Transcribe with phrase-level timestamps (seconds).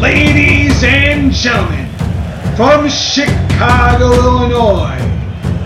[0.00, 1.86] Ladies and gentlemen,
[2.56, 4.96] from Chicago, Illinois,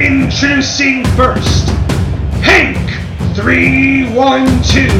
[0.00, 1.68] introducing first
[2.42, 2.76] Hank
[3.36, 4.90] 312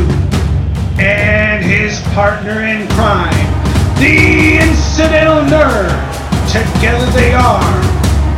[1.01, 3.35] and his partner in crime,
[3.99, 5.91] the Incidental Nerd.
[6.53, 7.75] Together they are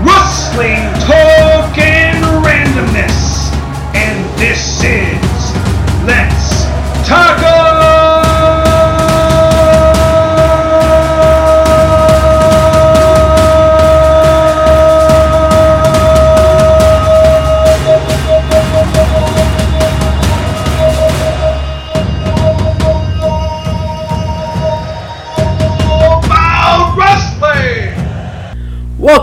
[0.03, 3.53] Wrestling Talk and Randomness.
[3.95, 5.53] And this is
[6.07, 6.65] Let's
[7.07, 7.66] Taco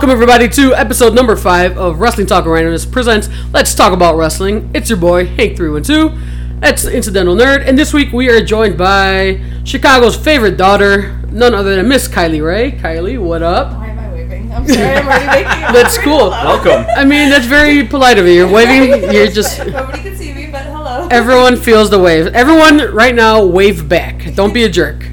[0.04, 4.70] Welcome everybody to episode number five of Wrestling Talk Randomness presents Let's Talk About Wrestling.
[4.74, 6.12] It's your boy Hank Three One Two.
[6.60, 11.56] That's the Incidental Nerd, and this week we are joined by Chicago's favorite daughter, none
[11.56, 12.74] other than Miss Kylie Rae.
[12.74, 13.72] Kylie, what up?
[13.78, 14.52] Why am I waving?
[14.52, 16.32] I'm sorry, I'm already making it That's cool.
[16.32, 16.86] Welcome.
[16.98, 18.34] I mean, that's very polite of you.
[18.34, 19.04] You're waving.
[19.14, 19.58] You're just.
[19.66, 21.08] Nobody can see me, but hello.
[21.12, 22.28] Everyone feels the wave.
[22.36, 24.36] Everyone right now, wave back.
[24.36, 25.13] Don't be a jerk.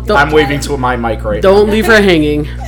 [0.00, 0.12] Please do.
[0.12, 2.48] We'll Don't- I'm waving to my mic right Don't leave her hanging.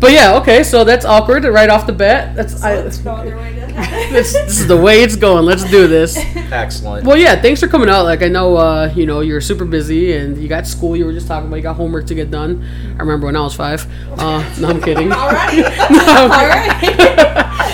[0.00, 0.62] But yeah, okay.
[0.62, 2.34] So that's awkward right off the bat.
[2.34, 2.76] That's I.
[2.76, 3.50] There's no other way
[4.10, 5.44] This, this is the way it's going.
[5.44, 6.16] Let's do this.
[6.16, 7.06] Excellent.
[7.06, 8.04] Well, yeah, thanks for coming out.
[8.04, 10.96] Like, I know, uh, you know, you're super busy and you got school.
[10.96, 12.66] You were just talking about you got homework to get done.
[12.96, 13.86] I remember when I was five.
[14.18, 15.12] Uh, no, I'm kidding.
[15.12, 15.56] Alright.
[15.90, 16.28] No.
[16.30, 16.82] Alright.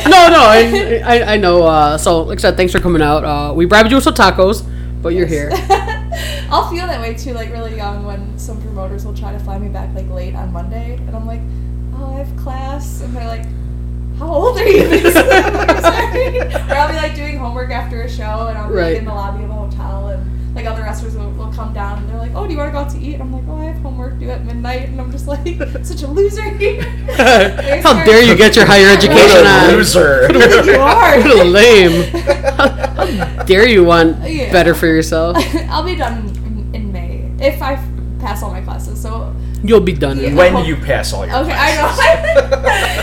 [0.05, 1.63] no, no, I, I, I know.
[1.65, 3.25] Uh, so, like I said, thanks for coming out.
[3.25, 4.65] Uh, we bribed you with some tacos,
[5.03, 5.51] but you're here.
[6.49, 9.59] I'll feel that way too, like really young, when some promoters will try to fly
[9.59, 11.41] me back like late on Monday, and I'm like,
[11.99, 13.45] oh, I have class, and they're like,
[14.19, 14.85] how old are you?
[14.87, 15.13] I'm
[15.83, 18.89] "Sorry." or I'll be like doing homework after a show, and I'll be Right.
[18.93, 21.99] like, in the lobby of a hotel, and like other wrestlers will, will come down,
[21.99, 23.15] and they're like, oh, do you want to go out to eat?
[23.15, 25.45] And I'm like, oh, I have homework due at midnight, and I'm just like,
[25.85, 26.83] such a loser here.
[27.83, 29.75] How dare you get your higher education What a on?
[29.75, 30.33] loser.
[30.65, 31.19] you are.
[31.21, 32.11] What a lame.
[32.13, 34.53] How dare you want Yeah.
[34.53, 35.37] better for yourself?
[35.69, 37.85] I'll be done in, in May if I f-
[38.21, 39.01] pass all my classes.
[39.01, 40.19] So You'll be done.
[40.21, 40.35] Yeah.
[40.35, 42.01] when you pass all your okay, classes.
[42.01, 42.15] I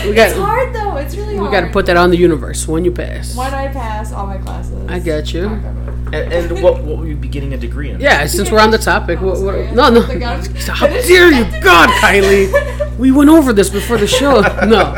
[0.02, 0.04] know.
[0.10, 0.96] We got- it's hard though.
[0.96, 1.50] It's really hard.
[1.50, 3.34] We got to put that on the universe when you pass.
[3.36, 4.86] when I pass all my classes.
[4.88, 5.48] I get you.
[5.48, 6.14] Knock on wood.
[6.14, 8.00] And, and what, what will you be getting a degree in?
[8.00, 9.66] Yeah, since we're on the topic, Oh, what, sorry.
[9.66, 10.00] what, no, no.
[10.02, 12.98] The gun- How dare you, God, Kylie?
[12.98, 14.40] We went over this before the show.
[14.66, 14.94] No,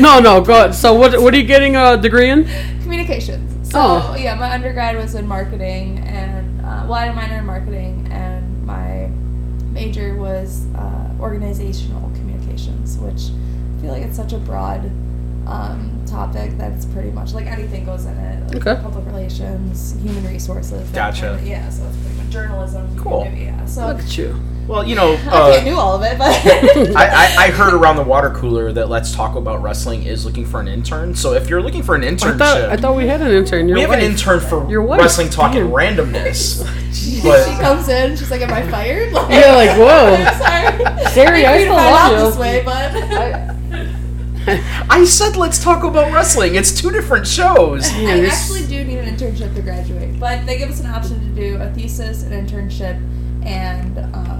[0.00, 0.40] no, no.
[0.40, 0.72] Go.
[0.72, 2.44] So, what, what are you getting a degree in?
[2.82, 3.70] Communications.
[3.70, 4.16] So Oh.
[4.18, 8.08] yeah, my undergrad was in marketing, and uh, well, I had a minor in marketing,
[8.10, 9.10] and my
[9.74, 13.22] major was uh, organizational communications, which
[13.76, 14.86] I feel like it's such a broad
[15.46, 18.48] um, topic that it's pretty much like anything goes in it.
[18.54, 18.80] Like Okay.
[18.80, 20.88] Public relations, human resources.
[20.90, 21.20] Gotcha.
[21.22, 22.96] kind of- yeah, so it's pretty much journalism.
[22.98, 23.30] Cool.
[23.36, 23.64] yeah.
[23.66, 24.40] So Look at you.
[24.66, 26.28] Well, you know, I can't uh, do all of it, but
[26.96, 30.46] I, I, I heard around the water cooler that Let's Talk About Wrestling is looking
[30.46, 31.14] for an intern.
[31.14, 33.68] So if you're looking for an I internship, thought I thought we had an intern.
[33.68, 35.00] Your we have an intern for Your wife.
[35.00, 35.72] Wrestling talking Damn.
[35.72, 36.64] Randomness.
[36.94, 40.16] she But comes in, she's like, "Am I fired?" Like, Yeah, like, whoa.
[40.38, 42.26] Sorry, Sari, I didn't still love you.
[42.30, 43.54] this way, but.
[44.46, 46.54] I said Let's Talk About Wrestling.
[46.54, 47.90] It's two different shows.
[47.92, 51.18] Man, I actually do need an internship to graduate, but they give us an option
[51.20, 52.96] to do a thesis, an internship,
[53.46, 54.33] and um, I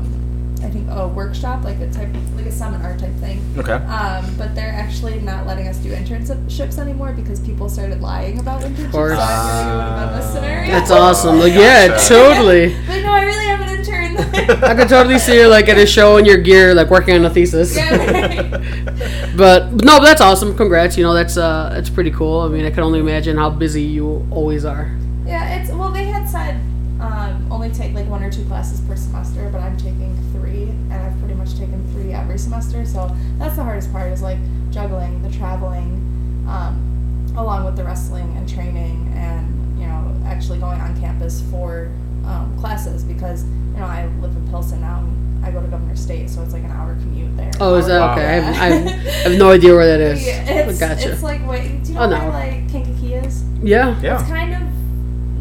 [0.74, 3.40] think a workshop, like a type, like a seminar type thing.
[3.56, 3.72] Okay.
[3.72, 8.62] Um, but they're actually not letting us do internships anymore because people started lying about
[8.62, 8.86] internships.
[8.86, 9.16] Of course.
[9.16, 10.70] So I really would have been this scenario.
[10.72, 11.38] That's awesome.
[11.38, 12.08] Like, yeah, Gotcha.
[12.08, 12.76] totally.
[12.86, 14.16] But no, I really have an intern.
[14.64, 17.24] I could totally see you like at a show in your gear, like working on
[17.24, 17.76] a thesis.
[17.76, 18.60] yeah, right.
[19.36, 20.56] But, but no, but that's awesome.
[20.56, 20.96] Congrats.
[20.96, 22.40] You know, that's uh, that's pretty cool.
[22.40, 24.96] I mean, I can only imagine how busy you always are.
[25.26, 25.90] Yeah, it's well.
[25.90, 26.54] They had said
[27.00, 27.43] um, only
[27.76, 31.34] take like one or two classes per semester, but I'm taking three, and I've pretty
[31.34, 32.84] much taken three every semester.
[32.86, 34.38] So that's the hardest part is like
[34.70, 40.80] juggling the traveling, um, along with the wrestling and training, and you know actually going
[40.80, 41.90] on campus for
[42.26, 44.98] um, classes because you know I live in Pilsen now.
[45.00, 47.50] and I go to Governor State, so it's like an hour commute there.
[47.60, 48.12] Oh, is that Wow.
[48.12, 48.24] okay?
[48.24, 50.26] I have, I have, I have no idea where that is.
[50.26, 51.12] Yeah, it's, gotcha.
[51.12, 52.22] it's like wait, do you Oh, know no.
[52.30, 53.42] where like Kankakee is?
[53.62, 53.92] yeah.
[53.94, 54.24] It's Yeah.
[54.26, 54.62] kind of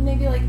[0.01, 0.41] maybe like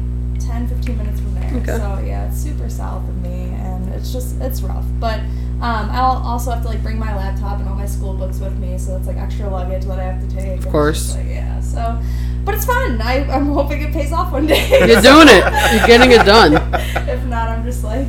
[0.55, 1.51] 10, 15 minutes from there.
[1.57, 1.77] Okay.
[1.79, 4.85] So yeah, it's super south of me, and it's just it's rough.
[5.01, 5.19] But
[5.61, 8.57] um, I'll also have to like bring my laptop and all my school books with
[8.59, 10.59] me, so it's like extra luggage that I have to take.
[10.61, 11.17] Of course.
[11.17, 11.59] Like, yeah.
[11.61, 12.01] So,
[12.45, 13.01] but it's fun.
[13.03, 14.69] I, I'm hoping it pays off one day.
[14.87, 15.43] You're doing it.
[15.75, 16.53] You're getting it done.
[17.09, 18.07] if not, I'm just like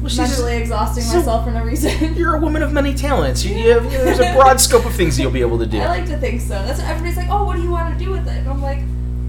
[0.00, 2.14] Well, she's mentally exhausting so- myself for no reason.
[2.16, 3.44] You're a woman of many talents.
[3.44, 5.58] You, you have, you know, there's a broad scope of things that you'll be able
[5.58, 5.80] to do.
[5.80, 6.54] I like to think so.
[6.64, 7.28] That's what everybody's like.
[7.28, 8.38] Oh, what do you want to do with it?
[8.38, 8.80] And I'm like,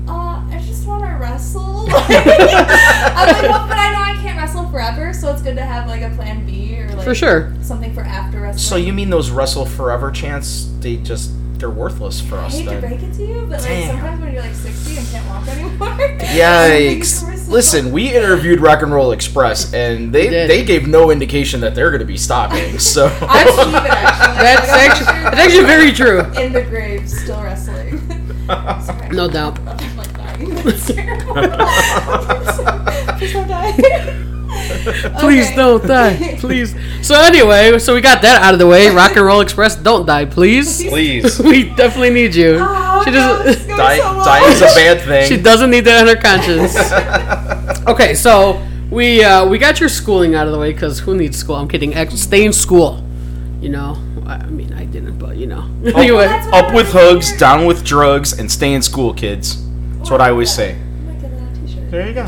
[0.07, 1.61] uh, I just want to wrestle.
[1.89, 5.87] I'm like, well, but I know I can't wrestle forever, so it's good to have
[5.87, 7.53] like a plan B or like For sure.
[7.61, 8.59] something for after wrestling.
[8.59, 10.69] So you mean those wrestle forever chants?
[10.79, 11.31] They just
[11.63, 13.91] they're worthless for I us hate to break it to you, but like Damn.
[13.91, 15.87] sometimes when you're like 60 and can't walk anymore.
[16.19, 17.47] Yikes!
[17.47, 21.89] Listen, we interviewed Rock and Roll Express, and they they gave no indication that they're
[21.89, 22.79] going to be stopping.
[22.79, 24.43] So I believe it actually.
[24.43, 26.19] That's actually that's actually very true.
[26.41, 28.01] in the grave, still wrestling.
[29.11, 29.57] No doubt.
[30.53, 30.63] I'm like dying.
[30.63, 31.33] That's terrible.
[33.17, 33.71] Please don't die.
[35.19, 35.55] Please Okay.
[35.55, 36.37] don't die.
[36.39, 36.75] Please.
[37.01, 38.89] So anyway, so we got that out of the way.
[38.89, 40.83] Rock and Roll Express, don't die, please.
[40.83, 42.57] please, We definitely need you.
[42.61, 43.67] Oh, She no, this is doesn't.
[43.67, 44.25] going die, so well.
[44.25, 45.27] dying's a bad thing.
[45.29, 46.75] She doesn't need that on her conscience.
[47.87, 51.37] Okay, so we uh, we got your schooling out of the way because who needs
[51.37, 51.55] school?
[51.55, 51.93] I'm kidding.
[52.15, 53.03] Stay in school.
[53.59, 53.97] You know.
[54.25, 55.65] I I mean, I didn't, but you know.
[55.83, 59.57] anyway, that's what Up with hugs, down with drugs, and stay in school, kids.
[60.03, 60.75] That's what I always say.
[60.75, 61.89] I might get that on a t-shirt.
[61.89, 62.25] There you go.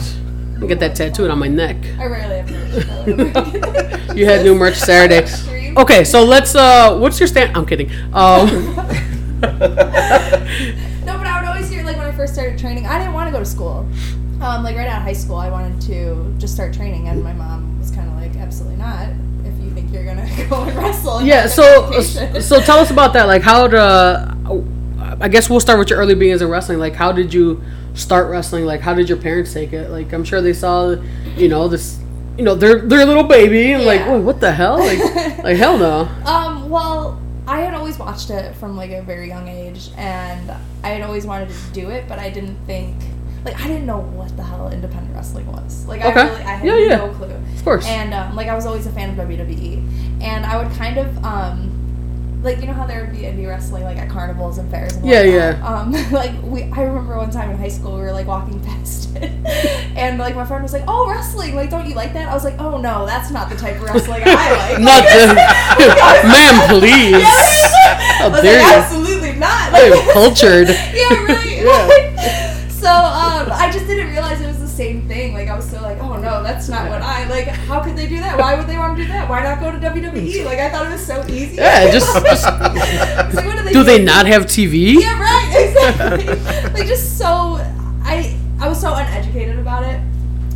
[0.62, 1.76] I get that tattooed on my neck.
[2.00, 4.16] I rarely have merch.
[4.16, 5.18] You had new merch Saturday.
[5.18, 5.78] Extreme.
[5.78, 6.56] Okay, so let's.
[6.56, 7.54] uh What's your stand?
[7.58, 7.92] I'm kidding.
[8.14, 8.48] Um.
[11.06, 13.28] No, but I would always hear like when I first started training, I didn't want
[13.28, 13.86] to go to school.
[14.40, 17.34] Um, like right out of high school, I wanted to just start training, and my
[17.34, 19.10] mom was kind of like, "Absolutely not!
[19.44, 21.48] If you think you're gonna go and wrestle." and Yeah.
[21.48, 21.92] So
[22.40, 23.28] so tell us about that.
[23.28, 24.64] Like how to.
[25.22, 26.80] I guess we'll start with your early beginnings in wrestling.
[26.80, 27.62] Like how did you
[27.94, 28.66] start wrestling?
[28.66, 29.90] Like how did your parents take it?
[29.90, 30.96] Like I'm sure they saw,
[31.36, 32.00] you know, this.
[32.38, 34.16] You know, their their little baby, and like, Yeah.
[34.16, 34.78] Wait, what the hell?
[34.78, 35.00] Like,
[35.46, 36.02] like hell no.
[36.30, 37.18] Um, well,
[37.48, 40.52] I had always watched it from like a very young age, and
[40.84, 42.94] I had always wanted to do it, but I didn't think,
[43.46, 45.86] like, I didn't know what the hell independent wrestling was.
[45.86, 46.20] Like, Okay.
[46.20, 46.96] I really, I had Yeah, yeah.
[46.98, 47.28] no clue.
[47.56, 47.86] Of course.
[47.88, 51.24] And um, like, I was always a fan of WWE, and I would kind of
[51.24, 51.72] um.
[52.46, 55.04] Like you know how there would be indie wrestling like at carnivals and fairs and
[55.06, 55.94] Yeah, whatnot?
[55.96, 56.06] yeah.
[56.06, 59.16] Um, like we, I remember one time in high school we were like walking past
[59.16, 59.32] it,
[59.98, 61.56] and like my friend was like, "Oh, wrestling!
[61.56, 63.84] Like, don't you like that?" I was like, "Oh no, that's not the type of
[63.84, 67.12] wrestling I like." Not the, ma'am, please.
[67.16, 68.80] Dare like, you.
[68.80, 69.72] absolutely not.
[69.74, 70.68] Hey, cultured.
[70.68, 72.68] yeah, right.
[72.70, 75.34] so um, I just didn't realize it was same thing.
[75.34, 77.48] Like I was still like, oh no, that's not what I like.
[77.48, 78.38] How could they do that?
[78.38, 79.30] Why would they want to do that?
[79.30, 80.46] Why not go to WWE?
[80.46, 81.56] Like I thought it was so easy.
[81.56, 85.00] Yeah, just, just like, what do they not have TV?
[85.00, 85.42] Yeah, right.
[85.76, 86.26] Exactly.
[86.74, 87.58] like just so
[88.04, 90.00] I I was so uneducated about it.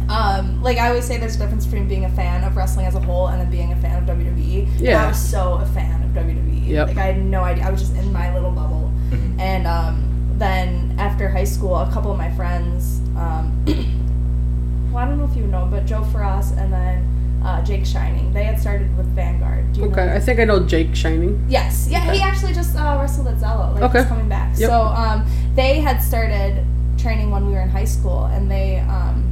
[0.10, 2.96] Um, like I always say, there's a difference between being a fan of wrestling as
[2.96, 4.68] a whole and then being a fan of WWE.
[4.80, 5.06] Yeah.
[5.06, 6.68] I was so a fan of WWE.
[6.68, 6.88] Yep.
[6.88, 7.66] Like I had no idea.
[7.66, 8.92] I was just in my little bubble.
[9.40, 10.04] And um,
[10.40, 13.64] then after high school, a couple of my friends, um,
[14.92, 18.34] well, I don't know if you know, but Joe Ferraz and then uh, Jake Shining,
[18.34, 19.72] they had started with Vanguard.
[19.74, 20.14] Do you Okay?
[20.14, 21.46] I think I know Jake Shining.
[21.50, 23.74] Yes, yeah, he actually just uh, wrestled at Zelo.
[23.76, 24.00] Like Okay.
[24.00, 24.58] he's coming back.
[24.58, 24.70] Yep.
[24.70, 25.26] So um,
[25.56, 26.66] they had started
[26.98, 29.24] training when we were in high school, and they um,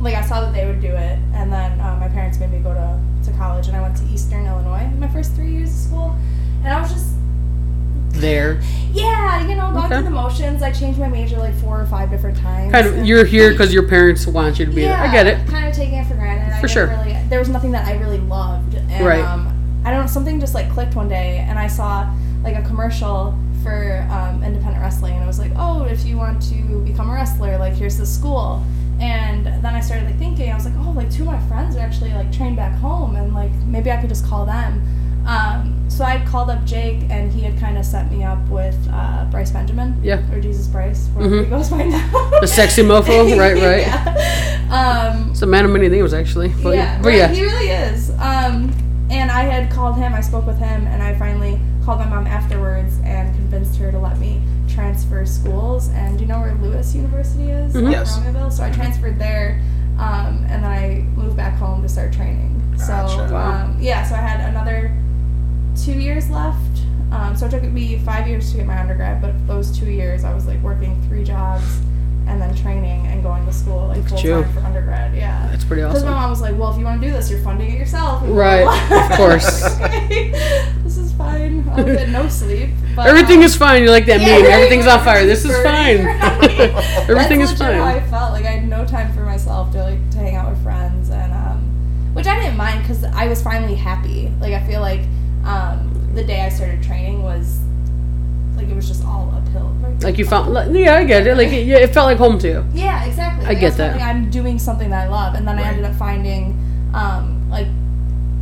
[0.00, 2.58] like I saw that they would do it, and then uh, my parents made me
[2.58, 5.76] go to to college, and I went to Eastern Illinois my first three years of
[5.76, 6.16] school,
[6.62, 7.14] and I was just
[8.14, 8.60] There,
[8.92, 9.94] yeah, you know, going Okay.
[9.96, 10.62] through the motions.
[10.62, 12.70] I changed my major like four or five different times.
[12.72, 13.04] kind of.
[13.04, 14.96] You're here because your parents want you to be there.
[14.96, 15.46] I get it.
[15.48, 16.58] Kind of taking it for granted.
[16.60, 16.86] For sure.
[16.86, 19.24] Really, there was nothing that I really loved, and Right.
[19.24, 19.48] um,
[19.84, 20.06] I don't know.
[20.06, 22.08] Something just like clicked one day, and I saw
[22.44, 26.40] like a commercial for um, independent wrestling, and it was like, oh, if you want
[26.50, 28.62] to become a wrestler, like here's the school.
[29.00, 31.74] And then I started like thinking, I was like, oh, like two of my friends
[31.74, 34.82] are actually like trained back home, and like maybe I could just call them.
[35.26, 38.76] Um, so I called up Jake, and he had kind of set me up with
[38.92, 39.98] uh, Bryce Benjamin.
[40.02, 40.20] Yeah.
[40.32, 41.44] Or Jesus Bryce, whatever Mhm.
[41.44, 42.30] he goes by now.
[42.40, 43.80] The sexy mofo, right, right.
[43.86, 45.12] yeah.
[45.14, 46.48] Um, It's a man of many names, actually.
[46.62, 47.28] But yeah, but right, yeah.
[47.28, 48.10] he really is.
[48.20, 48.72] Um,
[49.10, 50.12] and I had called him.
[50.14, 53.98] I spoke with him, and I finally called my mom afterwards and convinced her to
[53.98, 55.88] let me transfer schools.
[55.90, 57.72] And do you know where Lewis University is?
[57.74, 57.86] Mhm.
[57.86, 58.18] Up Yes.
[58.18, 58.52] Romeoville?
[58.52, 59.60] So I transferred there,
[59.98, 62.60] um, and then I moved back home to start training.
[62.76, 63.28] Gotcha.
[63.28, 64.90] So um, yeah, so I had another
[65.76, 66.58] two years left.
[67.12, 70.24] Um, so it took me five years to get my undergrad, but those two years
[70.24, 71.80] I was like working three jobs
[72.26, 75.14] and then training and going to school like full time for undergrad.
[75.14, 75.46] Yeah.
[75.50, 75.94] That's pretty awesome.
[75.94, 77.78] Because my mom was like, "Well, if you want to do this, you're funding it
[77.78, 79.44] yourself." And Right, of course.
[79.64, 80.30] I was like, okay,
[80.82, 81.68] this is fine.
[81.68, 82.70] I'll get no sleep.
[82.96, 83.82] But, Everything um, is fine.
[83.82, 84.46] You're like that yeah, meme.
[84.46, 85.26] Everything's on fire.
[85.26, 85.98] This is fine.
[87.08, 90.10] Everything is legit How I felt like I had no time for myself to like
[90.10, 93.74] to hang out with friends, and um, which I didn't mind because I was finally
[93.74, 94.32] happy.
[94.40, 95.02] Like I feel like
[95.44, 97.60] um, the day I started training was
[98.56, 99.68] like it was just all uphill.
[99.80, 100.02] Right?
[100.02, 100.52] Like you found.
[100.52, 101.36] like, Yeah, I get it.
[101.36, 102.64] Like it, it felt like home to you.
[102.72, 103.44] Yeah, exactly.
[103.46, 104.00] I Like, get was that.
[104.00, 106.58] I'm doing something that I love, and then I ended up finding,
[106.94, 107.66] um, like,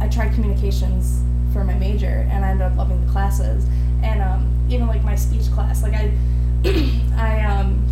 [0.00, 3.64] I tried communications for my major, and I ended up loving the classes,
[4.02, 5.82] and um, even like my speech class.
[5.82, 6.12] Like I,
[7.16, 7.82] I um,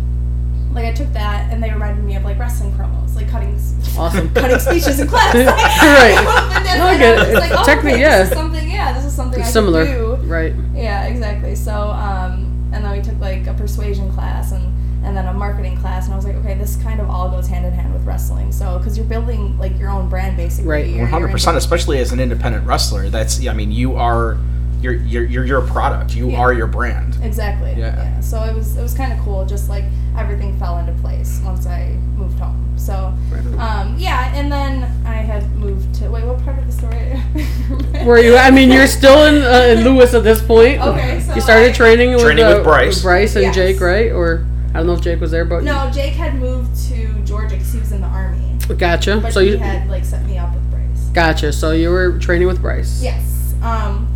[0.73, 3.55] like I took that, and they reminded me of like wrestling promos, like cutting
[3.97, 4.33] Awesome.
[4.33, 5.33] cutting speeches in class.
[5.35, 6.55] Right.
[6.55, 7.27] and then No, I and get I it.
[7.33, 8.19] was like, oh, Technically, okay, yeah.
[8.19, 8.71] This is something.
[8.71, 9.85] Yeah, this is something I It's can similar.
[9.85, 10.15] do.
[10.27, 10.53] Right.
[10.73, 11.55] Yeah, exactly.
[11.55, 14.67] So, um, and then we took like a persuasion class and
[15.03, 17.47] and then a marketing class, and I was like, okay, this kind of all goes
[17.47, 18.51] hand in hand with wrestling.
[18.51, 20.69] So, because you're building like your own brand, basically.
[20.69, 20.85] Right.
[20.85, 23.09] You're- One you're hundred percent, especially as an independent wrestler.
[23.09, 24.37] That's I mean, you are
[24.81, 26.15] you're you're you're your product.
[26.15, 26.39] You Yeah.
[26.39, 27.17] are your brand.
[27.23, 27.73] Exactly.
[27.77, 28.19] Yeah.
[28.19, 29.45] So it was it was kind of cool.
[29.45, 29.85] Just like
[30.17, 32.57] everything fell into place once I moved home.
[32.77, 33.13] So,
[33.59, 36.23] um, yeah, and then I had moved to wait.
[36.25, 38.03] What part of the story?
[38.05, 38.35] Were you?
[38.37, 40.81] I mean, you're still in, uh, in Lewis at this point.
[40.81, 43.01] Okay, so you started I- training with, Training uh, with Bryce.
[43.03, 43.55] Bryce and Yes.
[43.55, 44.11] Jake, right?
[44.11, 47.55] Or I don't know if Jake was there, but No, Jake had moved to Georgia
[47.55, 49.19] because he was in the army, gotcha.
[49.21, 51.09] but so he you had like set me up with Bryce.
[51.13, 51.53] gotcha.
[51.53, 53.03] So you were training with Bryce.
[53.03, 53.53] Yes.
[53.61, 54.07] Um,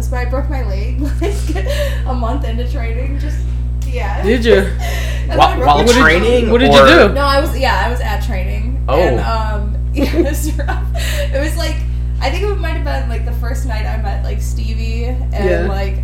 [0.00, 1.66] this, but I broke my leg like
[2.06, 3.18] a month into training.
[3.18, 3.38] Just
[3.86, 4.22] yeah.
[4.22, 4.54] Did you?
[5.30, 7.14] And While, broke while my What did you- training, what did you do?
[7.14, 8.84] No, I was yeah, I was at training.
[8.88, 8.98] Oh.
[9.00, 10.86] And um yeah, it was rough.
[10.96, 11.76] It was like
[12.20, 15.32] I think it might have been like the first night I met like Stevie and
[15.32, 15.66] Yeah.
[15.68, 15.98] like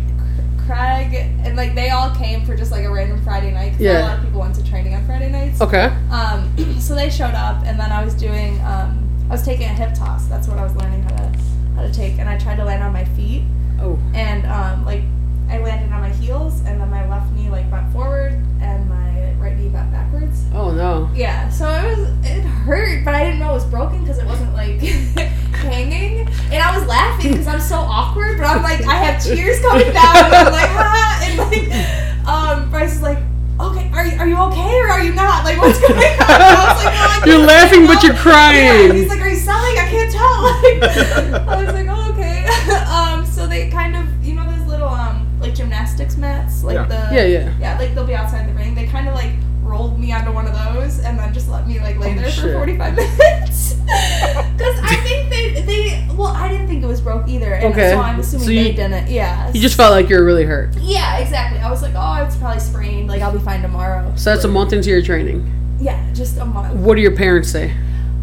[0.65, 1.13] Craig
[1.43, 3.71] and like they all came for just like a random Friday night.
[3.73, 3.99] 'cause Yeah.
[3.99, 5.59] A lot of people went to training on Friday nights.
[5.61, 5.91] Okay.
[6.09, 9.73] Um, so they showed up, and then I was doing, um, I was taking a
[9.73, 10.27] hip toss.
[10.27, 11.31] That's what I was learning how to
[11.75, 13.43] how to take, and I tried to land on my feet,
[13.79, 13.99] Oh.
[14.15, 15.03] and um, like
[15.49, 19.33] I landed on my heels, and then my left knee like bent forward, and my
[19.39, 20.43] right knee bent backwards.
[20.53, 21.09] Oh no.
[21.13, 24.25] Yeah, so it was it hurt, but I didn't know it was broken because it
[24.25, 24.79] wasn't like
[25.57, 28.37] hanging, and I was laughing because I'm so awkward.
[28.37, 32.69] But I'm like, I have tears coming down, and I'm like, ha, and like, um,
[32.69, 33.19] Bryce is like.
[33.59, 35.43] Okay, are you, are you okay or are you not?
[35.43, 35.99] Like, what's going on?
[36.19, 38.89] I was like, You're laughing, but you're Yeah, crying.
[38.91, 39.77] and he's like, are you selling?
[39.77, 40.27] I can't tell.
[40.77, 42.45] Like, I was like, oh, okay.
[42.85, 46.85] um, so they kind of, you know, those little um, like gymnastics mats, like Yeah.
[46.85, 47.53] the Yeah, yeah.
[47.59, 48.75] yeah, like they'll be outside the ring.
[48.75, 49.31] They kind of like
[49.77, 52.31] rolled me onto one of those and then just let me like lay Oh, there
[52.31, 52.43] shit.
[52.45, 53.75] for 45 minutes.
[53.87, 57.53] Because I think they, they, well, I didn't think it was broke either.
[57.53, 57.91] And Okay.
[57.91, 59.07] so I'm assuming So you- they didn't.
[59.09, 59.49] Yeah.
[59.53, 60.75] You just felt like you were really hurt.
[60.77, 61.59] Yeah, exactly.
[61.61, 63.07] I was like, oh, it's probably sprained.
[63.07, 64.11] Like, I'll be fine tomorrow.
[64.17, 65.49] So that's a month into your training.
[65.79, 66.73] Yeah, just a month.
[66.75, 67.71] What do your parents say?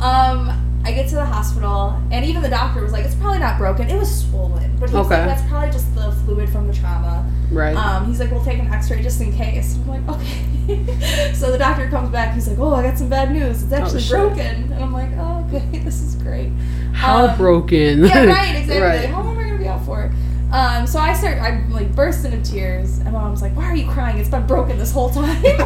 [0.01, 0.51] Um,
[0.85, 3.89] I get to the hospital, and even the doctor was like, "It's probably not broken.
[3.89, 5.17] It was swollen, but he's Okay.
[5.19, 7.75] like, that's probably just the fluid from the trauma." Right.
[7.75, 11.59] Um, he's like, "We'll take an X-ray just in case." I'm like, "Okay." so the
[11.59, 12.35] doctor comes back.
[12.35, 13.63] He's like, "Oh, I got some bad news.
[13.63, 14.11] It's actually shit.
[14.11, 16.51] broken." And I'm like, "Oh, okay, this is great."
[16.93, 18.05] How um, broken?
[18.05, 18.57] Yeah, right.
[18.57, 18.81] Exactly.
[18.81, 19.09] right.
[19.09, 20.13] How long am I gonna be out for?
[20.55, 23.75] Um, so I start, I'm like bursting into tears, and my mom's like, "Why are
[23.75, 24.19] you crying?
[24.19, 25.59] It's been broken this whole time." Like,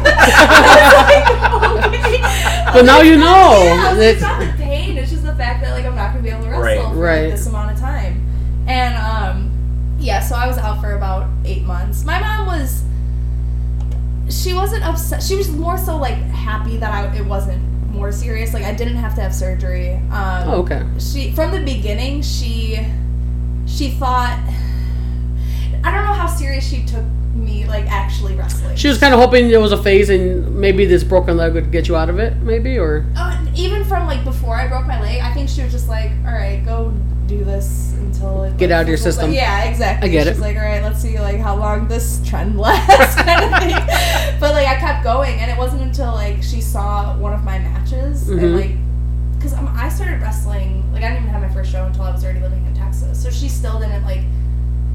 [1.95, 2.21] "Okay."
[2.73, 3.61] But now you know.
[3.63, 4.97] Yeah, I was like, it's not the pain.
[4.97, 6.81] It's just the fact that like I'm not gonna be able to wrestle Right.
[6.93, 7.21] for Right.
[7.25, 8.25] like, this amount of time.
[8.67, 9.51] And um,
[9.99, 12.03] yeah, so I was out for about eight months.
[12.03, 12.83] My mom was.
[14.29, 15.21] She wasn't upset.
[15.23, 18.53] She was more so like happy that I it wasn't more serious.
[18.53, 19.95] Like I didn't have to have surgery.
[20.11, 20.83] Um, Oh, okay.
[20.99, 22.79] she from the beginning she
[23.65, 24.37] she thought
[25.83, 27.03] I don't know how serious she took
[27.35, 28.75] me like actually wrestling.
[28.75, 31.71] She was kind of hoping it was a phase and maybe this broken leg would
[31.71, 34.99] get you out of it, maybe, or Uh, even from like before I broke my
[34.99, 36.91] leg, I think she was just like, "All right, go
[37.27, 39.31] do this until it Get like, out of your system.
[39.31, 40.09] Yeah, exactly.
[40.09, 40.31] I get it.
[40.31, 40.41] She's it.
[40.41, 43.75] like, "All right, let's see like how long this trend lasts," kind of thing.
[44.39, 47.59] but like I kept going, and it wasn't until like she saw one of my
[47.59, 48.39] matches Mhm.
[48.43, 48.71] and like,
[49.37, 52.11] because um, I started wrestling like I didn't even have my first show until I
[52.11, 54.21] was already living in Texas, so she still didn't like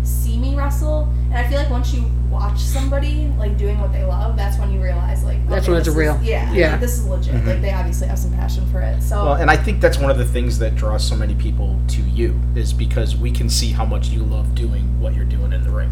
[0.05, 1.09] see me wrestle.
[1.31, 4.71] And I feel like once you watch somebody like doing what they love, that's when
[4.73, 6.19] you realize like That's when it's this is- real.
[6.23, 6.73] Yeah, Yeah.
[6.73, 7.35] like, this is legit.
[7.35, 7.47] Mhm.
[7.47, 9.03] Like they obviously have some passion for it.
[9.03, 11.79] So Well, and I think that's one of the things that draws so many people
[11.89, 15.53] to you is because we can see how much you love doing what you're doing
[15.53, 15.91] in the ring.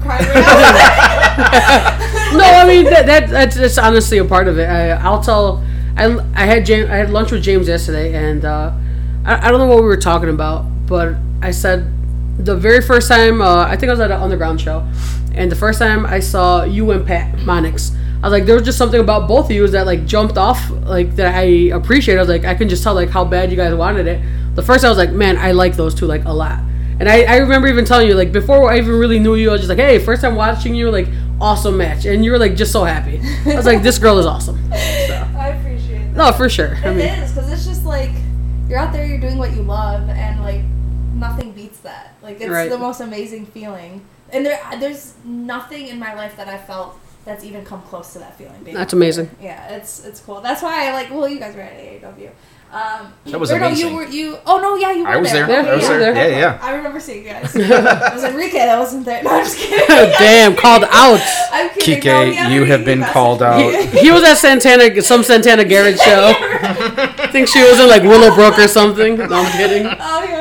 [0.00, 0.34] crying right
[2.32, 2.38] now.
[2.38, 4.64] no, I mean that, that that's, that's honestly a part of it.
[4.68, 5.62] I, I'll tell.
[5.96, 6.88] I, I had James.
[6.88, 8.72] I had lunch with James yesterday, and uh,
[9.24, 11.92] I, I don't know what we were talking about, but I said
[12.38, 14.86] the very first time uh, I think I was at an underground show,
[15.34, 18.64] and the first time I saw you and Pat Monix, I was like, there was
[18.64, 22.16] just something about both of you that like jumped off, like that I appreciate.
[22.16, 24.22] I was like, I can just tell like how bad you guys wanted it.
[24.54, 26.60] The first I was like, man, I like those two like a lot.
[27.00, 29.52] And I, I remember even telling you, like, before I even really knew you, I
[29.52, 31.08] was just like, hey, first time watching you, like,
[31.40, 32.04] awesome match.
[32.04, 33.22] And you were, like, just so happy.
[33.50, 34.62] I was like, this girl is awesome.
[34.72, 36.16] I appreciate that.
[36.16, 36.76] No, for sure.
[36.84, 38.10] I mean, is because it's just like
[38.68, 40.60] you're out there, you're doing what you love, and like
[41.14, 41.54] nothing.
[42.30, 42.70] Like it's Right.
[42.70, 44.02] the most amazing feeling.
[44.32, 48.18] And there, there's nothing in my life that I felt that's even come close to
[48.20, 48.62] that feeling.
[48.64, 48.98] being That's out there.
[48.98, 49.30] amazing.
[49.42, 50.40] Yeah, it's it's cool.
[50.40, 51.10] That's why I like.
[51.10, 52.30] Well, you guys were at AAW.
[52.72, 54.38] Um, That was or no, you were you.
[54.46, 55.48] Oh no, yeah, you were I was there.
[55.50, 56.14] Yeah, I was you were there.
[56.14, 56.30] there.
[56.30, 56.58] Yeah, yeah.
[56.62, 57.50] I remember seeing you guys.
[57.56, 59.22] I was Enrique that wasn't there.
[59.26, 59.88] No, I'm just kidding.
[60.20, 61.20] Damn, called out.
[61.50, 62.00] I'm kidding.
[62.00, 63.58] Kike, No, you have been called out.
[64.04, 66.32] He was at Santana, some Santana Garrett show.
[66.38, 69.16] I think she was in like Willowbrook or something.
[69.16, 69.86] No, I'm kidding.
[69.86, 70.39] Oh my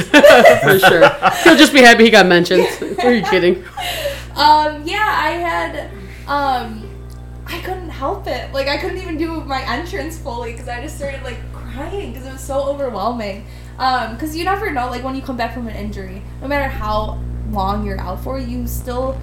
[0.62, 1.08] For sure.
[1.44, 2.66] He'll just be happy he got mentioned.
[3.02, 3.64] Are you kidding?
[4.34, 5.90] Um, yeah, I had,
[6.28, 6.88] um,
[7.46, 8.52] I couldn't help it.
[8.52, 12.26] Like, I couldn't even do my entrance fully because I just started, like, crying because
[12.26, 13.46] it was so overwhelming.
[13.78, 16.68] Um, because you never know, like, when you come back from an injury, no matter
[16.68, 17.18] how
[17.50, 19.18] long you're out for, you still,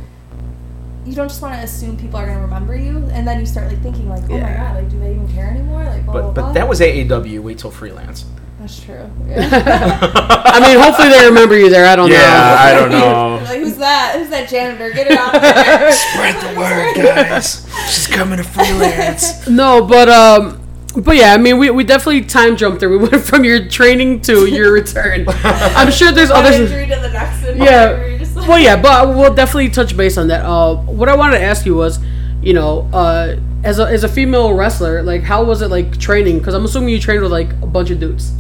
[1.06, 2.98] you don't just want to assume people are going to remember you.
[3.12, 5.50] And then you start, like, thinking, like, oh my god, like, do they even care
[5.52, 5.84] anymore?
[5.84, 6.44] Like, blah, blah, But blah.
[6.48, 7.40] but that was AAW.
[7.42, 8.26] Wait till freelance.
[8.64, 9.10] That's true.
[9.28, 10.42] Yeah.
[10.46, 11.86] I mean, hopefully they remember you there.
[11.88, 12.16] I don't know.
[12.16, 13.42] yeah, I don't know.
[13.44, 14.16] like, who's that?
[14.18, 14.92] Who's that janitor?
[14.92, 15.92] Get it out of there.
[15.92, 17.68] Spread the word, guys.
[17.88, 19.48] She's coming to freelance.
[19.50, 20.62] No, but um,
[20.96, 22.90] but yeah, I mean, we, we definitely time jumped there.
[22.90, 25.26] We went from your training to your return.
[25.28, 26.60] I'm sure there's One others.
[26.72, 27.58] injury to the next one.
[27.58, 28.06] Yeah.
[28.06, 30.46] You're just like- Well, yeah, but we'll definitely touch base on that.
[30.46, 31.98] Uh, what I wanted to ask you was,
[32.44, 36.38] you know, uh, as a as a female wrestler, like, how was it like training?
[36.38, 38.32] Because I'm assuming you trained with like a bunch of dudes.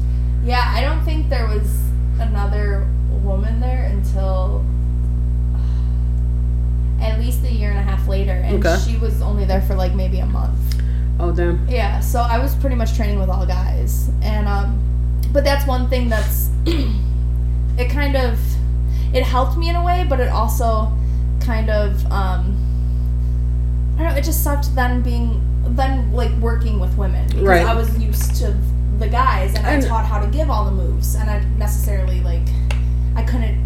[0.46, 1.68] Yeah, I don't think there was
[2.20, 2.88] another
[3.24, 4.66] woman there until
[7.02, 8.80] at least a year and a half later, and Okay.
[8.86, 10.60] she was only there for like maybe a month.
[11.20, 11.68] Oh damn.
[11.68, 14.80] Yeah, so I was pretty much training with all guys, and um,
[15.32, 18.40] but that's one thing that's it kind of
[19.14, 20.92] it helped me in a way, but it also
[21.40, 22.58] kind of um,
[23.98, 24.16] I don't know.
[24.18, 25.42] It just sucked then being
[25.76, 27.66] then like working with women because Right.
[27.66, 28.56] I was used to
[29.04, 32.48] the guys and I taught how to give all the moves, and I necessarily like
[33.16, 33.62] I couldn't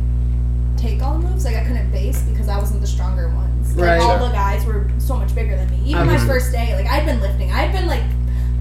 [0.78, 3.76] take all the moves like I couldn't base because I wasn't the stronger ones.
[3.76, 4.02] Like Right.
[4.02, 5.80] all the guys were so much bigger than me.
[5.92, 8.04] Even my first day, like I'd been lifting, I'd been like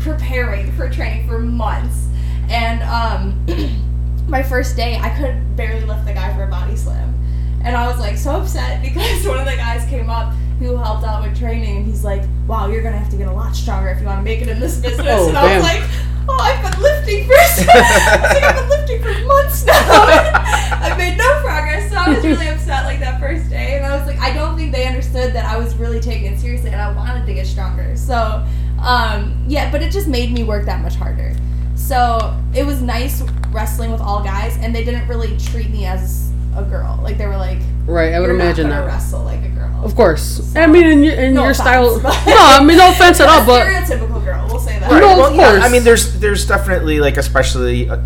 [0.01, 2.07] preparing for training for months,
[2.51, 3.79] and um,
[4.29, 7.15] my first day I could barely lift the guy for a body slam,
[7.65, 11.05] and I was like so upset because one of the guys came up who helped
[11.05, 13.89] out with training, and he's like, "Wow, you're gonna have to get a lot stronger
[13.91, 15.61] if you want to make it in this business," Oh, and I damn.
[15.63, 15.91] was like.
[16.39, 17.33] Oh, I've been lifting for
[17.73, 19.73] I've been lifting for months now.
[20.83, 23.97] I've made no progress, so I was really upset like that first day, and I
[23.97, 26.81] was like, I don't think they understood that I was really taking it seriously, and
[26.81, 27.97] I wanted to get stronger.
[27.97, 28.47] So,
[28.83, 31.35] um, yeah, but it just made me work that much harder.
[31.75, 36.33] So it was nice wrestling with all guys, and they didn't really treat me as
[36.57, 36.99] a girl.
[37.03, 38.87] Like they were like, Right, I would "You're imagine gonna that.
[38.87, 40.55] wrestle like a girl." Of course.
[40.57, 42.01] I mean, in your, in No your offense, style.
[42.01, 44.47] No, I mean, no offense at all, but stereotypical girl.
[44.49, 44.91] We'll say that.
[44.91, 45.01] Right.
[45.01, 45.63] No, well, of yeah, course.
[45.65, 47.99] I mean, there's there's definitely like, especially uh,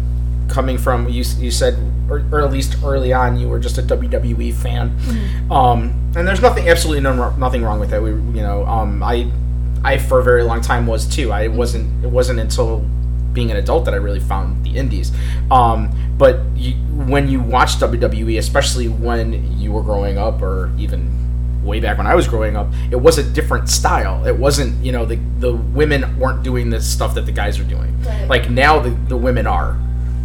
[0.48, 1.24] coming from you.
[1.38, 1.78] You said,
[2.10, 5.52] or, or at least early on, you were just a WWE fan, Mm-hmm.
[5.52, 8.02] um, and there's nothing, absolutely no, nothing wrong with that.
[8.02, 9.30] We, you know, um, I,
[9.84, 11.32] I for a very long time was too.
[11.32, 12.04] I wasn't.
[12.04, 12.84] It wasn't until
[13.32, 15.12] being an adult that I really found the indies.
[15.50, 16.74] Um, but you,
[17.06, 21.20] when you watch WWE, especially when you were growing up, or even
[21.64, 24.26] way back when I was growing up, it was a different style.
[24.26, 27.64] It wasn't, you know, the the women weren't doing this stuff that the guys are
[27.64, 28.00] doing.
[28.02, 28.28] Right.
[28.28, 29.78] Like now, the, the women are.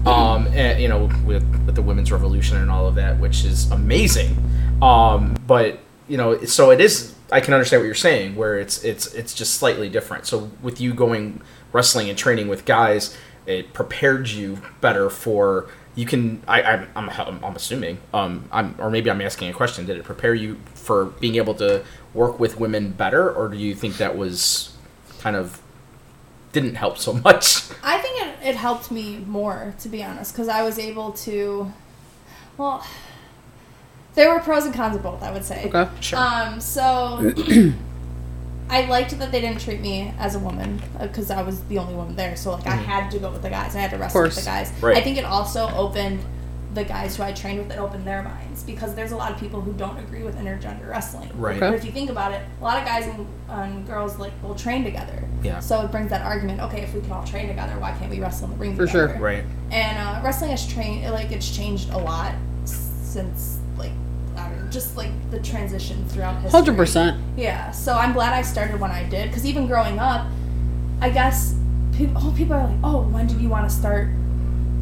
[0.05, 3.71] Um, and, you know, with with the women's revolution and all of that, which is
[3.71, 4.37] amazing.
[4.81, 7.13] Um, but you know, so it is.
[7.31, 10.27] I can understand what you're saying, where it's it's it's just slightly different.
[10.27, 11.41] So with you going
[11.75, 16.41] wrestling and training with guys, it prepared you better for you can.
[16.47, 17.99] I, I'm, I'm I'm I'm assuming.
[18.13, 19.85] Um, I'm or maybe I'm asking a question.
[19.85, 21.83] Did it prepare you for being able to
[22.13, 24.75] work with women better, or do you think that was
[25.19, 25.61] kind of
[26.51, 27.69] didn't help so much?
[27.81, 31.71] I think it, it helped me more, to be honest, because I was able to.
[32.57, 32.85] Well,
[34.15, 35.65] there were pros and cons of both, I would say.
[35.65, 35.89] okay.
[36.01, 36.19] Sure.
[36.19, 37.33] Um, so
[38.69, 41.93] I liked that they didn't treat me as a woman because I was the only
[41.93, 42.35] woman there.
[42.35, 43.75] So like I had to go with the guys.
[43.75, 44.71] I had to wrestle with the guys.
[44.81, 44.97] Right.
[44.97, 46.19] I think it also opened
[46.73, 47.71] the guys who I trained with.
[47.71, 50.89] It opened their minds because there's a lot of people who don't agree with intergender
[50.89, 51.29] wrestling.
[51.35, 51.57] Right.
[51.57, 51.69] Okay.
[51.69, 54.55] But if you think about it, a lot of guys and, and girls like will
[54.55, 55.23] train together.
[55.43, 55.59] Yeah.
[55.59, 56.59] So it brings that argument.
[56.61, 58.87] Okay, if we can all train together, why can't we wrestle in the ring For
[58.87, 59.13] together?
[59.13, 59.21] sure.
[59.21, 59.43] Right.
[59.71, 62.33] And uh, wrestling has trained like it's changed a lot
[62.65, 63.59] since
[64.35, 66.51] like I don't know, just like the transition throughout history.
[66.51, 67.21] Hundred percent.
[67.37, 67.71] Yeah.
[67.71, 70.27] So I'm glad I started when I did because even growing up,
[71.01, 71.55] I guess
[71.95, 74.09] people oh, people are like, oh, when did you want to start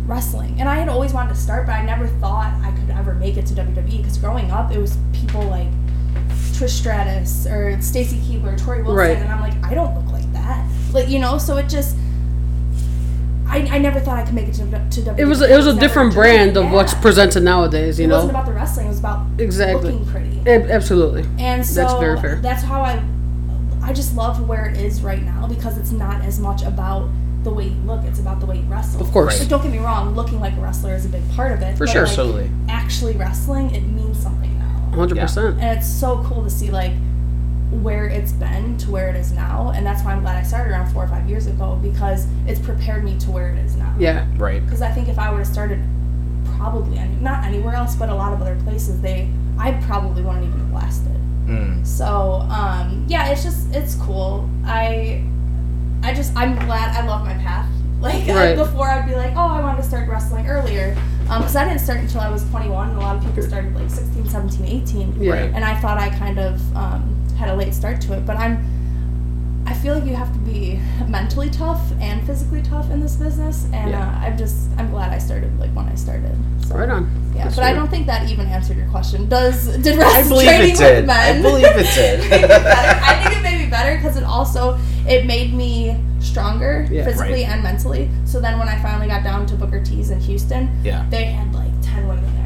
[0.05, 0.59] wrestling?
[0.59, 3.37] And I had always wanted to start, but I never thought I could ever make
[3.37, 5.67] it to WWE because growing up it was people like
[6.53, 9.17] Trish Stratus or Stacy Keibler, Torrie Wilson, Right.
[9.17, 10.67] and I'm like, I don't look like that.
[10.91, 11.95] Like you know, so it just.
[13.53, 15.19] I, I never thought I could make it to, to WWE.
[15.19, 17.99] It was it was a different dreamed, brand of what's presented nowadays.
[17.99, 18.15] You know.
[18.15, 18.85] It wasn't about the wrestling.
[18.87, 19.91] It was about Exactly.
[19.91, 20.39] looking pretty.
[20.49, 21.25] Ab- absolutely.
[21.37, 22.35] And so That's very fair.
[22.37, 23.03] that's how I
[23.83, 27.09] I just love where it is right now because it's not as much about
[27.43, 29.01] the way you look; it's about the way you wrestle.
[29.01, 29.39] Of course.
[29.39, 31.77] Like, don't get me wrong, looking like a wrestler is a big part of it.
[31.77, 32.01] For but, sure.
[32.03, 32.49] like, Absolutely.
[32.69, 35.59] Actually wrestling, it means something now, 100%.
[35.59, 36.93] and it's so cool to see like
[37.81, 40.71] where it's been to where it is now, and that's why I'm glad I started
[40.71, 43.93] around four or five years ago because it's prepared me to where it is now.
[43.97, 44.27] Yeah.
[44.37, 44.63] Right.
[44.63, 45.79] Because I think if I would have started
[46.57, 50.45] probably any, not anywhere else, but a lot of other places, they I probably wouldn't
[50.45, 51.11] even have lasted.
[51.47, 51.85] Mm.
[51.85, 54.49] So um, yeah, it's just it's cool.
[54.65, 55.23] I
[56.03, 57.69] I just I'm glad I love my path.
[58.01, 61.65] Like I- before, I'd be like, oh, I wanted to start wrestling earlier, because I
[61.65, 62.89] didn't start until I was 21.
[62.89, 65.21] And a lot of people started like 16, 17, 18.
[65.21, 65.31] Yeah.
[65.31, 65.51] Right.
[65.53, 68.82] And I thought I kind of um, had a late start to it, but I'm.
[69.83, 73.65] I feel like you have to be mentally tough and physically tough in this business,
[73.73, 74.07] and Yeah.
[74.07, 76.37] uh, I'm just I'm glad I started like when I started.
[76.65, 77.11] So, Right on.
[77.35, 79.27] Yeah, That's but I don't think that even answered your question.
[79.27, 80.95] Does did wrestling training it did.
[80.99, 81.37] with men?
[81.39, 82.19] I believe it did.
[82.29, 82.99] made me better?
[83.03, 87.03] I think it made me better because it also it made me stronger Yeah.
[87.03, 87.49] physically Right.
[87.51, 88.09] and mentally.
[88.23, 91.03] So then when I finally got down to Booker T's in Houston, Yeah.
[91.09, 92.42] they had like ten women there.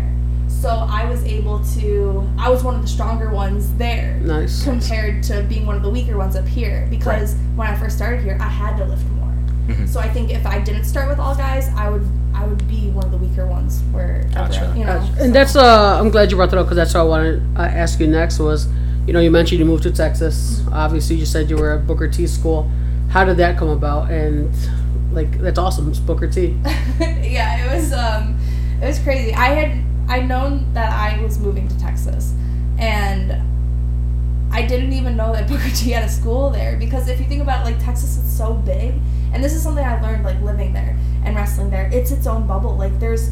[0.61, 4.63] So I was able to I was one of the stronger ones there Nice.
[4.63, 8.21] compared to being one of the weaker ones up here because when I first started
[8.23, 9.33] here I had to lift more.
[9.67, 9.87] Mhm.
[9.87, 12.89] So I think if I didn't start with all guys, I would I would be
[12.89, 14.73] one of the weaker ones where Gotcha.
[14.75, 14.99] you know.
[15.19, 17.61] And that's uh, I'm glad you brought that up because that's what I wanted to
[17.61, 18.67] uh, ask you next was,
[19.05, 20.61] you know, you mentioned you moved to Texas.
[20.71, 22.69] Obviously, you said you were at Booker T school.
[23.09, 24.11] How did that come about?
[24.11, 24.51] And
[25.13, 25.89] like, that's awesome.
[25.89, 26.55] It's Booker T.
[26.99, 28.37] yeah, it was um,
[28.81, 29.33] it was crazy.
[29.33, 32.33] I had I known that I was moving to Texas,
[32.77, 33.33] and
[34.53, 37.41] I didn't even know that Booker T had a school there because if you think
[37.41, 38.95] about it, like Texas is so big,
[39.33, 41.89] and this is something I learned like living there and wrestling there.
[41.91, 42.75] It's its own bubble.
[42.77, 43.29] Like there's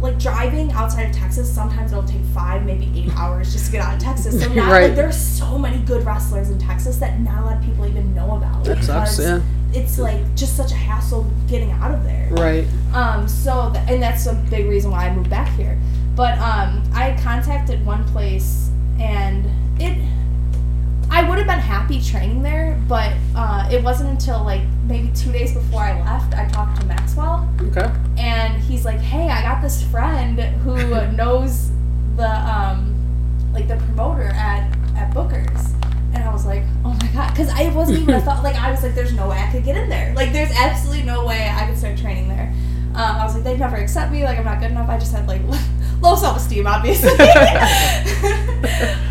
[0.00, 3.80] like driving outside of Texas, sometimes it'll take five, maybe eight hours just to get
[3.80, 4.40] out of Texas.
[4.42, 4.86] So now, Right.
[4.88, 8.14] like, there's so many good wrestlers in Texas that not a lot of people even
[8.14, 8.64] know about.
[8.64, 9.40] That sucks, yeah.
[9.72, 12.28] It's like just such a hassle getting out of there.
[12.32, 12.66] Right.
[12.92, 15.78] Um, so, th- and that's a big reason why I moved back here.
[16.16, 19.44] But um, I contacted one place, and
[19.80, 19.98] it,
[21.10, 25.32] I would have been happy training there, but uh, it wasn't until like maybe two
[25.32, 27.90] days before I left, I talked to Maxwell, Okay.
[28.16, 30.76] and he's like, "Hey, I got this friend who
[31.16, 31.70] knows
[32.16, 32.94] the um,
[33.52, 35.72] like the promoter at at Booker's."
[36.14, 38.44] And I was like, "Oh my god!" Because I wasn't even a thought.
[38.44, 40.14] Like I was like, "There's no way I could get in there.
[40.14, 42.52] Like there's absolutely no way I could start training there."
[42.94, 44.24] Um, I was like, "They'd never accept me.
[44.24, 45.42] Like I'm not good enough." I just had like
[46.00, 47.10] low self esteem, obviously.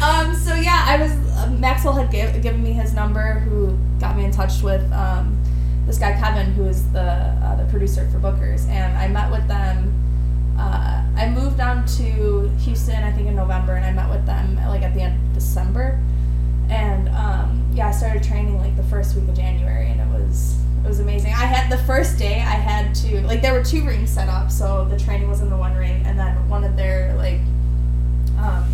[0.01, 4.15] um, so yeah, I was uh, Maxwell had give, given me his number, who got
[4.15, 5.37] me in touch with um,
[5.85, 9.47] this guy Kevin, who is the uh, the producer for Booker's, and I met with
[9.47, 9.99] them.
[10.57, 14.55] Uh, I moved down to Houston, I think in November, and I met with them
[14.67, 15.99] like at the end of December,
[16.69, 20.55] and um, yeah, I started training like the first week of January, and it was
[20.83, 21.31] it was amazing.
[21.31, 24.51] I had the first day, I had to like there were two rings set up,
[24.51, 27.39] so the training was in the one ring, and then one of their like
[28.37, 28.65] um,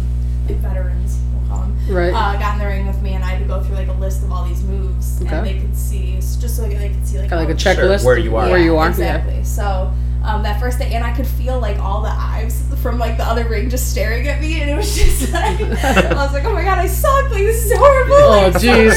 [0.47, 2.09] like veterans, we'll call them, Right.
[2.13, 3.93] uh, got in the ring with me, and I had to go through like a
[3.93, 5.35] list of all these moves, Okay.
[5.37, 8.03] and they could see just so they could see like Kind like a how- checklist.
[8.03, 8.49] where you are.
[8.49, 8.85] Where you are.
[8.85, 8.89] Yeah.
[8.89, 9.43] exactly.
[9.43, 9.91] So
[10.23, 13.23] um, that first day, and I could feel like all the eyes from like the
[13.23, 16.53] other ring just staring at me, and it was just like I was like, oh
[16.53, 17.31] my god, I suck.
[17.31, 18.15] Like this is horrible.
[18.15, 18.93] Oh, jeez.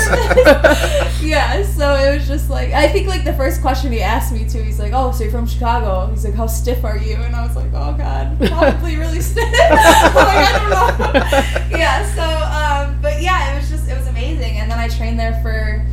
[1.23, 1.63] yeah.
[1.63, 4.63] So it was just like I think like the first question he asked me too.
[4.63, 6.09] He's like, oh, so you're from Chicago?
[6.11, 7.17] He's like, how stiff are you?
[7.17, 9.43] And I was like, oh god, probably really stiff.
[9.53, 11.79] Like I don't know.
[11.79, 12.05] yeah.
[12.15, 15.41] So um, but yeah, it was just it was amazing, and then I trained there
[15.43, 15.87] for.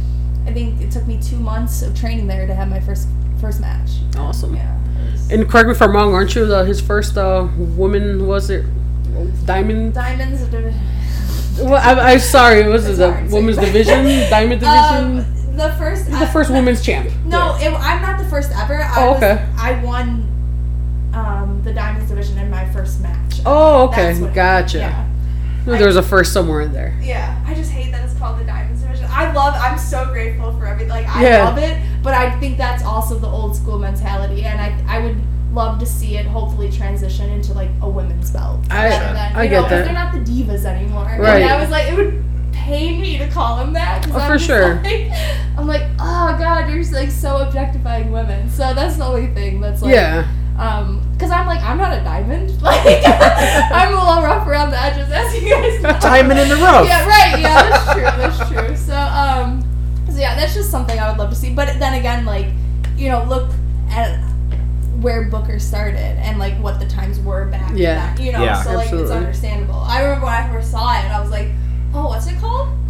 [0.49, 3.07] I think it took me two months of training there to have my first
[3.39, 3.91] first match.
[4.17, 4.55] Awesome.
[4.55, 4.75] Yeah.
[5.29, 8.65] And correct me if I'm wrong, aren't you the, his first uh, woman, was it?
[9.45, 9.93] Diamond?
[9.93, 10.43] Diamonds.
[11.59, 13.35] Well, I, I'm sorry, was it It's the hard say.
[13.35, 14.05] women's division?
[14.29, 15.19] Diamond division?
[15.19, 16.09] Um, the first.
[16.09, 17.09] the first women's champ.
[17.25, 18.81] No, it, I'm not the first ever.
[18.81, 19.45] I Oh, was, okay.
[19.57, 20.25] I won
[21.13, 23.41] um, the diamonds division in my first match.
[23.45, 24.05] Oh, okay.
[24.07, 24.77] That's what Gotcha.
[24.77, 25.09] Yeah.
[25.65, 26.97] There was a first somewhere in there.
[27.01, 28.78] Yeah, I just hate that it's called the Diamonds Division.
[29.19, 29.53] I love.
[29.58, 30.89] I'm so grateful for everything.
[30.89, 31.45] Like I Yeah.
[31.45, 35.17] love it, but I think that's also the old school mentality, and I I would
[35.53, 38.60] love to see it hopefully transition into like a women's belt.
[38.69, 39.86] I- rather than, I you get know, 'cause that.
[39.86, 41.05] They're not the divas anymore.
[41.19, 41.41] Right.
[41.41, 44.08] And I was like, it would pain me to call them that.
[44.13, 44.75] Oh, I'm for sure.
[44.84, 45.12] Like,
[45.58, 48.49] I'm like, oh god, you're just like so objectifying women.
[48.49, 49.93] So that's the only thing that's like.
[49.93, 50.23] yeah.
[50.59, 52.49] Um, cause I'm like I'm not a diamond.
[52.61, 55.97] Like I'm a little rough around the edges, as you guys know.
[56.01, 56.85] Diamond in the rough.
[56.85, 57.39] Yeah, right.
[57.39, 58.03] Yeah, that's true.
[58.03, 58.75] That's true.
[58.75, 59.63] So, um,
[60.11, 61.53] so yeah, that's just something I would love to see.
[61.53, 62.47] But then again, like,
[62.97, 63.49] you know, look
[63.89, 64.19] at
[64.99, 68.13] where Booker started and like what the times were back Yeah.
[68.15, 68.25] then.
[68.25, 68.61] You know, Yeah.
[68.61, 69.03] so like Absolutely.
[69.03, 69.75] it's understandable.
[69.79, 71.47] I remember when I first saw it, and I was like,
[71.93, 72.67] oh, what's it called?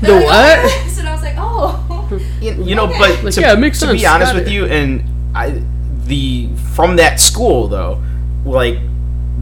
[0.00, 0.98] The what?
[0.98, 2.08] and I was like, oh.
[2.40, 2.98] you, you know, Okay.
[2.98, 4.00] but Like, to, yeah, it makes to sense.
[4.00, 4.52] be honest Got with it.
[4.52, 5.02] you, and
[5.34, 5.60] I,
[6.08, 8.02] the from that school though,
[8.44, 8.78] like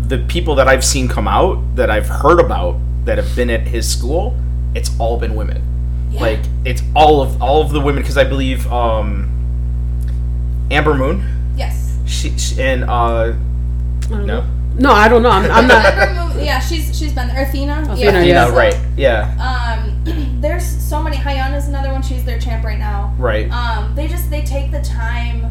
[0.09, 3.63] the people that I've seen come out that I've heard about that have been at
[3.63, 4.37] his school,
[4.75, 5.63] it's all been women.
[6.11, 6.21] Yeah.
[6.21, 9.29] Like it's all of all of the women because I believe um,
[10.71, 11.25] Amber Moon,
[11.57, 11.97] yes.
[12.07, 13.35] she, she and uh, I
[14.09, 14.47] don't no, know.
[14.79, 15.31] No, I don't know.
[15.31, 16.17] I'm, I'm not.
[16.37, 17.43] Yeah, she's she's been there.
[17.43, 17.87] Athena.
[17.89, 18.47] Athena, yeah, yeah.
[18.47, 21.17] So, right, yeah, Um, there's so many.
[21.17, 22.03] Hyuna's another one.
[22.03, 23.15] She's their champ right now.
[23.19, 25.51] right, Um, they just they take the time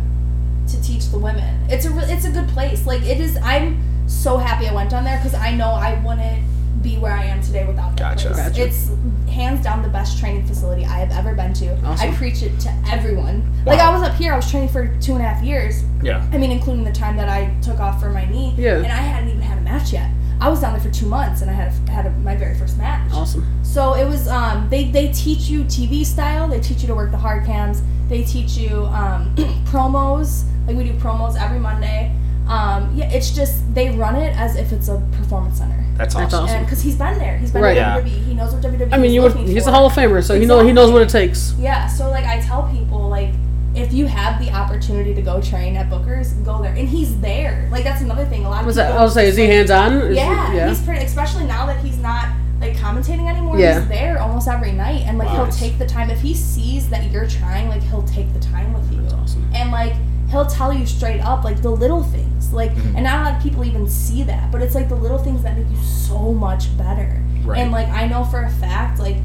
[0.76, 1.66] to teach the women.
[1.70, 2.86] It's a re- it's a good place.
[2.86, 3.38] Like it is.
[3.42, 6.44] I'm so happy I went down there because I know I wouldn't
[6.84, 8.30] be where I am today without that Gotcha.
[8.30, 8.48] place.
[8.50, 8.64] Gotcha.
[8.64, 8.92] It's
[9.32, 11.76] hands down the best training facility I have ever been to.
[11.84, 12.12] Awesome.
[12.14, 13.52] I preach it to everyone.
[13.66, 14.34] Like I was up here.
[14.34, 15.84] I was training for two and a half years.
[16.04, 18.54] yeah, I mean, including the time that I took off for my knee.
[18.58, 18.78] Yeah.
[18.78, 20.10] And I hadn't even had a match yet.
[20.40, 22.56] I was down there for two months, and I had a, had a, my very
[22.56, 23.10] first match.
[23.14, 23.46] Awesome.
[23.64, 26.48] So it was um, they they teach you TV style.
[26.48, 27.82] They teach you to work the hard cams.
[28.10, 29.34] They teach you um,
[29.66, 30.44] promos.
[30.68, 32.12] Like we do promos every Monday.
[32.48, 35.84] Um, yeah, it's just they run it as if it's a performance center.
[35.98, 36.24] that's awesome.
[36.26, 36.56] That's awesome.
[36.58, 37.74] And because he's been there, he's been Right.
[37.74, 38.24] to WWE.
[38.24, 38.94] He knows what WWE.
[38.94, 39.34] I mean, is you would.
[39.36, 39.70] He's for.
[39.72, 41.54] a Hall of Famer, so he know he knows what it takes.
[41.58, 43.30] Yeah, so like I tell people, like
[43.74, 46.74] if you have the opportunity to go train at Booker's, go there.
[46.76, 47.68] And he's there.
[47.72, 48.46] Like that's another thing.
[48.46, 48.92] A lot of Was people.
[48.92, 49.00] that?
[49.00, 50.14] I was say, is he hands on?
[50.14, 50.70] Yeah, Yeah.
[50.70, 51.04] he's pretty.
[51.04, 52.28] Especially now that he's not
[52.62, 53.58] like commentating anymore.
[53.60, 53.80] Yeah.
[53.80, 55.46] He's there almost every night, and like Wow.
[55.46, 57.70] he'll take the time if he sees that you're trying.
[57.70, 59.50] Like he'll take the time with you, That's awesome.
[59.56, 59.94] and like
[60.30, 62.52] he'll tell you straight up like the little things.
[62.54, 62.96] Like, Mhm.
[62.96, 65.44] and not a lot of people even see that, but it's like the little things
[65.44, 67.22] that make you so much better.
[67.44, 67.60] Right.
[67.60, 69.18] And like I know for a fact, like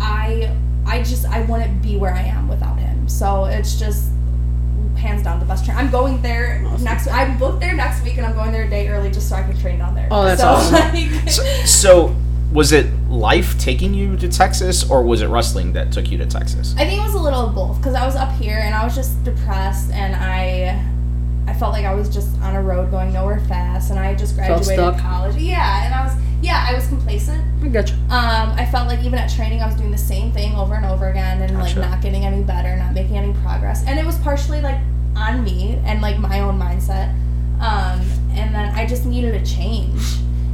[0.00, 0.50] I
[0.86, 3.08] I just I wouldn't be where I am without him.
[3.08, 4.08] So it's just
[4.96, 5.78] hands down the best train.
[5.78, 6.84] I'm going there Awesome.
[6.84, 7.08] next.
[7.08, 9.42] I'm booked there next week, and I'm going there a day early just so I
[9.42, 10.08] can train down there.
[10.10, 10.74] Oh, that's so, awesome.
[10.94, 12.16] Like, So, so
[12.52, 16.26] was it life taking you to Texas, or was it wrestling that took you to
[16.26, 16.74] Texas?
[16.76, 18.84] I think it was a little of both because I was up here and I
[18.84, 20.84] was just depressed and I
[21.46, 24.34] I felt like I was just on a road going nowhere fast and I just
[24.36, 24.98] graduated stuck.
[24.98, 25.36] college.
[25.36, 27.44] Yeah, and I was yeah I was complacent.
[27.62, 27.94] I got you.
[28.10, 30.84] Um, I felt like even at training I was doing the same thing over and
[30.86, 33.84] over again and like not getting any better, not making any progress.
[33.86, 34.80] And it was partially like
[35.16, 37.10] on me and like my own mindset.
[37.60, 38.00] Um,
[38.32, 40.00] and then I just needed a change.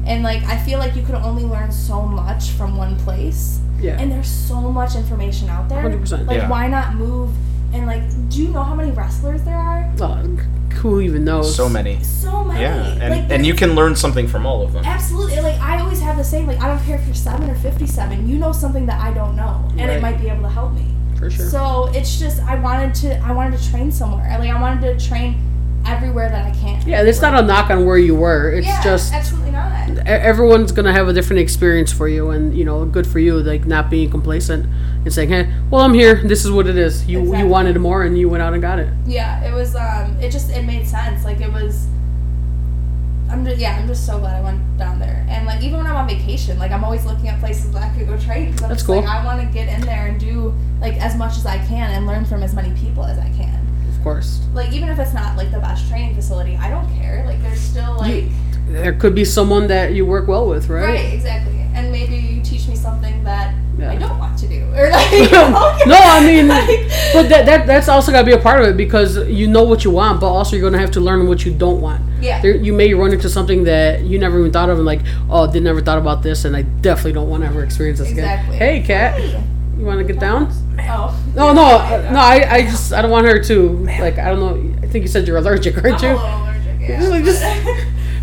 [0.07, 3.59] And like I feel like you could only learn so much from one place.
[3.81, 4.01] Yeah.
[4.01, 5.83] And there's so much information out there.
[5.83, 6.27] 100%.
[6.27, 6.49] Like Yeah.
[6.49, 7.31] why not move
[7.73, 9.91] and like do you know how many wrestlers there are?
[10.01, 10.39] Oh,
[10.77, 11.55] who even knows?
[11.55, 12.03] So many.
[12.03, 12.61] So many.
[12.61, 14.85] Yeah, and, like, and you can learn something from all of them.
[14.85, 15.41] Absolutely.
[15.41, 16.47] Like I always have the same.
[16.47, 18.29] Like I don't care if you're seven or fifty-seven.
[18.29, 19.91] You know something that I don't know, and Right.
[19.97, 20.87] it might be able to help me.
[21.17, 21.47] For sure.
[21.49, 23.19] So it's just I wanted to.
[23.21, 24.37] I wanted to train somewhere.
[24.39, 25.41] Like I wanted to train
[25.87, 26.87] everywhere that I can.
[26.87, 28.51] yeah, it's not a knock on where you were.
[28.51, 29.73] It's Yeah, just absolutely not.
[30.07, 33.39] everyone's gonna have a different experience for you, and you know, good for you.
[33.41, 34.67] Like not being complacent
[35.05, 36.15] and saying, "Hey, well, I'm here.
[36.25, 37.41] This is what it is." You Exactly.
[37.45, 38.89] you wanted more, and you went out and got it.
[39.07, 39.75] Yeah, it was.
[39.77, 41.25] Um, it just it made sense.
[41.25, 41.87] Like it was.
[43.29, 43.77] I'm just yeah.
[43.79, 45.25] I'm just so glad I went down there.
[45.29, 47.89] And like even when I'm on vacation, like I'm always looking at places that I
[47.97, 48.97] could go train because I'm That's just cool.
[49.01, 51.91] like I want to get in there and do like as much as I can
[51.91, 53.66] and learn from as many people as I can.
[54.07, 57.25] Course, Like even if it's not like the best training facility, I don't care.
[57.27, 58.27] Like there's still like
[58.69, 60.85] there could be someone that you work well with, right?
[60.85, 61.59] right, exactly.
[61.75, 63.91] And maybe you teach me something that Yeah.
[63.91, 65.77] I don't want to do or like you know?
[65.87, 68.69] no, I mean, Like- but that, that that's also got to be a part of
[68.69, 71.45] it because you know what you want, but also you're gonna have to learn what
[71.45, 72.01] you don't want.
[72.23, 72.41] yeah.
[72.41, 75.51] There, you may run into something that you never even thought of, and like, oh,
[75.51, 78.55] did never thought about this, and I definitely don't want to ever experience this Exactly.
[78.55, 78.69] again.
[78.83, 79.21] Hey, cat,
[79.77, 80.53] you want to get down?
[80.79, 81.23] Oh.
[81.35, 82.19] No, no, uh, no.
[82.19, 83.69] I, I just, I don't want her to.
[84.01, 84.79] Like, I don't know.
[84.83, 86.15] I think you said you're allergic, aren't I'm a you?
[86.15, 86.99] little allergic, yeah.
[87.01, 87.43] Just like, just-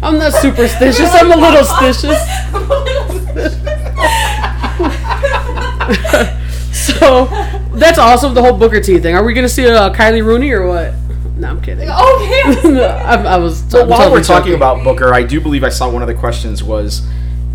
[0.04, 1.10] I'm not superstitious.
[1.14, 3.54] I'm a little stitious.
[6.74, 7.26] so
[7.74, 8.34] that's awesome.
[8.34, 9.16] The whole Booker T thing.
[9.16, 10.94] Are we gonna see uh, Kylie Rooney or what?
[11.38, 11.90] No, I'm kidding.
[11.90, 12.86] okay.
[12.86, 13.62] I, I was.
[13.64, 14.56] But I'm while totally we're talking joking.
[14.56, 17.02] about Booker, I do believe I saw one of the questions was,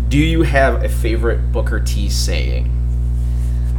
[0.09, 2.75] "Do you have a favorite Booker T saying?"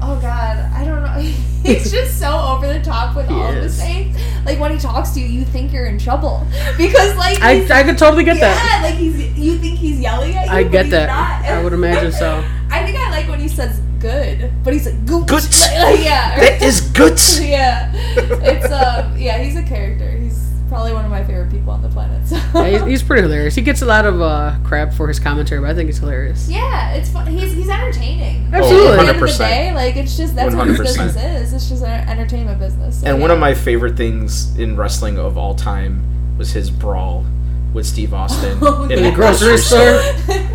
[0.02, 0.89] Oh God, I don't know.
[1.64, 4.16] He's just so over the top with He all of the things.
[4.44, 6.46] Like when he talks to you, you think you're in trouble
[6.78, 8.80] because like I, I could totally get yeah, that.
[8.82, 10.52] like he's you think he's yelling at you.
[10.52, 11.06] I but get he's that.
[11.08, 11.50] Not.
[11.50, 12.38] I would imagine so.
[12.70, 15.26] I think I like when he says good, but he's like good.
[15.28, 15.42] Good.
[15.42, 16.40] Like, yeah.
[16.40, 17.20] That is good.
[17.42, 17.92] yeah.
[17.94, 20.10] It's um yeah, he's a character.
[20.12, 22.26] He's probably one of my favorite people on the planet.
[22.26, 22.36] So.
[22.54, 23.54] Yeah, he's, he's pretty hilarious.
[23.54, 26.48] He gets a lot of uh, crap for his commentary, but I think he's hilarious.
[26.48, 27.26] Yeah, it's fun.
[27.26, 28.48] He's he's entertaining.
[28.54, 28.88] Absolutely.
[28.88, 31.52] At the end of the day, like it's just that's what his business is.
[31.52, 33.00] It's just an entertainment business.
[33.00, 33.20] So, And yeah.
[33.20, 37.26] one of my favorite things in wrestling of all time was his brawl
[37.72, 39.10] with Steve Austin Oh, in yeah.
[39.10, 40.00] the grocery store.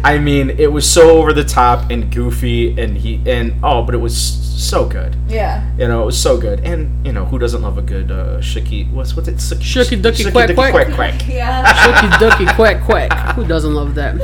[0.04, 3.96] I mean, it was so over the top and goofy, and he and oh, but
[3.96, 5.16] it was so good.
[5.28, 5.70] yeah.
[5.78, 8.40] You know, it was so good, and you know, who doesn't love a good uh,
[8.40, 8.90] shiki?
[8.92, 9.40] What's what's it?
[9.40, 10.72] Suk- Shucky ducky shucky quack ducky quack.
[10.74, 11.28] quack quack.
[11.28, 12.02] Yeah.
[12.02, 13.36] Cookie ducky quack quack.
[13.36, 14.16] Who doesn't love that?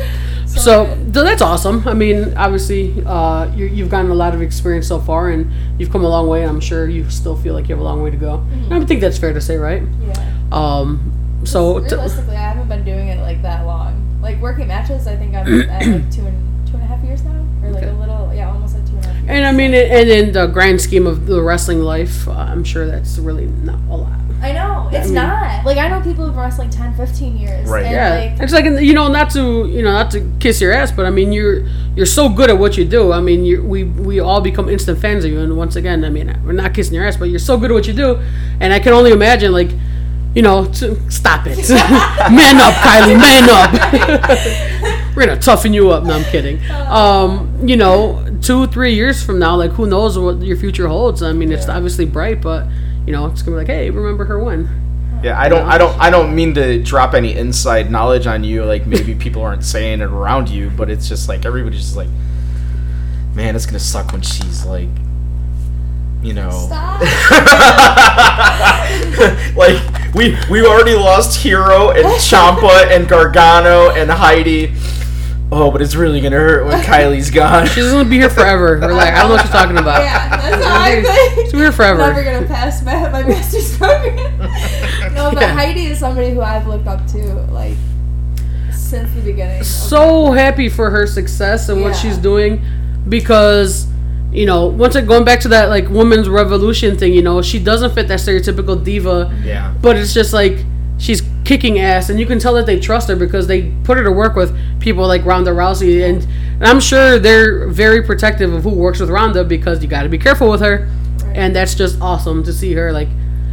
[0.47, 1.87] So th- that's awesome.
[1.87, 5.49] I mean, obviously, uh, you, you've gotten a lot of experience so far, and
[5.79, 6.45] you've come a long way.
[6.45, 8.37] I'm sure you still feel like you have a long way to go.
[8.39, 8.73] Mm-hmm.
[8.73, 9.81] I think that's fair to say, right?
[10.03, 10.33] Yeah.
[10.51, 11.10] Um,
[11.43, 14.19] so realistically, I haven't been doing it like that long.
[14.21, 17.23] Like working matches, I think I'm at like two and two and a half years
[17.23, 17.31] now,
[17.63, 17.91] or like Okay.
[17.91, 19.15] a little, yeah, almost at two and a half.
[19.17, 19.29] Years.
[19.29, 22.85] and I mean, and in the grand scheme of the wrestling life, uh, I'm sure
[22.85, 24.17] that's really not a lot.
[24.43, 25.65] I know it's mean- not.
[25.65, 27.69] Like I know people who've wrestled like 10, 15 years.
[27.69, 27.85] Right.
[27.85, 30.71] And Yeah, Like, it's like you know, not to you know, not to kiss your
[30.73, 33.11] ass, but I mean, you're you're so good at what you do.
[33.11, 35.39] I mean, you we we all become instant fans of you.
[35.39, 37.73] And once again, I mean, we're not kissing your ass, but you're so good at
[37.75, 38.19] what you do,
[38.59, 39.71] and I can only imagine like.
[40.33, 41.57] You know, to, stop it.
[41.69, 45.11] man up, Kylie, man up.
[45.15, 46.05] We're gonna toughen you up.
[46.05, 46.61] No, I'm kidding.
[46.71, 51.21] Um, you know, two, three years from now, like who knows what your future holds?
[51.21, 52.65] I mean, it's obviously bright, but
[53.05, 54.69] you know, it's gonna be like, hey, remember her when?
[55.23, 58.63] Yeah, I don't, I don't, I don't mean to drop any inside knowledge on you.
[58.63, 62.09] Like maybe people aren't saying it around you, but it's just like everybody's just like,
[63.35, 64.89] man, it's gonna suck when she's like,
[66.23, 67.01] you know, Stop.
[69.55, 69.81] like
[70.15, 74.73] we we already lost Hero and Ciampa and Gargano and Heidi.
[75.53, 77.67] Oh, but it's really gonna hurt when Kylie's gone.
[77.67, 78.79] She's gonna be here forever.
[78.79, 80.01] We're like, I don't know what you're talking about.
[80.01, 81.41] yeah, that's how I think.
[81.49, 81.97] She's here forever.
[81.99, 84.15] Never gonna pass my, my master's program.
[85.13, 85.53] no, but Yeah.
[85.53, 87.75] Heidi is somebody who I've looked up to like
[88.73, 89.59] since the beginning.
[89.59, 92.63] of so happy for her success and what she's doing
[93.09, 93.87] because
[94.31, 97.59] you know once again going back to that like women's revolution thing you know she
[97.59, 99.73] doesn't fit that stereotypical diva Yeah.
[99.81, 100.63] but it's just like
[100.97, 104.03] she's kicking ass and you can tell that they trust her because they put her
[104.03, 106.23] to work with people like Ronda Rousey and,
[106.55, 110.09] and I'm sure they're very protective of who works with Ronda because you got to
[110.09, 110.87] be careful with her
[111.25, 111.35] Right.
[111.37, 113.09] and that's just awesome to see her like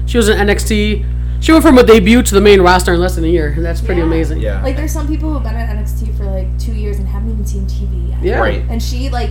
[0.06, 1.04] she was in NXT
[1.40, 3.64] she went from a debut to the main roster in less than a year and
[3.64, 4.06] that's pretty Yeah.
[4.06, 4.62] amazing Yeah.
[4.62, 7.46] Like there's some people who've been at NXT for like two years and haven't even
[7.46, 8.22] seen TV yet.
[8.22, 8.62] yeah Right.
[8.70, 9.30] And she like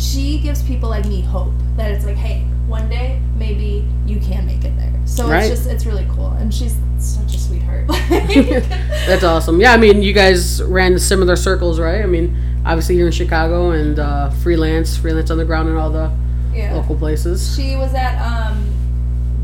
[0.00, 4.46] she gives people like me hope that it's like, hey, one day maybe you can
[4.46, 4.92] make it there.
[5.04, 5.44] So Right.
[5.44, 6.28] it's just it's really cool.
[6.32, 7.86] And she's such a sweetheart.
[8.08, 9.60] That's awesome.
[9.60, 12.02] Yeah, I mean, you guys ran similar circles, right?
[12.02, 16.10] I mean, obviously here in Chicago and uh, freelance, freelance underground, and all the
[16.54, 16.74] yeah.
[16.74, 17.54] local places.
[17.56, 18.66] She was at um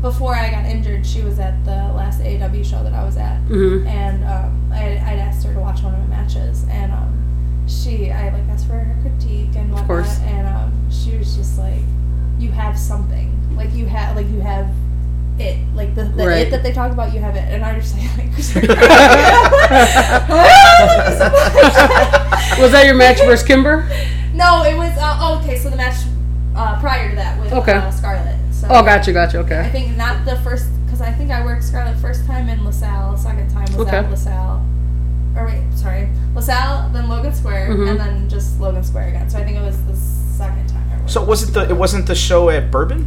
[0.01, 3.37] before I got injured, she was at the last AW show that I was at.
[3.41, 7.36] hmm and um, I, I'd asked her to watch one of my matches, and um,
[7.67, 10.19] she, I like asked for her critique and whatnot, course.
[10.21, 11.81] and um, she was just like,
[12.39, 14.69] "You have something, like you have, like you have
[15.39, 16.47] it, like the, the Right.
[16.47, 18.27] it that they talk about, you have it." And I just like,
[22.59, 23.87] Was that your match versus Kimber?
[24.33, 25.57] no, it was uh, oh, okay.
[25.57, 25.95] So the match
[26.55, 27.73] uh, prior to that with Okay.
[27.73, 28.35] uh, Scarlett.
[28.51, 29.39] So Oh, gotcha, gotcha.
[29.39, 29.59] Okay.
[29.59, 33.17] I think not the first because I think I worked Scarlett first time in LaSalle,
[33.17, 33.97] second time was Okay.
[33.97, 34.63] at LaSalle.
[35.37, 37.91] Or wait, sorry, LaSalle, then Logan Square, Mhm.
[37.91, 39.29] and then just Logan Square again.
[39.29, 40.83] So I think it was the second time.
[40.91, 41.11] I worked.
[41.11, 41.61] So was it the?
[41.69, 43.05] It wasn't the show at Bourbon.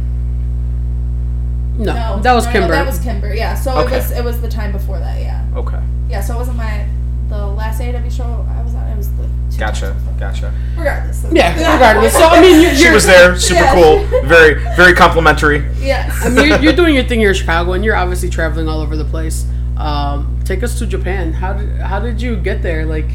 [1.77, 2.67] No, no, that was no, Kimber.
[2.67, 3.33] No, that was Kimber.
[3.33, 3.55] Yeah.
[3.55, 3.95] So Okay.
[3.95, 5.19] it was it was the time before that.
[5.19, 5.41] Yeah.
[5.55, 5.79] Okay.
[6.09, 6.21] Yeah.
[6.21, 6.85] So it wasn't my
[7.29, 8.87] the last AW show I was on.
[8.87, 9.95] It was the Gotcha.
[10.19, 10.51] Gotcha.
[10.77, 11.25] Regardless.
[11.31, 12.13] yeah, regardless.
[12.13, 13.35] So I mean, you're, She you're, was there.
[13.39, 13.73] Super Yeah.
[13.73, 14.21] cool.
[14.27, 15.65] Very very complimentary.
[15.79, 16.25] yes.
[16.25, 18.81] I mean, you're, you're doing your thing here in Chicago, and you're obviously traveling all
[18.81, 19.45] over the place.
[19.77, 21.31] Um, take us to Japan.
[21.31, 22.85] How did how did you get there?
[22.85, 23.09] Like,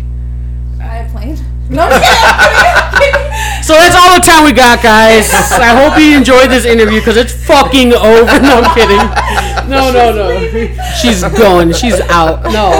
[0.81, 1.37] I have plane.
[1.68, 5.35] No, kidding, so that's all the time we got, guys.
[5.51, 8.38] I hope you enjoyed this interview because it's fucking over.
[8.40, 9.03] No, I'm kidding.
[9.68, 10.94] No, no, no.
[11.03, 11.72] She's going.
[11.72, 12.44] She's out.
[12.44, 12.70] No.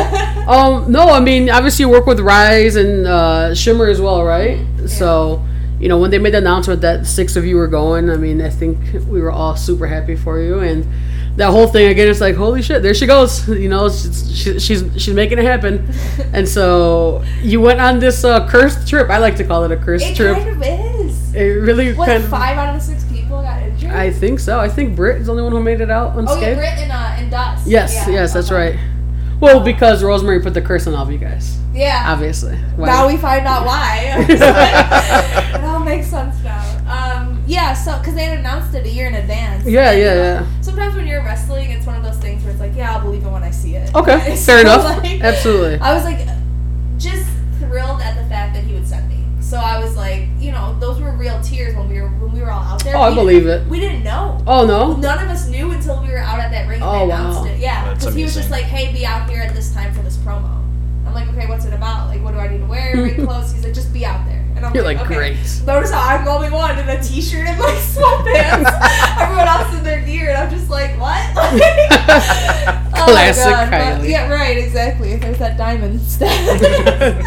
[0.47, 4.61] Um, no, I mean, obviously you work with Rise and uh, Shimmer as well, right?
[4.61, 4.87] Yeah.
[4.87, 5.45] So,
[5.81, 8.41] you know, when they made the announcement that six of you were going, I mean,
[8.41, 10.61] I think we were all super happy for you.
[10.61, 10.87] And
[11.37, 13.47] that whole thing again, it's like, holy shit, there she goes.
[13.67, 15.89] You know, she's she, she's she's making it happen.
[16.33, 19.09] And so you went on this uh, cursed trip.
[19.11, 20.37] I like to call it a cursed It trip.
[20.39, 21.35] It kind of is.
[21.35, 22.29] It really What, kind of.
[22.31, 23.91] five out of the six people got injured?
[23.91, 24.59] I think so.
[24.61, 26.43] I think Britt is the only one who made it out unscathed.
[26.43, 27.67] oh, yeah, britt and, uh, and Dust.
[27.67, 28.79] yes, Yeah, yes, that's right.
[29.41, 32.05] Well, because Rosemary put the curse on all of you guys, Yeah.
[32.09, 32.57] obviously.
[32.77, 34.15] Why- Now we find out why.
[34.29, 36.63] it all makes sense now.
[36.89, 37.06] Um,
[37.47, 39.65] yeah, so because they had announced it a year in advance.
[39.67, 40.61] Yeah, And, yeah, you know, yeah.
[40.61, 43.25] Sometimes when you're wrestling, it's one of those things where it's like, yeah, I'll believe
[43.25, 43.95] it when I see it.
[43.95, 44.85] Okay, So, fair enough.
[45.03, 45.79] like, Absolutely.
[45.81, 46.27] I was like,
[46.99, 47.29] just
[47.59, 49.25] thrilled at the fact that he would send me.
[49.41, 52.41] So I was like, you know, those were real tears when we were when we
[52.41, 52.97] were all out there.
[52.97, 53.65] Oh, I believe it.
[53.69, 54.43] We didn't know.
[54.45, 54.97] Oh no.
[54.97, 57.41] None of us knew until we were out at that ring and Oh, they announced
[57.43, 57.47] wow.
[57.47, 57.59] it.
[57.61, 60.17] Yeah, because he was just like, "Hey, be out here at this time for this
[60.17, 60.65] promo."
[61.17, 62.09] Like, "Okay, what's it about?
[62.09, 62.95] Like, what do I need to wear?
[62.97, 65.15] Ring clothes?" He's like, "Just be out there." And I'm You're like, like, okay.
[65.35, 65.37] great.
[65.67, 68.73] Notice how I'm the only one in a t-shirt and like sweatpants.
[69.21, 71.21] Everyone else in their gear, and I'm just like, what?
[72.99, 75.17] Oh Classic God, but- yeah, right, exactly.
[75.17, 76.61] There's that diamond status.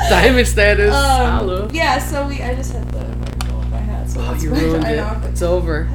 [0.09, 0.93] Diamond status.
[0.93, 2.41] Um, yeah, so we.
[2.41, 4.97] I just had the microphone in my hat, so Oh, you ruined it.
[4.97, 5.21] know.
[5.25, 5.87] It's over.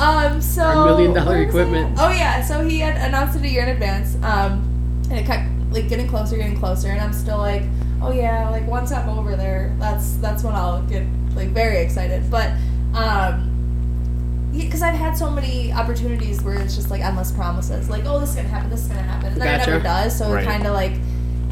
[0.00, 1.96] um, so Our million dollar equipment.
[2.00, 4.62] Oh yeah, so he had announced it a year in advance, um,
[5.10, 7.62] and it kept like getting closer, getting closer, and I'm still like,
[8.00, 11.04] oh yeah, like once I'm over there, that's that's when I'll get
[11.34, 12.30] like very excited.
[12.30, 12.52] But
[12.94, 13.50] um,
[14.56, 18.30] because I've had so many opportunities where it's just like endless promises, like oh this
[18.30, 20.16] is gonna happen, this is gonna happen, and then it never does.
[20.16, 20.42] So Right.
[20.42, 20.92] it kind of like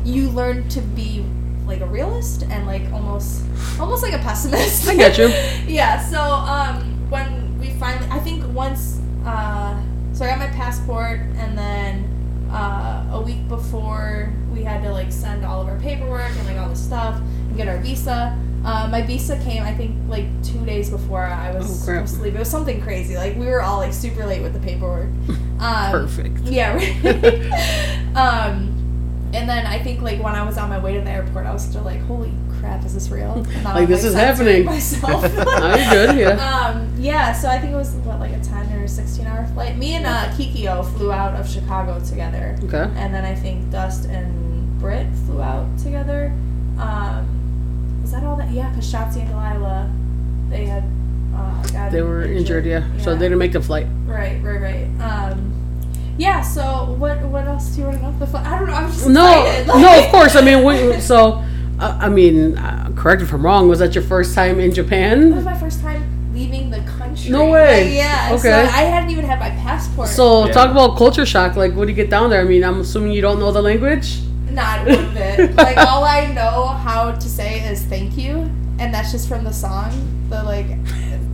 [0.04, 1.24] you learn to be
[1.66, 3.42] like a realist and like almost
[3.80, 4.88] almost like a pessimist.
[4.88, 5.26] I get you.
[5.72, 6.00] yeah.
[6.00, 9.80] So um, when we finally, I think once, uh,
[10.12, 12.08] so I got my passport, and then
[12.52, 16.58] uh, a week before we had to like send all of our paperwork and like
[16.58, 18.38] all the stuff and get our visa.
[18.64, 22.22] Uh, my visa came, I think, like two days before I was Oh, supposed to
[22.22, 22.36] leave.
[22.36, 23.16] It was something crazy.
[23.16, 25.08] Like we were all like super late with the paperwork.
[25.62, 26.38] Um, Perfect.
[26.40, 26.74] yeah.
[26.74, 27.04] Right.
[28.16, 31.46] um, and then I think like when I was on my way to the airport,
[31.46, 32.32] I was still like, "Holy
[32.62, 34.64] crap, is this real?" And Like, I'm, this is happening.
[34.64, 35.22] Myself.
[35.22, 36.38] You're good, yeah.
[36.74, 37.32] Um, yeah.
[37.32, 39.76] So I think it was what like a ten or sixteen hour flight.
[39.76, 42.86] Me and uh, Kikio flew out of Chicago together, Okay.
[42.96, 46.32] and then I think Dust and Britt flew out together.
[46.78, 48.50] Um, was that all that?
[48.50, 49.90] Yeah, because Shotzi and Delilah,
[50.50, 50.84] they had.
[51.34, 52.84] Uh, They were injured, yeah.
[52.98, 53.86] So they didn't make the flight.
[54.06, 54.86] Right, right, right.
[55.00, 55.48] Um,
[56.18, 56.42] yeah.
[56.42, 57.18] So what?
[57.22, 58.18] What else do you want to know?
[58.18, 58.74] The fu- I don't know.
[58.74, 59.66] I'm just No, excited.
[59.68, 60.36] no, like- of course.
[60.36, 61.42] I mean, we, so,
[61.82, 63.68] uh, I mean, uh, correct me if I'm wrong.
[63.68, 65.32] Was that your first time in Japan?
[65.32, 66.02] It was my first time
[66.34, 67.30] leaving the country.
[67.30, 67.84] No way.
[67.84, 68.28] Like, yeah.
[68.28, 68.52] So Okay.
[68.62, 70.08] I hadn't even had my passport.
[70.08, 70.52] So, Yeah.
[70.52, 71.56] talk about culture shock.
[71.56, 72.40] Like, what do you get down there?
[72.40, 74.20] I mean, I'm assuming you don't know the language.
[74.50, 75.54] not one bit.
[75.66, 79.52] like all I know how to say is thank you, and that's just from the
[79.52, 79.90] song.
[80.30, 80.66] The like.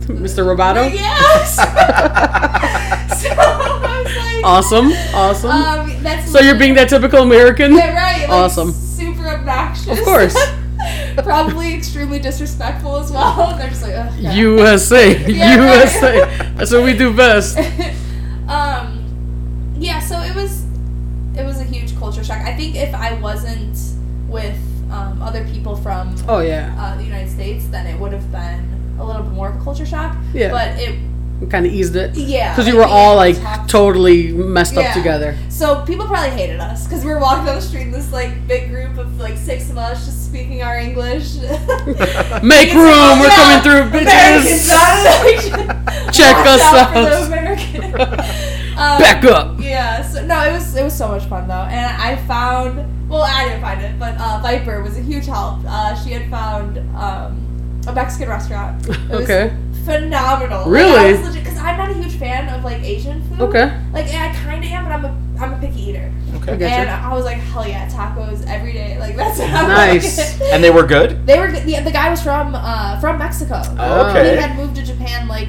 [0.09, 0.41] Mr.
[0.43, 0.89] Roboto?
[0.91, 1.55] Yes.
[3.21, 4.45] so I was like.
[4.45, 5.51] Awesome, awesome.
[5.51, 7.75] Um, that's so, you're being that typical American?
[7.75, 8.21] Yeah, right.
[8.21, 8.73] Like, Awesome.
[9.19, 9.99] Super obnoxious.
[9.99, 10.37] Of course.
[11.23, 13.53] Probably extremely disrespectful as well.
[13.57, 14.33] They're just like, God.
[14.33, 15.79] USA, Yeah, right.
[15.81, 16.53] USA.
[16.55, 17.57] That's what we do best.
[18.47, 19.99] um, yeah.
[19.99, 20.63] So it was,
[21.37, 22.39] it was a huge culture shock.
[22.41, 23.77] I think if I wasn't
[24.29, 24.57] with
[24.89, 28.95] um, other people from Oh yeah, uh, the United States, then it would have been
[28.99, 30.15] a little bit more of a culture shock.
[30.33, 30.51] Yeah.
[30.51, 30.97] But it,
[31.49, 32.15] kind of eased it.
[32.15, 32.53] yeah.
[32.53, 33.37] Because like, were all like
[33.67, 35.37] totally messed up together.
[35.49, 38.47] So people probably hated us because we were walking down the street in this like
[38.47, 41.35] big group of like six of us just speaking our English.
[42.43, 44.69] Make room, we're coming through, bitches.
[46.13, 48.55] Check us out.
[48.79, 49.59] Um, Back up.
[49.59, 50.07] Yeah.
[50.07, 53.43] So no, it was it was so much fun though, and I found well I
[53.49, 55.59] didn't find it, but uh, Viper was a huge help.
[55.67, 58.87] Uh, she had found um, a Mexican restaurant.
[59.11, 59.53] Okay.
[59.89, 60.69] Phenomenal.
[60.69, 61.13] Really?
[61.17, 63.41] Because I'm not a huge fan of like Asian food.
[63.41, 63.75] Okay.
[63.91, 66.11] Like I kind of am, but I'm a I'm a picky eater.
[66.35, 66.57] Okay.
[66.57, 66.69] Getcha.
[66.69, 68.99] And I was like, hell yeah, tacos every day.
[68.99, 70.39] Like that's what I'm Nice.
[70.39, 70.51] like.
[70.53, 71.25] And they were good.
[71.25, 73.61] They were the, the guy was from uh, from Mexico.
[73.79, 75.47] Oh, He had moved to Japan like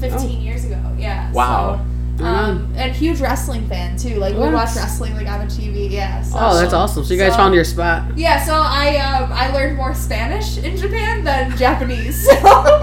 [0.00, 0.78] 15 years ago.
[0.98, 1.32] Yeah.
[1.32, 1.76] Wow.
[1.78, 1.84] So,
[2.20, 4.16] um, and huge wrestling fan too.
[4.16, 5.90] Like we watch wrestling like on the TV.
[5.90, 6.22] Yeah.
[6.22, 7.04] So, Oh, that's awesome.
[7.04, 8.16] So you guys So- found your spot.
[8.16, 8.42] Yeah.
[8.44, 12.26] So I um, I learned more Spanish in Japan than Japanese.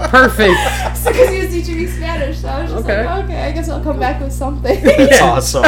[0.08, 0.56] Perfect.
[0.96, 3.04] So because he was teaching me Spanish, so I was just Okay.
[3.04, 4.82] like, okay, I guess I'll come back with something.
[4.84, 5.62] That's awesome.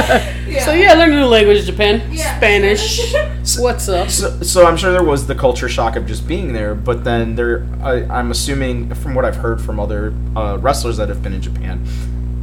[0.48, 0.64] Yeah.
[0.64, 2.02] So yeah, learn a new language, in Japan.
[2.10, 2.36] Yeah.
[2.38, 3.12] Spanish.
[3.58, 4.08] What's up?
[4.10, 7.36] So, so I'm sure there was the culture shock of just being there, but then
[7.36, 11.34] there, I, I'm assuming from what I've heard from other uh, wrestlers that have been
[11.34, 11.84] in Japan,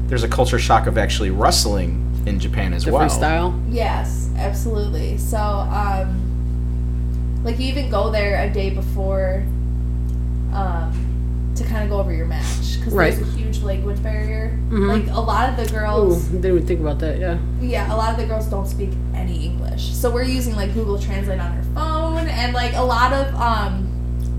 [0.07, 3.17] there's a culture shock of actually wrestling in Japan as Different well.
[3.17, 3.59] style.
[3.69, 5.17] Yes, absolutely.
[5.17, 6.21] So, um,
[7.43, 9.43] like you even go there a day before,
[10.53, 11.01] um,
[11.55, 13.15] to kind of go over your match because Right.
[13.15, 14.57] there's a huge language barrier.
[14.69, 14.87] Mhm.
[15.05, 17.19] Like a lot of the Ooh, girls, didn't even think about that.
[17.19, 17.37] Yeah.
[17.61, 20.99] yeah, a lot of the girls don't speak any English, so we're using like Google
[20.99, 23.87] Translate on our phone, and like a lot of um.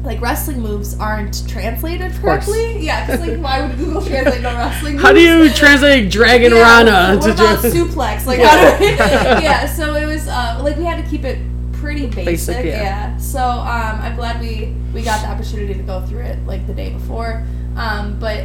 [0.07, 2.79] Like wrestling moves aren't translated correctly.
[2.79, 5.05] Yeah, because like why would Google translate no wrestling moves?
[5.05, 8.25] How do you translate Dragon Yeah, Rana What to about just suplex?
[8.25, 8.49] Like, Yeah.
[8.49, 9.67] how do we, yeah.
[9.67, 11.39] So it was uh, like we had to keep it
[11.73, 12.25] pretty basic.
[12.57, 12.83] Basic, yeah.
[12.83, 13.17] yeah.
[13.19, 16.73] So um, I'm glad we we got the opportunity to go through it like the
[16.75, 17.45] day before.
[17.77, 18.45] Um, but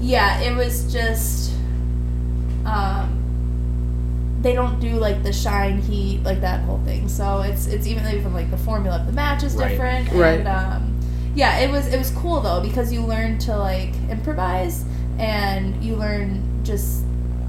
[0.00, 1.52] yeah, it was just
[2.64, 7.08] um, they don't do like the shine heat like that whole thing.
[7.08, 9.68] So it's it's even even like the formula of the match is Right.
[9.70, 10.10] different.
[10.12, 10.40] Right.
[10.40, 10.95] And um,
[11.36, 14.84] yeah, it was it was cool though because you learn to like improvise
[15.18, 17.04] and you learn just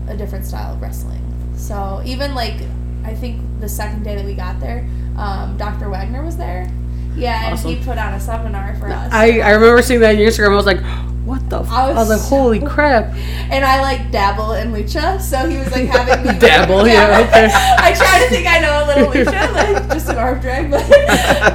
[0.08, 1.22] a different style of wrestling.
[1.56, 2.56] So even like
[3.04, 5.90] I think the second day that we got there, um, Dr.
[5.90, 6.70] Wagner was there.
[7.16, 9.12] Yeah, and he put on a seminar for us.
[9.12, 10.52] I, I remember seeing that on your Instagram.
[10.52, 10.82] I was like,
[11.26, 11.62] what the?
[11.62, 11.70] F-?
[11.72, 13.06] I I was was, like, holy so- crap!
[13.50, 17.50] and I like dabble in lucha, so he was like having me Dabble, yeah, okay.
[17.80, 20.84] I try to think I know a little lucha, like just an arm drag, but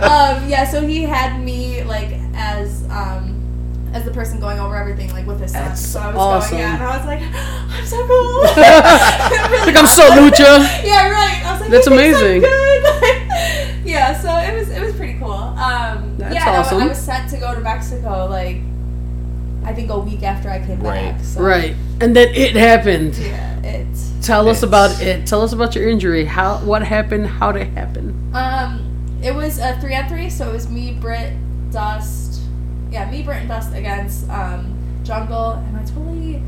[0.03, 0.64] um, yeah.
[0.64, 1.41] So he had
[3.93, 5.64] as the person going over everything, like with his son.
[5.68, 6.51] That's so I was awesome.
[6.53, 7.20] going, yeah, and I was like,
[7.78, 8.43] I'm so cool.
[9.53, 10.24] Really Like I'm so awesome.
[10.24, 10.84] lucha.
[10.84, 11.43] Yeah, right.
[11.45, 12.40] I was like, That's "He I'm amazing.
[12.43, 13.84] good.
[13.84, 15.32] yeah, so it was it was pretty cool.
[15.32, 18.59] Um, That's yeah, and I- I was set to go to Mexico like
[19.64, 21.12] I think a week after I came Right.
[21.12, 21.24] back.
[21.24, 23.16] So, Right, and then it happened.
[23.16, 25.26] Yeah, it's Tell us about it.
[25.26, 26.24] Tell us about your injury.
[26.24, 26.59] How?
[26.59, 27.26] What happened?
[27.26, 28.30] How did it happen?
[28.34, 28.88] um
[29.22, 31.32] it was a three on three, so it was me, Britt,
[31.70, 32.22] Dust.
[32.93, 36.43] Yeah, me, Britt, and Dust against um, Jungle, and I totally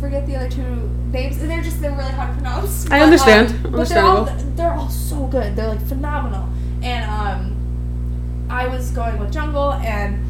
[0.00, 1.40] forget the other two names.
[1.40, 2.86] And they're just they're really hard to pronounce.
[2.86, 3.66] I But, understand.
[3.66, 4.24] um, but they're all
[4.56, 5.54] they're all so good.
[5.56, 6.48] They're like phenomenal.
[6.82, 10.24] And um, I was going with Jungle, and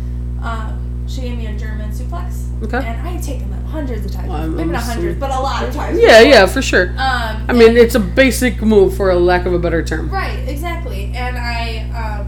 [0.45, 2.45] um, she gave me a German suplex.
[2.65, 2.79] Okay.
[2.79, 4.29] And I had taken them hundreds of times.
[4.31, 6.01] Well, Maybe I'm not hundreds, but a lot of times.
[6.01, 6.89] Yeah, yeah, for sure.
[6.99, 10.11] Um, I mean, it's a basic move for a lack of a better term.
[10.11, 11.13] Right, exactly.
[11.15, 12.27] And I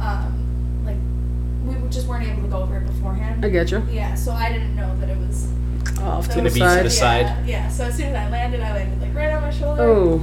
[0.00, 0.96] um, like
[1.82, 3.44] we just weren't able to go over it beforehand.
[3.44, 3.82] I get you.
[3.90, 5.48] Yeah, so I didn't know that it was
[6.02, 6.84] Off to the was- to side.
[6.86, 7.22] the side.
[7.26, 7.68] Yeah, yeah.
[7.68, 10.22] So as soon as I landed, I landed like right on my shoulder, Oh,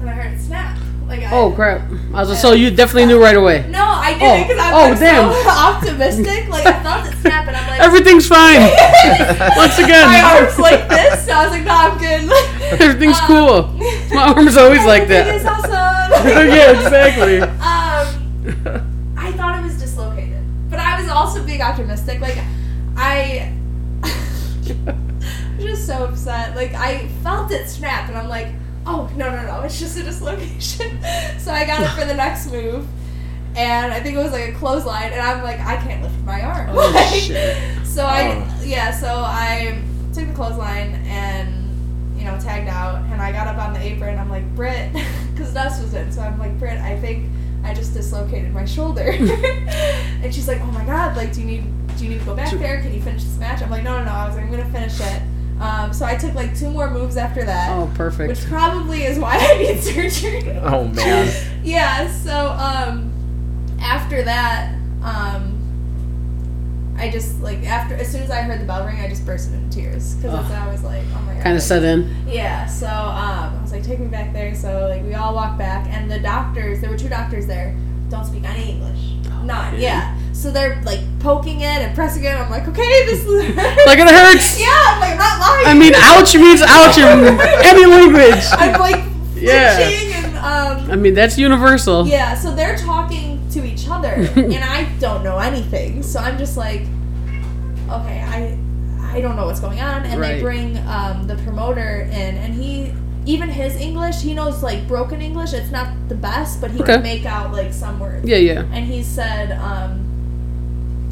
[0.00, 0.78] and I heard it snap.
[1.12, 1.82] Like I, oh crap!
[2.14, 3.66] I was like, so you definitely knew right away.
[3.68, 5.32] No, I Oh, didn't because I'm oh, like, damn.
[5.32, 6.48] so optimistic.
[6.48, 8.60] Like I felt it snap, and I'm like, Everything's fine.
[9.56, 10.06] Once again.
[10.08, 11.26] my arms like this.
[11.26, 12.32] So I was like, no, I'm good.
[12.80, 13.62] Everything's Um, cool.
[14.14, 15.52] My arm's always like Everything is that.
[15.52, 16.48] awesome.
[16.48, 17.40] yeah, exactly.
[17.42, 22.20] Um, I thought it was dislocated, but I was also being optimistic.
[22.20, 22.38] Like,
[22.96, 23.52] I
[24.02, 26.56] I'm just so upset.
[26.56, 28.48] Like, I felt it snap, and I'm like,
[28.86, 30.98] oh no no no, it's just a dislocation.
[31.38, 32.86] so I got it for the next move.
[33.54, 36.40] And I think it was like a clothesline, and I'm like, I can't lift my
[36.40, 36.70] arm.
[36.72, 37.86] Oh, Like, shit.
[37.86, 38.62] So I, Oh.
[38.64, 39.78] yeah, so I
[40.14, 41.68] took the clothesline and,
[42.18, 44.18] you know, tagged out, and I got up on the apron.
[44.18, 44.90] I'm like, Britt,
[45.34, 47.30] because Dust was in, so I'm like, Britt, I think
[47.62, 49.10] I just dislocated my shoulder.
[50.22, 51.64] and she's like, Oh my god, like, do you need
[51.98, 52.80] do you need to go back there?
[52.80, 53.60] Can you finish this match?
[53.60, 54.10] I'm like, No, no, no.
[54.12, 55.22] I was like, I'm gonna finish it.
[55.62, 58.28] Um, so I took like two more moves after that, Oh, perfect.
[58.28, 60.50] which probably is why I need surgery.
[60.60, 61.32] Oh man.
[61.64, 63.12] yeah so um
[63.80, 65.58] after that um
[66.98, 69.50] i just like after as soon as i heard the bell ring i just burst
[69.52, 70.50] into tears because Ugh.
[70.52, 72.14] i was like oh my god Kind of set in.
[72.28, 75.58] yeah so um i was like take me back there so like we all walked
[75.58, 77.74] back and the doctors there were two doctors there
[78.10, 79.12] don't speak any english
[79.44, 83.26] none yeah so they're like poking it and pressing it i'm like okay this is
[83.86, 84.60] Like it hurts.
[84.60, 88.44] yeah i'm like I'm not lying I mean, ouch means ouch in any language.
[88.52, 89.04] i'm like
[89.36, 89.78] Yeah.
[89.78, 92.06] and um I mean, that's universal.
[92.06, 96.02] Yeah, so they're talking to each other, and I don't know anything.
[96.02, 96.82] So I'm just like,
[97.88, 98.58] okay, I,
[99.16, 100.04] I don't know what's going on.
[100.04, 100.34] And Right.
[100.36, 102.92] they bring um, the promoter in, and he,
[103.24, 105.52] even his English, he knows like broken English.
[105.54, 106.94] It's not the best, but he Okay.
[106.94, 108.26] can make out like some words.
[108.28, 108.64] Yeah, yeah.
[108.72, 110.00] And he said, um,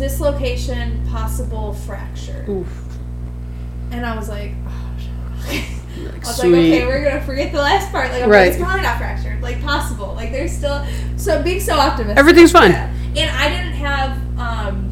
[0.01, 2.45] dislocation, possible fracture.
[2.49, 2.69] Oof.
[3.93, 5.63] And I was like, oh, shit.
[6.05, 6.51] Like, I was sweet.
[6.53, 8.11] like, okay, we're gonna forget the last part.
[8.11, 8.49] Like, I'm Right.
[8.49, 9.43] it's probably not fractured.
[9.43, 10.15] Like, possible.
[10.15, 10.85] Like, there's still
[11.17, 12.19] so being so optimistic.
[12.19, 12.71] Everything's fine.
[12.71, 12.91] Yeah.
[13.17, 14.89] And I didn't have um,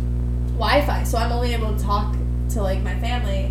[0.58, 2.14] Wi-Fi, so I'm only able to talk
[2.50, 3.46] to like my family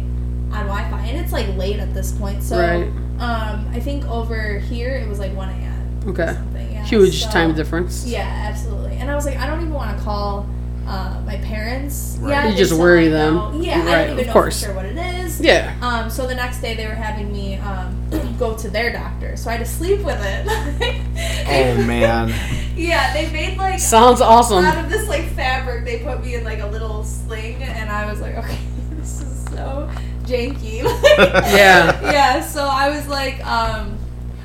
[0.51, 2.43] on Wi-Fi, and it's like late at this point.
[2.43, 2.87] So, Right.
[3.19, 5.99] um, I think over here it was like 1 a.m.
[6.09, 6.37] Okay.
[6.71, 6.83] yeah.
[6.85, 8.05] Huge So- time difference.
[8.05, 8.97] Yeah, absolutely.
[8.97, 10.45] And I was like, I don't even want to call.
[10.87, 12.31] Uh, my parents, Right.
[12.31, 13.35] yeah, You just worry I them.
[13.35, 14.59] know- Yeah, I Right, don't even of know course.
[14.59, 15.41] for sure what it is.
[15.41, 15.73] Yeah.
[15.81, 19.49] Um, so the next day they were having me um, go to their doctor, so
[19.49, 20.47] I had to sleep with it.
[21.49, 22.33] Oh man.
[22.77, 24.63] Yeah, they made like Sounds awesome.
[24.63, 25.83] out of this like fabric.
[25.83, 28.57] They put me in like a little sling, and I was like, okay,
[28.91, 29.89] this is so
[30.25, 30.83] janky.
[31.17, 31.99] Yeah.
[32.03, 32.41] yeah.
[32.41, 33.97] So I was like, um,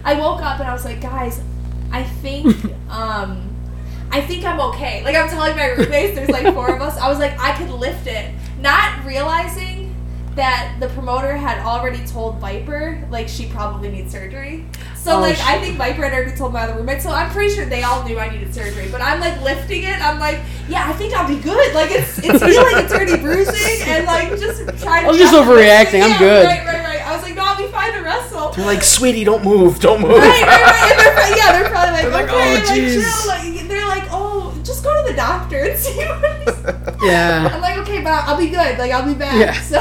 [0.05, 1.41] I woke up and I was like, guys,
[1.93, 2.57] I think,
[2.91, 3.49] um.
[4.13, 5.03] I think I'm okay.
[5.05, 6.97] Like I'm telling my roommates, there's like four of us.
[6.99, 9.89] I was like, I could lift it, not realizing
[10.35, 14.65] that the promoter had already told Viper like she probably needs surgery.
[14.97, 17.03] So Oh, like I think Viper had already told my other roommate.
[17.03, 18.89] So I'm pretty sure they all knew I needed surgery.
[18.91, 20.01] But I'm like lifting it.
[20.01, 21.75] I'm like, yeah, I think I'll be good.
[21.75, 25.05] Like it's it's feeling like it's already bruising and like just trying.
[25.05, 26.03] I was to just overreacting.
[26.03, 26.47] I'm Yeah, good.
[26.47, 27.07] Right, right, right.
[27.07, 27.93] I was like, no, I'll be fine.
[27.93, 28.53] To wrestle.
[28.53, 30.13] They're like, sweetie, don't move, don't move.
[30.13, 30.93] Right, right, right.
[30.93, 33.29] And they're, yeah, they're probably like, They're like, "Oh, like, jeez." chill.
[33.29, 33.52] Like,
[33.93, 37.51] like, oh, just go to the doctor and see what he's Yeah.
[37.53, 38.79] I'm like, okay, but I'll be good.
[38.79, 39.35] Like, I'll be back.
[39.35, 39.53] Yeah.
[39.61, 39.79] So,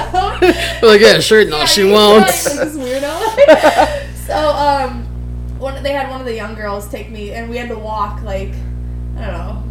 [0.87, 2.21] like, yeah, sure, no, Yeah, she won't.
[2.21, 4.25] Like this weirdo.
[4.27, 5.05] so, um,
[5.59, 8.21] one they had one of the young girls take me, and we had to walk
[8.23, 8.53] like,
[9.17, 9.63] I don't know,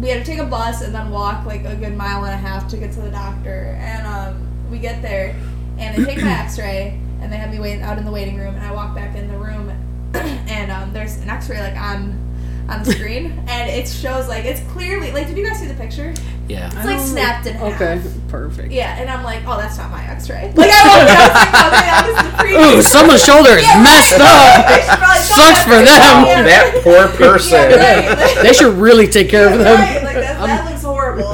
[0.00, 2.36] we had to take a bus and then walk like a good mile and a
[2.36, 3.76] half to get to the doctor.
[3.80, 5.34] And um, we get there,
[5.78, 8.54] and they take my X-ray, and they have me wait out in the waiting room,
[8.56, 9.70] and I walk back in the room,
[10.14, 12.25] and um, there's an X-ray like on.
[12.68, 15.28] On the screen, and it shows like it's clearly like.
[15.28, 16.12] Did you guys see the picture?
[16.48, 16.66] Yeah.
[16.66, 17.80] It's like snapped in half.
[17.80, 18.72] Okay, perfect.
[18.72, 20.52] Yeah, and I'm like, oh, that's not my X-ray.
[20.56, 22.66] Like I walked out, I was like, oh, okay, that was the previous.
[22.66, 24.22] Ooh, someone's shoulder is Yeah, messed right.
[24.22, 24.66] up.
[24.70, 26.16] They should probably stop Sucks for them.
[26.26, 27.70] Oh, that poor person.
[27.70, 28.42] Yeah, right.
[28.42, 29.78] They should really take care of them.
[29.78, 31.32] right, like that, that looks horrible.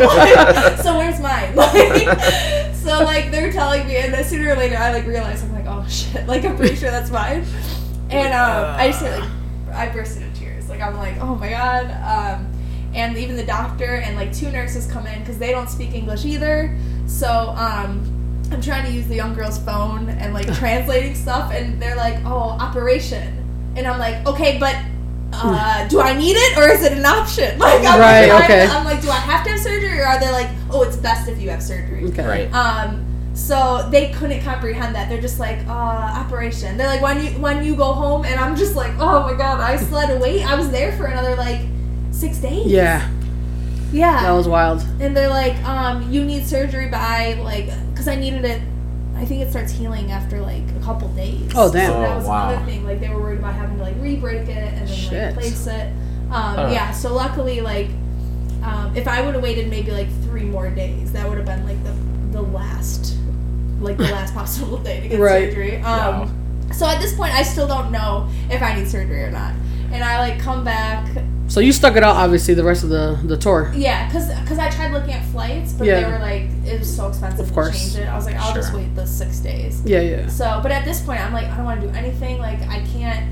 [0.85, 1.57] so where's mine?
[1.57, 5.53] Like, so like they're telling me, and then sooner or later I like realize I'm
[5.53, 7.45] like, oh shit, like I'm pretty sure that's mine.
[8.11, 9.25] And um, I just like
[9.73, 10.32] I burst into tears.
[10.32, 10.32] Like
[10.83, 11.91] I'm like, oh my god.
[11.91, 12.53] Um,
[12.95, 16.25] and even the doctor and like two nurses come in because they don't speak English
[16.25, 16.77] either.
[17.07, 18.09] So um,
[18.51, 22.23] I'm trying to use the young girl's phone and like translating stuff, and they're like,
[22.25, 23.39] oh, operation.
[23.77, 24.77] And I'm like, okay, but
[25.33, 27.59] uh, do I need it or is it an option?
[27.63, 28.71] Like, I'm, Right, I'm.
[28.79, 31.29] I'm like, do I have to have surgery or are they like, oh, it's best
[31.29, 32.05] if you have surgery?
[32.05, 32.27] Okay.
[32.27, 32.53] Right.
[32.53, 35.09] Um, so they couldn't comprehend that.
[35.09, 36.77] They're just like, uh, operation.
[36.77, 39.61] They're like, when you when you go home, and I'm just like, oh my god,
[39.61, 40.43] I still away.
[40.43, 41.61] I was there for another like
[42.11, 42.67] six days.
[42.67, 43.09] Yeah,
[43.93, 44.23] yeah.
[44.23, 44.81] that was wild.
[45.01, 48.61] and they're like, um, you need surgery by like, because I needed it.
[49.17, 51.53] I think it starts healing after like a couple days.
[51.55, 51.93] Oh, damn.
[51.93, 52.51] So that Oh, was wow.
[52.51, 52.85] another thing.
[52.85, 55.13] Like they were worried about having to like re-break it and then Shit.
[55.37, 55.93] like replace it.
[56.31, 56.73] Um, Oh.
[56.73, 56.91] Yeah.
[56.91, 57.89] So luckily, like,
[58.65, 61.65] um, if I would have waited maybe like three more days, that would have been
[61.65, 61.93] like the
[62.33, 63.17] the last,
[63.81, 65.49] like the last possible day to get Right.
[65.51, 65.77] surgery.
[65.77, 66.31] Um, Wow.
[66.73, 69.53] So at this point, I still don't know if I need surgery or not.
[69.93, 71.07] And I like come back
[71.49, 73.71] So you stuck it out, obviously, the rest of the the tour.
[73.77, 76.01] yeah, because cause I tried looking at flights, but Yeah.
[76.01, 77.77] they were like it was so expensive Of course.
[77.77, 78.09] to change it.
[78.09, 79.83] I was like, I'll just wait the six days.
[79.85, 80.29] Yeah, yeah.
[80.29, 82.39] So, but at this point, I'm like, I don't want to do anything.
[82.39, 83.29] Like, I can't,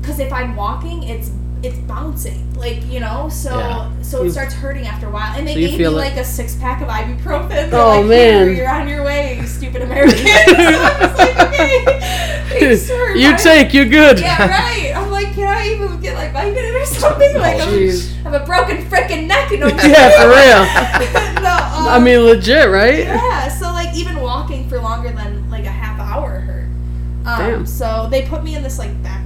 [0.00, 1.30] because if I'm walking, it's
[1.62, 3.28] it's bouncing, like you know.
[3.30, 3.88] So Yeah.
[4.02, 5.32] so it You- starts hurting after a while.
[5.36, 6.00] And they So gave me feel it.
[6.00, 7.70] like a six pack of ibuprofen.
[7.70, 8.54] They're Oh, like, man.
[8.56, 10.16] You're on your way, you stupid American.
[10.18, 11.84] so like, okay,
[12.48, 14.20] thanks for you my- take, you're good.
[14.20, 14.92] Yeah, right.
[14.94, 17.36] I'm like, can I even get like Vicodin or something?
[17.38, 18.10] Like, I'm, Jeez.
[18.24, 21.42] I have a broken freaking neck and no Yeah, for real.
[21.42, 22.98] no, um, I mean, legit, right?
[23.00, 23.48] yeah.
[23.48, 26.64] So like even walking for longer than like a half hour hurt.
[27.26, 27.66] Um, Damn.
[27.66, 29.25] So they put me in this like backpack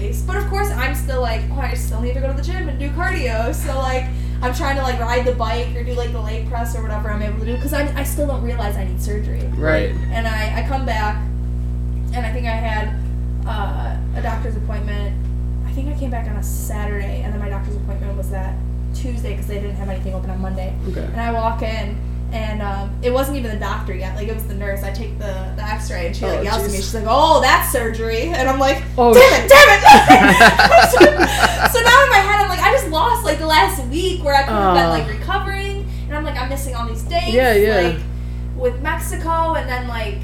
[0.00, 2.42] brace, but of course I'm still like, oh, I still need to go to the
[2.42, 3.54] gym and do cardio.
[3.54, 4.04] So like
[4.42, 7.10] I'm trying to like ride the bike or do like the leg press or whatever
[7.10, 9.42] I'm able to do because I I still don't realize I need surgery.
[9.56, 9.90] Right.
[10.10, 11.16] And I I come back,
[12.14, 12.94] and I think I had
[13.46, 15.14] uh, a doctor's appointment.
[15.66, 18.56] I think I came back on a Saturday, and then my doctor's appointment was that
[18.94, 20.76] Tuesday because they didn't have anything open on Monday.
[20.88, 21.04] Okay.
[21.04, 21.96] And I walk in,
[22.32, 24.14] and um, it wasn't even the doctor yet.
[24.16, 24.82] Like it was the nurse.
[24.82, 26.76] I take the, the X-ray, and she like Oh, yells at me.
[26.76, 31.84] She's like, "Oh, that's surgery," and I'm like, Oh, "Damn it, damn it!" so, so
[31.84, 34.42] now in my head, I'm like, I just lost like the last week where I
[34.44, 34.90] could have been Oh.
[34.90, 37.32] like recovering, and I'm like, I'm missing all these dates.
[37.32, 37.80] Yeah, yeah.
[37.80, 37.98] Like
[38.56, 40.18] with Mexico, and then like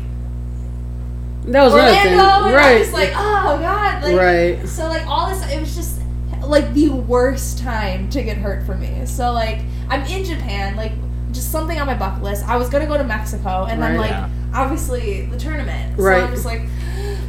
[1.46, 2.14] That was another thing.
[2.14, 2.72] Orlando, and Right.
[2.72, 4.68] I'm just like, oh god, like, right.
[4.68, 6.00] so like all this, it was just
[6.42, 9.06] like the worst time to get hurt for me.
[9.06, 10.92] So like I'm in Japan, like
[11.36, 12.46] just something on my bucket list.
[12.48, 14.28] I was gonna go to Mexico, and then like Yeah.
[14.54, 15.96] obviously the tournament.
[15.96, 16.22] So Right.
[16.24, 16.62] I'm just like,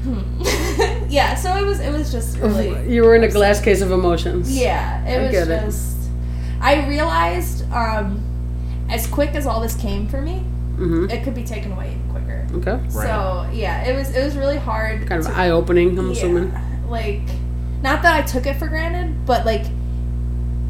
[0.03, 1.07] hmm.
[1.09, 1.35] yeah.
[1.35, 4.57] So it was it was just really You were in a glass case of emotions.
[4.57, 5.05] yeah.
[5.05, 5.73] It I was get it.
[6.59, 8.19] I realized um,
[8.89, 10.43] as quick as all this came for me,
[10.77, 11.09] Mm-hmm.
[11.09, 12.47] it could be taken away even quicker.
[12.59, 12.71] Okay.
[12.71, 12.91] Right.
[12.91, 15.07] So yeah, it was it was really hard.
[15.07, 16.53] Kind of eye opening, I'm yeah, assuming.
[16.87, 17.21] Like,
[17.81, 19.65] not that I took it for granted, but like,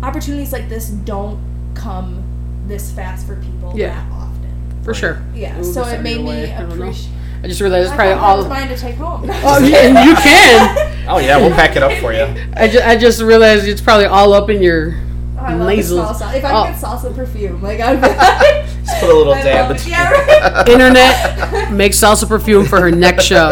[0.02, 1.40] opportunities like this don't
[1.76, 2.24] come
[2.68, 3.90] this fast for people Yeah.
[3.90, 4.82] that often.
[4.84, 5.00] For Right.
[5.00, 5.22] sure.
[5.36, 6.76] Yeah, Ooh, so it made me I don't know.
[6.86, 7.14] appreciate.
[7.44, 8.38] I just realized it's probably thought that all.
[8.38, 9.30] was mine to take home.
[9.44, 10.94] Oh, yeah, you can.
[11.10, 12.28] Oh yeah, we'll pack it up for you.
[12.58, 14.96] I just, I just realized it's probably all up in your.
[15.40, 16.36] Oh, I love salsa.
[16.36, 16.66] If I Oh.
[16.66, 19.74] could salsa perfume, like I'd be like, Just put a little I dab.
[19.74, 20.68] between- Yeah, right.
[20.68, 23.52] Internet make salsa perfume for her next show.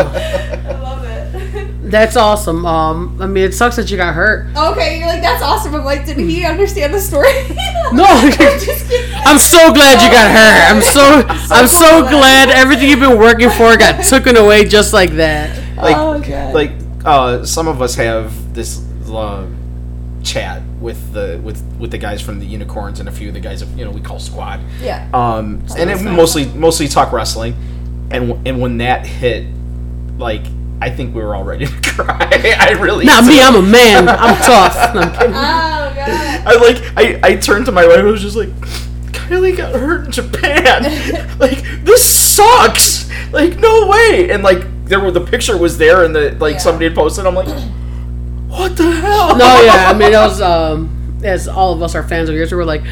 [1.85, 1.91] I love it.
[1.91, 2.65] That's awesome.
[2.65, 4.47] Um, I mean, it sucks that you got hurt.
[4.55, 5.75] Okay, you're like that's awesome.
[5.75, 7.29] I'm like, did he understand the story?
[7.93, 9.11] No, I'm just kidding.
[9.25, 10.75] I'm so glad you got hurt.
[10.75, 11.23] I'm so,
[11.55, 15.55] I'm so glad everything you've been working for got taken away just like that.
[15.77, 16.53] like Oh, God.
[16.55, 16.71] like
[17.05, 19.45] uh, some of us have this uh,
[20.23, 23.39] chat with the with with the guys from the unicorns and a few of the
[23.39, 25.07] guys that you know we call squad yeah.
[25.13, 27.55] um and it mostly mostly talk wrestling
[28.11, 29.45] and and when that hit
[30.17, 30.43] like
[30.81, 32.29] I think we were all ready to cry.
[32.59, 33.41] I really Not me.
[33.41, 34.07] I'm a man.
[34.09, 34.93] I'm tough.
[34.93, 35.33] No, I'm kidding.
[35.33, 36.47] Oh god.
[36.47, 37.99] I like I, I turned to my wife.
[37.99, 38.49] I was just like,
[39.13, 40.83] Kylie got hurt in Japan.
[41.39, 43.09] like this sucks.
[43.31, 44.29] Like no way.
[44.29, 46.59] And like there were the picture was there and the like Yeah.
[46.59, 47.25] somebody had posted.
[47.25, 47.47] I'm like,
[48.49, 49.35] what the hell?
[49.37, 49.89] No, yeah.
[49.89, 52.51] I mean, that was um, as all of us are fans of yours.
[52.51, 52.83] We were like,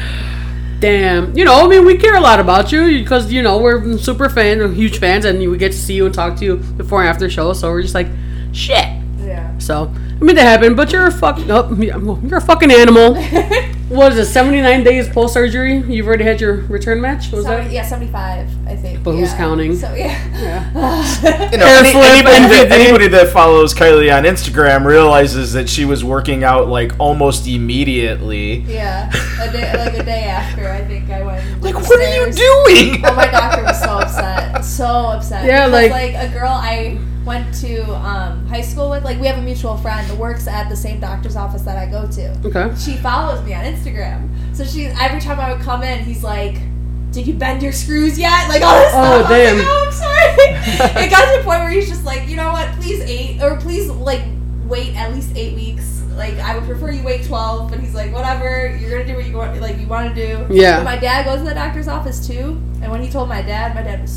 [0.84, 1.36] damn.
[1.36, 4.28] You know, I mean, we care a lot about you because you know we're super
[4.28, 7.08] fans, huge fans, and we get to see you and talk to you before and
[7.08, 7.52] after show.
[7.54, 8.08] So we're just like,
[8.52, 8.86] shit.
[9.18, 9.56] Yeah.
[9.58, 11.74] So I mean, that happened, but you're a fucking oh,
[12.22, 13.14] you're a fucking animal.
[13.88, 14.26] what is it?
[14.26, 15.78] 79 days post surgery.
[15.78, 17.26] You've already had your return match.
[17.32, 17.74] What was Seventy- that?
[17.74, 19.02] yeah, 75, I think.
[19.02, 19.74] But who's counting?
[19.76, 20.14] So, yeah.
[21.52, 26.04] You know, any- anybody, that, anybody that follows Kylie on Instagram realizes that she was
[26.04, 28.58] working out like almost immediately.
[28.60, 29.10] yeah.
[29.40, 31.62] A day, like a day after, I think I went.
[31.62, 33.04] Like, up what are you doing?
[33.04, 34.64] Oh, my doctor was so upset.
[34.64, 35.44] So upset.
[35.44, 39.26] Yeah, because, like- like a girl I went to um, high school with, like we
[39.26, 42.38] have a mutual friend that works at the same doctor's office that I go to.
[42.46, 42.74] Okay.
[42.78, 44.28] She follows me on Instagram.
[44.54, 46.56] So she every time I would come in, he's like,
[47.12, 48.48] Did you bend your screws yet?
[48.48, 49.30] Like all this Oh, stuff.
[49.30, 49.58] I damn.
[49.58, 51.04] like, oh, I'm sorry.
[51.06, 53.56] it got to the point where he's just like, you know what, please eight or
[53.56, 54.22] please like
[54.66, 56.02] wait at least eight weeks.
[56.16, 59.26] Like I would prefer you wait twelve, but he's like, whatever, you're gonna do what
[59.26, 60.46] you want like you wanna do.
[60.50, 60.76] Yeah.
[60.78, 63.74] But my dad goes to the doctor's office too, and when he told my dad,
[63.74, 64.12] my dad was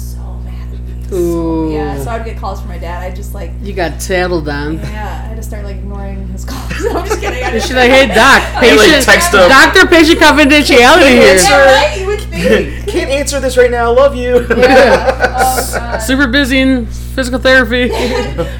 [1.10, 1.32] so mad at me.
[1.32, 3.04] So, yeah, so I'd get calls from my dad.
[3.04, 4.76] I just like You got tattled on.
[4.80, 6.72] yeah, I had to start like ignoring his calls.
[6.86, 7.44] I'm just kidding.
[7.44, 9.50] I She's like, hey doc, Hey, like, patient, text him.
[9.50, 11.36] doctor, patient confidentiality here.
[11.36, 12.00] Yeah, right?
[12.00, 12.88] You would think.
[12.88, 13.92] Can't answer this right now.
[13.92, 14.46] I love you.
[14.56, 15.36] Yeah.
[15.40, 15.98] Oh, God.
[16.00, 17.90] Super busy in physical therapy.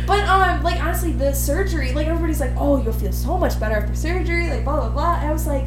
[0.08, 3.76] But um, like honestly, the surgery, like everybody's like, oh, you'll feel so much better
[3.76, 5.16] after surgery, like blah blah blah.
[5.20, 5.66] And I was like,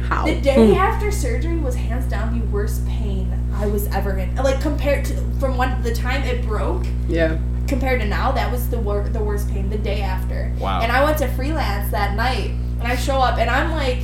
[0.00, 0.24] How?
[0.26, 0.74] the day hmm.
[0.74, 4.34] after surgery was hands down the worst pain I was ever in.
[4.36, 7.38] Like compared to from when the time it broke Yeah.
[7.68, 10.52] compared to now, that was the wor- the worst pain the day after.
[10.58, 10.80] Wow.
[10.82, 13.98] And I went to freelance that night, and I show up, and I'm like,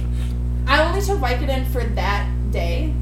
[0.66, 2.94] I only took Vicodin for that day.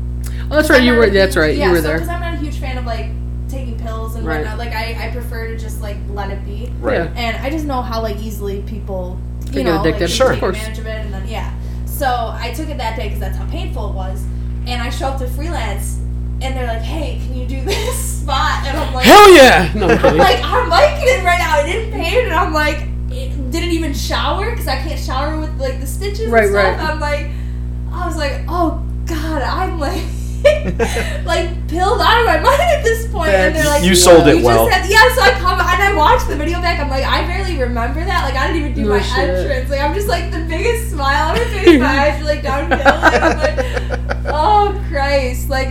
[0.51, 0.81] Oh, that's right.
[0.81, 1.05] I'm You not were.
[1.05, 1.57] a That's huge- right.
[1.57, 1.97] Yeah, You were so, there.
[1.99, 3.11] Because I'm not a huge fan of like
[3.49, 4.39] taking pills and Right.
[4.41, 4.59] whatnot.
[4.59, 6.73] Like I, I prefer to just like let it be.
[6.81, 7.11] Right.
[7.15, 10.05] And I just know how like easily people, you They know, addicted.
[10.05, 10.29] like, Sure.
[10.29, 10.57] take Of course.
[10.57, 11.53] advantage of it, and then yeah.
[11.99, 14.25] So I took it that day because that's how painful it was.
[14.67, 15.97] And I show up to freelance,
[16.41, 19.73] and they're like, "Hey, can you do this spot?" And I'm like, Hell yeah!
[19.75, 21.57] No, I'm I'm like, I'm liking it right now.
[21.59, 25.59] I didn't pain, and I'm like, it didn't even shower because I can't shower with
[25.61, 26.79] like the stitches Right, and stuff.
[26.79, 26.91] right.
[26.91, 27.27] I'm like,
[27.93, 30.03] I was like, oh god, I'm like,
[31.25, 33.29] like pilled out of my mind at this point.
[33.31, 34.67] and they're like, you sold it "You well.
[34.69, 36.79] Just had, yeah, so I come and I watch the video back.
[36.81, 38.25] I'm like, I barely remember that.
[38.25, 39.29] Like, I didn't even do No my shit.
[39.31, 39.71] entrance.
[39.71, 41.81] Like, I'm just like the biggest smile on my face.
[41.81, 42.79] my eyes are like downhill.
[42.79, 45.49] Like, like, oh Christ!
[45.51, 45.69] Like,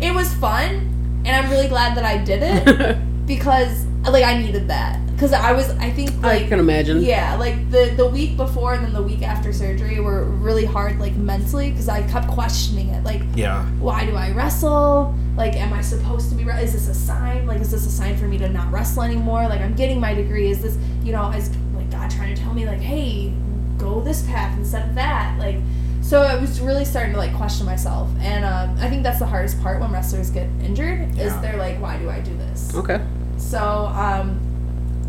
[0.00, 4.68] it was fun, and I'm really glad that I did it because like I needed
[4.68, 7.02] that because I was I think I like can imagine.
[7.02, 10.98] yeah like the the week before and then the week after surgery were really hard
[10.98, 13.66] like mentally because I kept questioning it like Yeah.
[13.80, 15.14] why do I wrestle?
[15.36, 17.46] Like am I supposed to be re- is this a sign?
[17.46, 19.46] Like is this a sign for me to not wrestle anymore?
[19.46, 20.48] Like I'm getting my degree.
[20.50, 23.34] Is this you know is like God trying to tell me like hey
[23.76, 25.38] go this path instead of that?
[25.38, 25.56] Like
[26.00, 28.08] so I was really starting to like question myself.
[28.20, 31.78] And um, I think that's the hardest part when wrestlers get injured is they're like
[31.78, 32.74] why do I do this?
[32.74, 33.04] Okay.
[33.36, 33.60] so
[33.94, 34.40] um,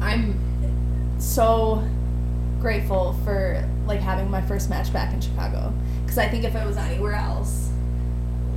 [0.01, 1.83] I'm so
[2.59, 5.73] grateful for like having my first match back in Chicago
[6.03, 7.69] because I think if it was anywhere else,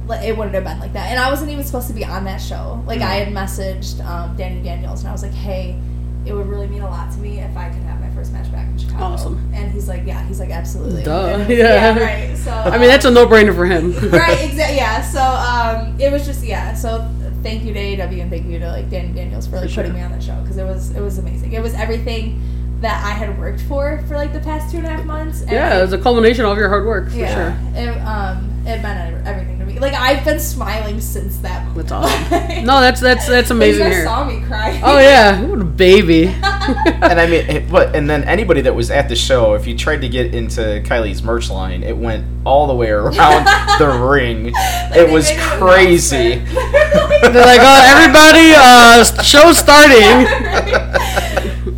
[0.07, 1.11] like, it wouldn't have been like that.
[1.11, 2.83] And I wasn't even supposed to be on that show.
[2.87, 5.79] Like I had messaged um, Danny Daniels and I was like, hey.
[6.27, 8.51] It would really mean a lot to me if I could have my first match
[8.51, 9.05] back in Chicago.
[9.05, 9.51] Awesome.
[9.53, 11.03] And he's like, yeah, he's like, absolutely.
[11.03, 11.45] Duh.
[11.51, 11.99] It- Yeah.
[12.03, 12.35] right.
[12.39, 13.93] So I mean, that's a no-brainer for him.
[14.11, 14.77] right, exactly.
[14.77, 15.03] Yeah.
[15.03, 16.73] So um, it was just yeah.
[16.73, 17.07] So
[17.45, 19.85] thank you to AAW and thank you to like Danny Daniels for like For sure.
[19.85, 21.53] putting me on the show because it was it was amazing.
[21.53, 22.41] It was everything
[22.81, 25.45] that I had worked for for like the past two and a half months.
[25.49, 27.81] Yeah, it was a culmination of your hard work for yeah, sure.
[27.81, 29.81] it um it meant everything me.
[29.81, 31.67] Like I've been smiling since that.
[31.67, 31.89] moment.
[31.89, 32.65] That's awesome.
[32.65, 34.81] No, that's that's that's amazing You guys saw me cry.
[34.83, 36.27] Oh yeah, what a baby.
[36.45, 39.77] and I mean, it, but and then anybody that was at the show, if you
[39.77, 43.45] tried to get into Kylie's merch line, it went all the way around
[43.79, 44.53] the ring.
[44.53, 46.37] Like, it was crazy.
[46.37, 50.27] They're like, oh, everybody, uh, show's starting.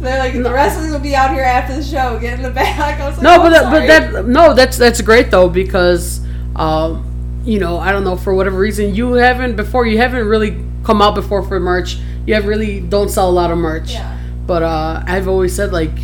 [0.00, 2.18] They're like the wrestlers will be out here after the show.
[2.20, 3.00] Get in the back.
[3.00, 3.80] I was like, No, oh, but that, sorry.
[3.80, 6.20] but that no, that's that's great though because,
[6.54, 7.02] um,
[7.46, 11.00] you know, I don't know for whatever reason you haven't before you haven't really come
[11.00, 11.98] out before for merch.
[12.26, 13.92] You have really don't sell a lot of merch.
[13.92, 14.18] Yeah.
[14.46, 15.96] But uh, I've always said like,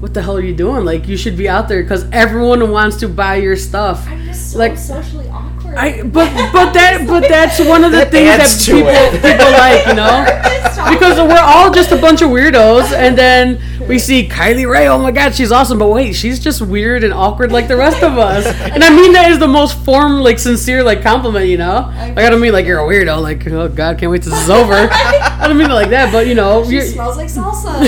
[0.00, 0.84] what the hell are you doing?
[0.84, 4.06] Like you should be out there because everyone wants to buy your stuff.
[4.08, 5.25] I'm just so Like- socially.
[5.76, 9.12] I but but that but that's one of the That things that people it.
[9.22, 10.52] people like you know.
[10.90, 14.86] Because we're all just a bunch of weirdos, and then we see Kylie Rae.
[14.88, 15.78] Oh my god, she's awesome!
[15.78, 18.46] But wait, she's just weird and awkward like the rest of us.
[18.46, 21.46] And I mean that is the most form, like sincere, like compliment.
[21.48, 23.20] You know, like, I don't mean like you're a weirdo.
[23.20, 24.74] Like oh god, can't wait till this is over.
[24.92, 27.80] I don't mean it like that, but you know, She you're, smells like salsa.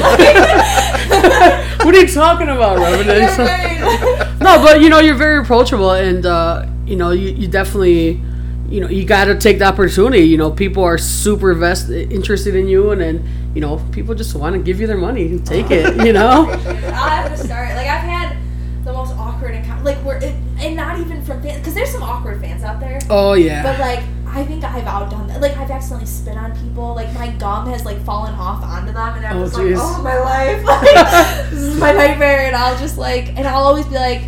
[1.84, 3.38] what are you talking about, Reverend?
[3.38, 4.40] Right.
[4.40, 8.20] No, but you know, you're very approachable, and uh, you know, you, you definitely,
[8.68, 10.24] you know, you got to take the opportunity.
[10.24, 14.34] You know, people are super vest- interested in you, and then you know, people just
[14.34, 16.04] want to give you their money, take it.
[16.06, 17.68] You know, I'll have to start.
[17.74, 18.36] Like I've had
[18.84, 19.84] the most awkward encounter.
[19.84, 22.98] Like we're it, and not even from fans because there's some awkward fans out there.
[23.10, 25.40] oh yeah, But like I think I've outdone that.
[25.40, 26.94] Like I've accidentally spit on people.
[26.94, 30.02] Like my gum has like fallen off onto them, and I'm Oh, just like, oh
[30.02, 32.46] my life, like, this is my nightmare.
[32.46, 34.22] And I'll just like, and I'll always be like.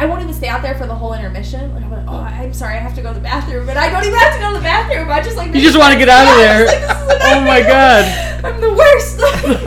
[0.00, 1.74] I won't even stay out there for the whole intermission.
[1.74, 3.90] Like I'm like, oh, I'm sorry, I have to go to the bathroom, but I
[3.90, 5.10] don't even have to go to the bathroom.
[5.10, 6.64] I just like You just wanna get out of there.
[6.64, 8.06] Like, Oh my god,
[8.42, 9.18] I'm the worst.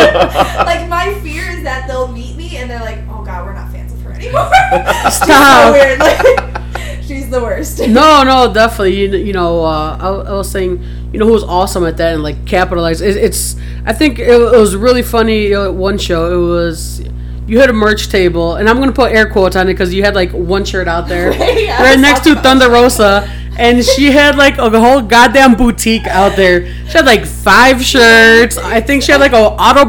[0.65, 3.71] like my fear is that they'll meet me and they're like, oh god, we're not
[3.71, 4.49] fans of her anymore.
[5.03, 5.73] She's so Stop.
[5.73, 5.99] weird.
[5.99, 7.79] Like, she's the worst.
[7.81, 8.99] no, no, definitely.
[8.99, 12.15] You, you know, uh, I, I was saying, you know, who was awesome at that
[12.15, 13.03] and like capitalized.
[13.03, 13.55] It, it's,
[13.86, 15.43] I think it, it was really funny.
[15.43, 17.03] You know, one show, it was.
[17.46, 20.04] You had a merch table, and I'm gonna put air quotes on it because you
[20.04, 22.44] had like one shirt out there, Yeah, right next to that.
[22.44, 26.68] Thunder Rosa, and she had like a whole goddamn boutique out there.
[26.88, 28.58] She had like five shirts.
[28.58, 29.36] I think she had like a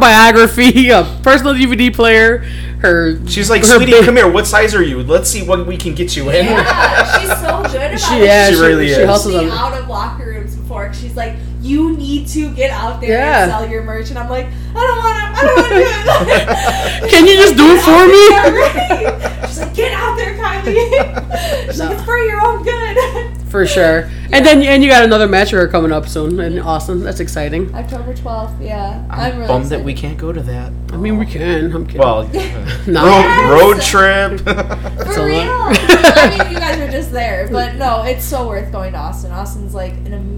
[0.09, 2.39] autobiography, a personal DVD player.
[2.81, 4.29] Her She's like, her sweetie, big- come here.
[4.31, 5.03] What size are you?
[5.03, 6.45] Let's see what we can get you in.
[6.45, 8.25] Yeah, she's so good about She, it.
[8.27, 9.07] yeah, She she, really she is.
[9.09, 9.51] hustles me on.
[9.53, 10.93] out of locker rooms before.
[10.93, 11.35] She's like,
[11.65, 13.43] you need to get out there Yeah.
[13.45, 15.25] and sell your merch, and I'm like, I don't want to.
[15.35, 17.11] I don't want to do it.
[17.11, 18.25] Can you just do it for me?
[18.35, 19.49] Yeah, right.
[19.49, 21.67] She's like, get out there, Kylie.
[21.67, 23.41] She's like, it's for your own good.
[23.51, 24.11] For sure.
[24.33, 27.01] And then and you got another match of her coming up soon in Austin.
[27.05, 27.73] That's exciting.
[27.73, 28.61] October 12th.
[28.61, 29.81] Yeah, I'm, I'm really bummed excited.
[29.81, 30.73] that we can't go to that.
[30.93, 31.73] I mean, we can.
[31.73, 32.01] I'm kidding.
[32.01, 33.05] Well, uh, No.
[33.49, 34.41] road, road trip.
[34.41, 35.53] For real.
[35.53, 39.31] I mean, you guys are just there, but no, it's so worth going to Austin.
[39.31, 40.34] Austin's like an amazing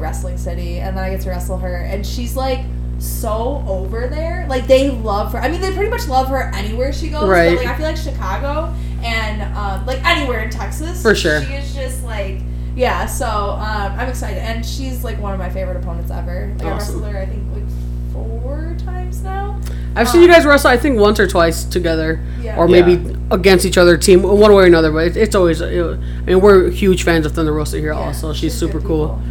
[0.00, 2.60] wrestling city, and then I get to wrestle her, and she's like
[2.98, 4.46] so over there.
[4.48, 5.38] Like they love her.
[5.38, 7.28] I mean, they pretty much love her anywhere she goes.
[7.28, 7.56] Right.
[7.56, 11.42] But like I feel like Chicago and um, like anywhere in Texas, For sure.
[11.44, 12.40] She is just like.
[12.76, 16.54] Yeah, so um, I'm excited, and she's like one of my favorite opponents ever.
[16.56, 17.00] Like I Awesome.
[17.02, 17.64] wrestled her, I think like
[18.12, 19.60] four times now.
[19.96, 20.70] I've seen you guys wrestle.
[20.70, 22.56] I think once or twice together, Yeah.
[22.56, 24.92] or maybe against each other, team one way or another.
[24.92, 25.60] But it, it's always.
[25.60, 27.92] uh, I mean, we're huge fans of Thunder Rosa here.
[27.92, 29.22] Yeah, also, she's good super cool people.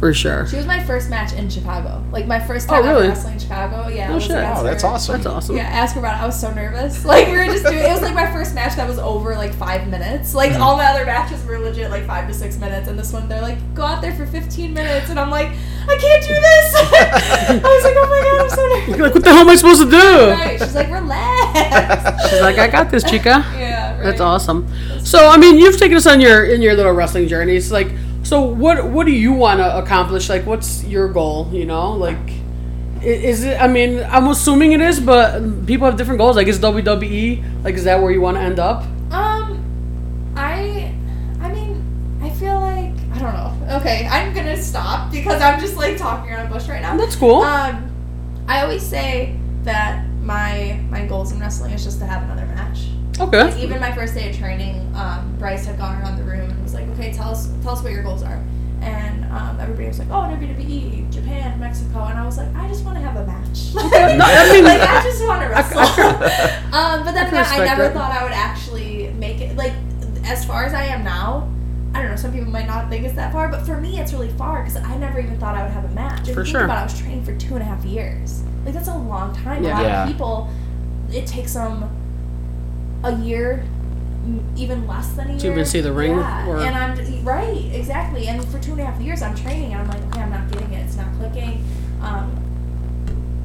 [0.00, 0.46] For sure.
[0.48, 2.02] She was my first match in Chicago.
[2.10, 3.08] Like my first Oh, time ever really?
[3.08, 3.86] wrestling in Chicago.
[3.88, 4.12] Yeah.
[4.12, 4.30] Oh, shit.
[4.32, 5.14] against Oh, that's awesome.
[5.14, 5.56] That's awesome.
[5.56, 6.22] Yeah, ask her about it.
[6.22, 7.04] I was so nervous.
[7.10, 7.78] Like we were just doing.
[7.78, 10.34] It was like my first match that was over like five minutes.
[10.34, 10.62] Like Mm-hmm.
[10.62, 13.42] all my other matches were legit like five to six minutes, and this one they're
[13.42, 15.48] like go out there for fifteen minutes, and I'm like
[15.88, 16.74] I can't do this.
[17.54, 19.00] I was like oh my god, I'm so You're nervous.
[19.00, 20.30] like, what the hell am I supposed to do?
[20.30, 20.58] Right.
[20.58, 22.30] She's like relax.
[22.30, 23.44] She's like, I got this, chica.
[23.58, 23.94] Yeah.
[23.96, 24.04] Right.
[24.04, 24.66] That's awesome.
[25.04, 27.56] So, I mean, you've taken us on your in your little wrestling journey.
[27.56, 27.88] It's like,
[28.22, 30.28] so what what do you want to accomplish?
[30.28, 31.48] Like, what's your goal?
[31.52, 32.18] You know, like,
[33.02, 33.60] is it?
[33.60, 36.36] I mean, I'm assuming it is, but people have different goals.
[36.36, 38.82] Like, is WWE like is that where you want to end up?
[39.10, 40.94] Um, I,
[41.40, 43.76] I mean, I feel like I don't know.
[43.80, 46.96] Okay, I'm gonna stop because I'm just like talking around a bush right now.
[46.96, 47.42] That's cool.
[47.42, 47.86] Um,
[48.46, 52.89] I always say that my my goals in wrestling is just to have another match.
[53.20, 53.62] Like Okay.
[53.62, 56.74] even my first day of training, um, Bryce had gone around the room and was
[56.74, 58.42] like, "Okay, tell us tell us what your goals are."
[58.80, 62.84] And um, everybody was like, "Oh, WWE, Japan, Mexico," and I was like, "I just
[62.84, 63.72] want to have a match.
[63.76, 65.78] I mean- like I just want to wrestle."
[66.74, 67.92] um, but then I again, I never it.
[67.92, 69.56] thought I would actually make it.
[69.56, 69.74] Like
[70.24, 71.48] as far as I am now,
[71.94, 72.16] I don't know.
[72.16, 74.76] Some people might not think it's that far, but for me, it's really far because
[74.76, 76.28] I never even thought I would have a match.
[76.28, 76.64] If For you think sure.
[76.64, 78.42] About it, I was training for two and a half years.
[78.64, 79.62] Like that's a long time.
[79.62, 79.72] Yeah.
[79.72, 80.02] A lot Yeah.
[80.04, 80.48] of people,
[81.12, 81.84] it takes them
[83.04, 83.64] a year,
[84.56, 85.38] even less than a year.
[85.40, 88.28] To even see the ring, Yeah, or- and I'm right, exactly.
[88.28, 90.50] And for two and a half years, I'm training, and I'm like, okay, I'm not
[90.50, 90.84] getting it.
[90.84, 91.64] It's not clicking.
[92.02, 92.36] Um,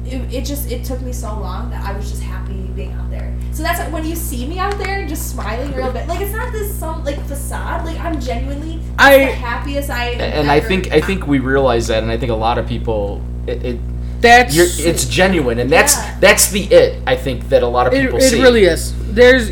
[0.04, 3.10] it, it just it took me so long that I was just happy being out
[3.10, 3.34] there.
[3.52, 6.06] So that's when you see me out there just smiling real bit.
[6.06, 7.84] Like it's not this some like facade.
[7.84, 11.88] Like I'm genuinely I- the happiest I and I ever- think I think we realize
[11.88, 13.80] that, and I think a lot of people, it, it
[14.26, 16.16] That's you're, it's genuine, and that's Yeah.
[16.20, 17.02] that's the it.
[17.06, 18.38] I think that a lot of people it see.
[18.38, 18.92] It really is.
[19.14, 19.50] There's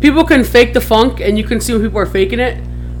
[0.00, 2.56] people can fake the funk, and you can see when people are faking it,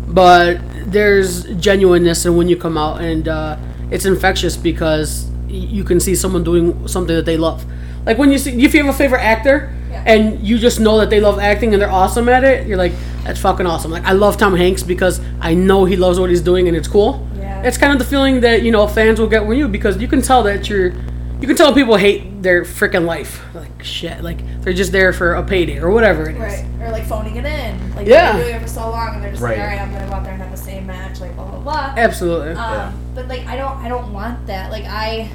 [0.08, 3.56] but there's genuineness in when you come out, and uh,
[3.90, 7.64] it's infectious because you can see someone doing something that they love.
[8.06, 9.56] Like when you see, if you have a favorite actor,
[9.90, 10.02] Yeah.
[10.06, 12.92] and you just know that they love acting and they're awesome at it, you're like,
[13.24, 13.90] that's fucking awesome.
[13.90, 16.88] Like I love Tom Hanks because I know he loves what he's doing and it's
[16.88, 17.26] cool.
[17.36, 17.42] Yeah.
[17.42, 17.68] Yeah.
[17.68, 20.08] It's kind of the feeling that you know fans will get when you because you
[20.08, 20.92] can tell that you're.
[21.40, 23.42] You can tell people hate their freaking life.
[23.54, 24.22] Like shit.
[24.22, 26.40] Like they're just there for a payday or whatever it is.
[26.40, 26.64] Right.
[26.80, 27.94] Or like phoning it in.
[27.96, 28.32] Like Yeah.
[28.32, 29.56] they've been doing it for so long and they're just Right.
[29.56, 31.60] like, alright, I'm gonna go out there and have the same match, like blah blah
[31.60, 31.94] blah.
[31.96, 32.50] Absolutely.
[32.50, 32.92] Um, Yeah.
[33.14, 34.70] but like I don't I don't want that.
[34.70, 35.30] Like I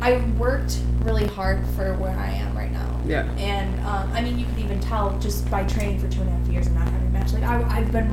[0.00, 3.00] I worked really hard for where I am right now.
[3.06, 3.22] yeah.
[3.38, 6.32] And um, I mean, you could even tell just by training for two and a
[6.32, 7.32] half years and not having a match.
[7.32, 8.08] Like I, I've been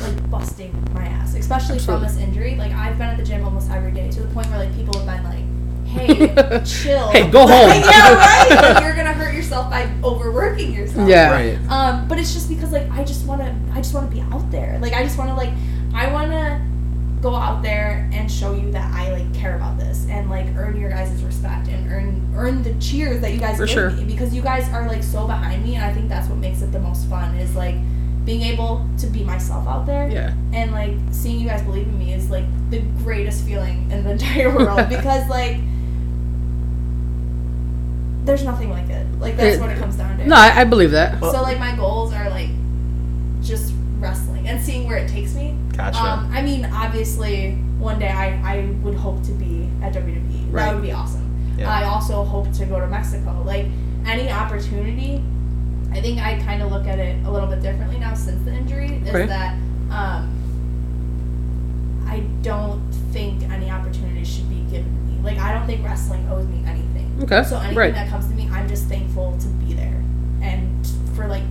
[0.00, 2.06] like busting my ass, especially Absolutely.
[2.08, 2.54] from this injury.
[2.56, 4.96] Like I've been at the gym almost every day to the point where like people
[4.98, 5.44] have been like,
[5.90, 7.08] "Hey, chill.
[7.08, 7.70] Hey, go home.
[7.90, 8.50] Yeah, right.
[8.74, 11.08] Like, you're gonna hurt yourself by overworking yourself.
[11.08, 11.30] Yeah.
[11.32, 11.58] Right.
[11.70, 14.22] Um, but it's just because like I just want to, I just want to be
[14.22, 14.78] out there.
[14.80, 15.52] Like I just want to like,
[15.94, 16.60] I want to
[17.20, 20.80] go out there and show you that I like care about this and like earn
[20.80, 23.90] your guys' respect and earn earn the cheers that you guys For give sure.
[23.90, 26.62] me because you guys are like so behind me and I think that's what makes
[26.62, 27.74] it the most fun is like
[28.24, 30.32] being able to be myself out there Yeah.
[30.54, 34.12] and like seeing you guys believe in me is like the greatest feeling in the
[34.12, 35.58] entire world because like
[38.24, 39.06] there's nothing like it.
[39.18, 40.26] Like that's It- what it comes down to.
[40.26, 41.20] No, I, I believe that.
[41.20, 42.50] So like my goals are like
[43.42, 45.56] just wrestling and seeing where it takes me.
[45.76, 45.98] Gotcha.
[46.00, 50.52] Um, I mean, obviously, one day I, I would hope to be at WWE.
[50.52, 50.64] Right.
[50.66, 51.26] That would be awesome.
[51.58, 51.70] Yeah.
[51.72, 53.42] I also hope to go to Mexico.
[53.44, 53.66] Like
[54.06, 55.22] any opportunity,
[55.92, 58.52] I think I kind of look at it a little bit differently now since the
[58.52, 58.96] injury.
[59.02, 59.26] Is Okay.
[59.26, 59.54] that
[59.90, 60.36] um,
[62.06, 62.80] I don't
[63.12, 65.18] think any opportunity should be given to me.
[65.22, 66.99] Like I don't think wrestling owes me anything.
[67.22, 67.94] Okay, So anything right.
[67.94, 70.02] that comes to me, I'm just thankful to be there
[70.42, 71.42] and for like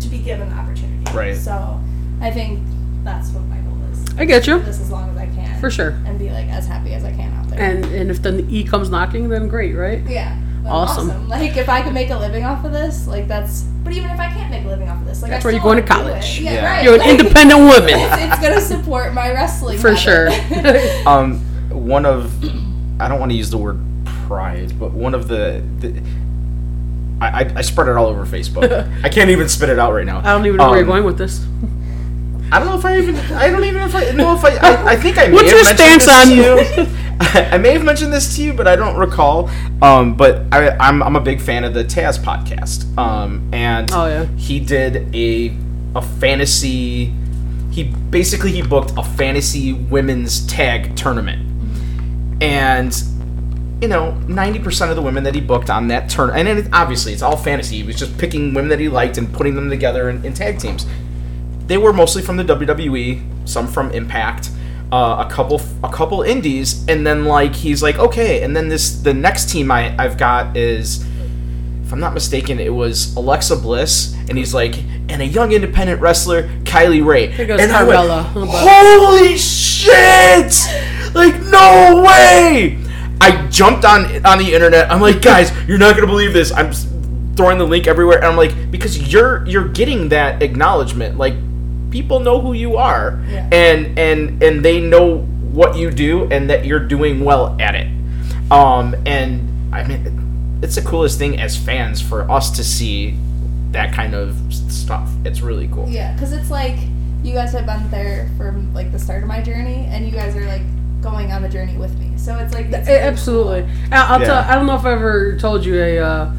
[0.00, 1.10] to be given the opportunity.
[1.12, 1.36] Right.
[1.36, 1.80] So
[2.20, 2.64] I think
[3.04, 4.18] that's what my goal is.
[4.18, 4.58] I get you.
[4.58, 5.60] Do This as long as I can.
[5.60, 5.90] For sure.
[6.06, 7.60] And be like as happy as I can out there.
[7.60, 10.02] And and if then the E comes knocking, then great, right?
[10.08, 10.38] yeah.
[10.62, 11.28] that's Awesome.
[11.28, 13.62] Like if I could make a living off of this, like that's.
[13.84, 15.52] But even if I can't make a living off of this, like That's I where
[15.54, 16.40] you're going to college.
[16.40, 16.64] Yeah, Yeah.
[16.72, 16.84] right.
[16.84, 17.88] You're an like, independent woman.
[17.90, 19.78] It's, it's gonna support my wrestling.
[19.78, 20.28] For sure.
[21.06, 21.38] um,
[21.70, 22.32] one of
[23.00, 23.80] I don't want to use the word
[24.26, 26.02] pride, but one of the, the
[27.20, 28.70] I, I, I spread it all over Facebook.
[29.04, 30.18] I can't even spit it out right now.
[30.18, 31.44] I don't even know where you're Um, going with this.
[32.50, 33.16] I don't know if I even.
[33.16, 34.50] I don't even if I know if I.
[34.56, 35.28] I, I think I.
[35.28, 36.86] May What's your stance on- you.
[37.20, 39.48] I may have mentioned this to you, but I don't recall.
[39.80, 42.96] Um, but I, I'm I'm a big fan of the Taz podcast.
[42.98, 44.26] Um, and Oh, yeah.
[44.36, 45.56] he did a
[45.94, 47.14] a fantasy.
[47.70, 51.40] He basically he booked a fantasy women's tag tournament,
[52.42, 52.92] and
[53.82, 57.12] you know, 90% of the women that he booked on that turn, and it, obviously
[57.12, 57.78] it's all fantasy.
[57.78, 60.60] He was just picking women that he liked and putting them together in, in tag
[60.60, 60.86] teams.
[61.66, 64.50] They were mostly from the WWE, some from Impact,
[64.92, 69.02] uh, a couple, a couple indies, and then like he's like, okay, and then this
[69.02, 71.04] the next team I I've got is,
[71.84, 74.76] if I'm not mistaken, it was Alexa Bliss, and he's like,
[75.08, 77.98] and a young independent wrestler, Kylie Rae, it was and I went,
[78.32, 80.54] holy shit!
[81.14, 82.78] Like no way!
[83.22, 84.90] I jumped on on the internet.
[84.90, 86.50] I'm like, guys, you're not gonna believe this.
[86.52, 86.72] I'm
[87.36, 91.16] throwing the link everywhere, and I'm like, because you're you're getting that acknowledgement.
[91.18, 91.34] Like,
[91.90, 93.48] people know who you are, Yeah.
[93.52, 95.18] and and and they know
[95.52, 97.86] what you do, and that you're doing well at it.
[98.50, 103.16] Um, and I mean, it's the coolest thing as fans for us to see
[103.70, 104.36] that kind of
[104.68, 105.08] stuff.
[105.24, 105.88] It's really cool.
[105.88, 106.76] Yeah, because it's like
[107.22, 110.34] you guys have been there from like the start of my journey, and you guys
[110.36, 110.62] are like
[111.02, 112.12] going on the journey with me.
[112.16, 113.66] So it's like it's A- really Absolutely.
[113.90, 114.26] I- I'll Yeah.
[114.26, 114.36] tell.
[114.50, 115.98] I don't know if I ever told you a.
[115.98, 116.32] Uh,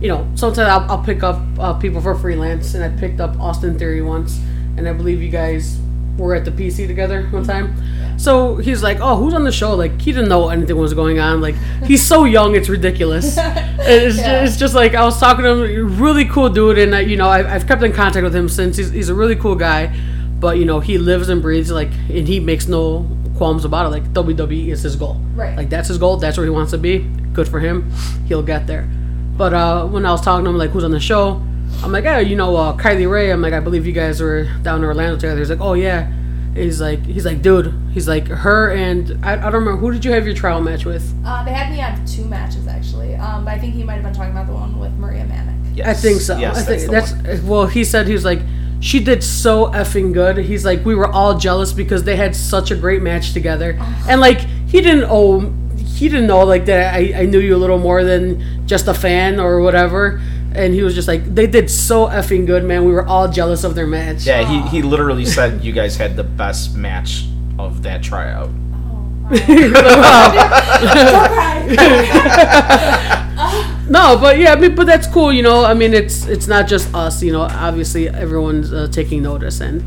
[0.00, 3.38] you know, sometimes I'll, I'll pick up uh, people for freelance, and I picked up
[3.40, 4.38] Austin Theory once,
[4.76, 5.78] and I believe you guys
[6.18, 7.74] were at the PC together one time.
[8.18, 11.18] So he's like, "Oh, who's on the show?" Like he didn't know anything was going
[11.18, 11.40] on.
[11.40, 11.54] Like
[11.84, 13.36] he's so young, it's ridiculous.
[13.38, 14.44] It's, Yeah.
[14.44, 17.28] it's just like I was talking to him, really cool dude, and uh, you know
[17.28, 18.76] I, I've kept in contact with him since.
[18.76, 19.94] He's, he's a really cool guy,
[20.40, 23.90] but you know he lives and breathes like, and he makes no qualms about it.
[23.90, 25.20] Like WWE is his goal.
[25.34, 25.56] Right.
[25.56, 26.16] Like that's his goal.
[26.16, 26.98] That's where he wants to be.
[27.32, 27.90] Good for him.
[28.26, 28.88] He'll get there.
[29.36, 31.42] But uh, when I was talking to him, like who's on the show,
[31.82, 33.30] I'm like, yeah, you know, uh, Kylie Rae.
[33.30, 35.38] I'm like, I believe you guys were down in Orlando together.
[35.38, 36.12] He's like, oh yeah.
[36.54, 37.74] He's like, he's like, dude.
[37.92, 40.86] He's like, her and I, I don't remember who did you have your trial match
[40.86, 41.14] with?
[41.24, 44.04] Uh, they had me on two matches actually, um, but I think he might have
[44.04, 45.54] been talking about the one with Maria Manic.
[45.74, 45.86] Yes.
[45.86, 46.38] I think so.
[46.38, 47.46] Yes, I think that's, that's, the one.
[47.46, 47.66] well.
[47.66, 48.40] He said he was like,
[48.80, 50.38] she did so effing good.
[50.38, 53.76] He's like, we were all jealous because they had such a great match together,
[54.08, 55.40] and like he didn't owe,
[55.76, 56.94] he didn't know like that.
[56.94, 60.20] I, I knew you a little more than just a fan or whatever.
[60.54, 62.86] And he was just like, they did so effing good, man.
[62.86, 64.24] We were all jealous of their match.
[64.26, 67.26] Yeah, he, he literally said you guys had the best match
[67.58, 68.48] of that tryout.
[73.88, 75.64] No, but yeah, I mean, but that's cool, you know.
[75.64, 77.42] I mean, it's it's not just us, you know.
[77.42, 79.82] Obviously, everyone's uh, taking notice, and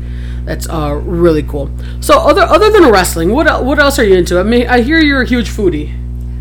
[0.46, 1.68] That's uh, really cool.
[2.00, 4.40] So other other than wrestling, what what else are you into?
[4.40, 5.92] I mean, I hear you're a huge foodie.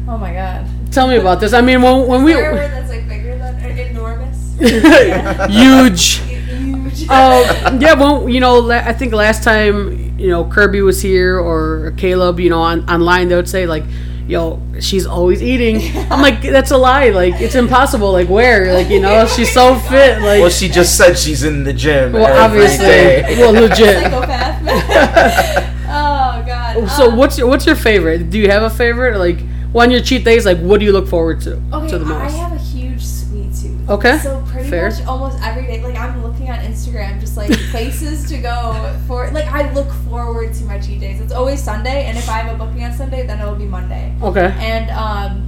[0.08, 0.66] Oh my god.
[0.91, 1.52] Tell me about this.
[1.54, 4.38] I mean, when when we Is there a word that's like bigger than enormous?
[5.52, 6.24] huge.
[6.24, 7.08] Huge.
[7.10, 11.39] Uh, yeah, well, you know, la- I think last time, you know, Kirby was here
[11.39, 13.84] or Caleb, you know, on online they would say like,
[14.28, 15.78] "Yo, she's always eating."
[16.11, 17.09] I'm like, that's a lie.
[17.09, 18.11] Like, it's impossible.
[18.11, 18.74] Like, where?
[18.74, 20.22] Like, you know, she's so fit.
[20.22, 22.13] Like, Well, she just said she's in the gym.
[22.13, 23.36] well, every obviously, day.
[23.39, 24.03] well, legit.
[24.03, 24.61] Psychopath.
[25.88, 26.89] oh god.
[26.89, 28.30] So, Um, what's your what's your favorite?
[28.30, 29.17] Do you have a favorite?
[29.17, 29.39] Like,
[29.76, 32.34] on your cheat days, like, what do you look forward to Okay, to the most?
[32.34, 33.89] I have a huge sweet tooth.
[33.89, 34.89] Okay, So pretty fair.
[34.89, 36.28] much almost every day, like I'm looking on
[37.00, 39.30] Instagram, just like places to go for.
[39.32, 41.20] Like I look forward to my cheat days.
[41.22, 44.14] It's always Sunday, and if I have a booking on Sunday, then it'll be Monday.
[44.22, 44.54] Okay.
[44.60, 45.45] And um,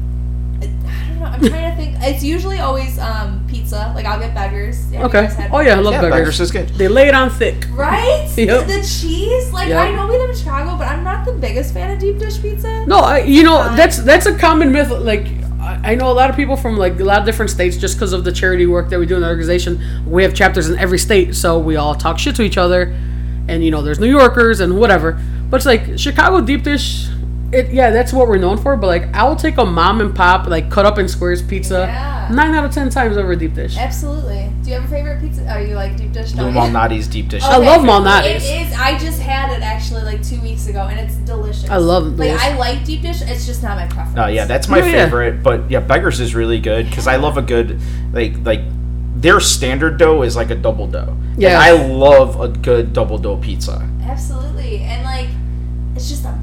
[0.61, 1.25] I don't know.
[1.25, 1.97] I'm trying to think.
[2.01, 3.91] It's usually always um pizza.
[3.95, 4.83] Like I'll get beggars.
[4.85, 5.21] Have you Okay.
[5.23, 6.19] guys had Oh yeah, I love yeah, burgers.
[6.19, 6.69] Beggars is good.
[6.69, 7.65] They lay it on thick.
[7.71, 8.27] Right?
[8.37, 8.67] Yep.
[8.67, 9.79] The cheese, like Yep.
[9.87, 12.41] I know we live in Chicago, but I'm not the biggest fan of deep dish
[12.41, 12.85] pizza.
[12.85, 13.77] No, I, you know Fine.
[13.77, 14.89] that's that's a common myth.
[14.89, 15.27] Like
[15.61, 18.13] I know a lot of people from like a lot of different states just because
[18.13, 19.79] of the charity work that we do in the organization.
[20.09, 22.83] We have chapters in every state, so we all talk shit to each other,
[23.47, 25.21] and you know there's New Yorkers and whatever.
[25.49, 27.07] But it's like Chicago deep dish.
[27.53, 28.77] It, yeah, that's what we're known for.
[28.77, 31.85] But like, I will take a mom and pop like cut up in squares pizza
[31.89, 32.29] Yeah.
[32.33, 33.77] nine out of ten times over deep dish.
[33.77, 34.49] Absolutely.
[34.63, 35.45] Do you have a favorite pizza?
[35.53, 36.33] Oh, you like deep dish?
[36.33, 36.53] Lou don't?
[36.53, 37.43] Malnati's deep dish.
[37.43, 38.45] I love Malnati's.
[38.49, 38.73] It is.
[38.79, 41.69] I just had it actually like two weeks ago, and it's delicious.
[41.69, 42.39] I love Like those.
[42.41, 43.21] I like deep dish.
[43.21, 44.17] It's just not my preference.
[44.19, 44.91] Oh yeah, that's my Oh, yeah.
[45.05, 45.43] favorite.
[45.43, 47.79] But yeah, Beggars is really good because I love a good
[48.13, 48.61] like like
[49.15, 51.17] their standard dough is like a double dough.
[51.37, 51.49] Yeah.
[51.49, 53.87] and I love a good double dough pizza.
[54.03, 55.27] Absolutely, and like
[55.95, 56.37] it's just a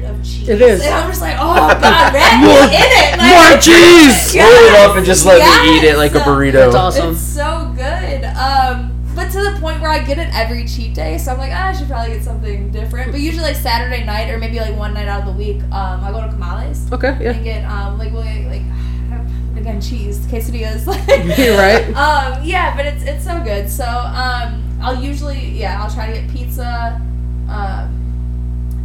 [0.00, 0.48] blanket of cheese.
[0.48, 0.82] It is.
[0.82, 1.82] and I'm just like, oh god,
[2.14, 3.18] wrap me More- in it.
[3.18, 4.34] Like, More cheese.
[4.34, 6.52] Yes, Roll it up and just let me eat it like a burrito.
[6.52, 7.12] That's awesome.
[7.12, 8.24] It's so good.
[8.24, 11.52] Um, but to the point where I get it every cheat day, so I'm like,
[11.52, 13.12] ah, I should probably get something different.
[13.12, 16.02] But usually like Saturday night or maybe like one night out of the week, um,
[16.02, 18.62] I go to Kamales Okay, yeah, and get um like we'll get, like
[19.56, 20.84] again cheese quesadillas.
[21.38, 21.84] You're right.
[21.94, 23.70] Um, yeah, but it's it's so good.
[23.70, 27.00] So um, I'll usually yeah I'll try to get pizza,
[27.48, 28.03] um,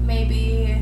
[0.10, 0.76] maybe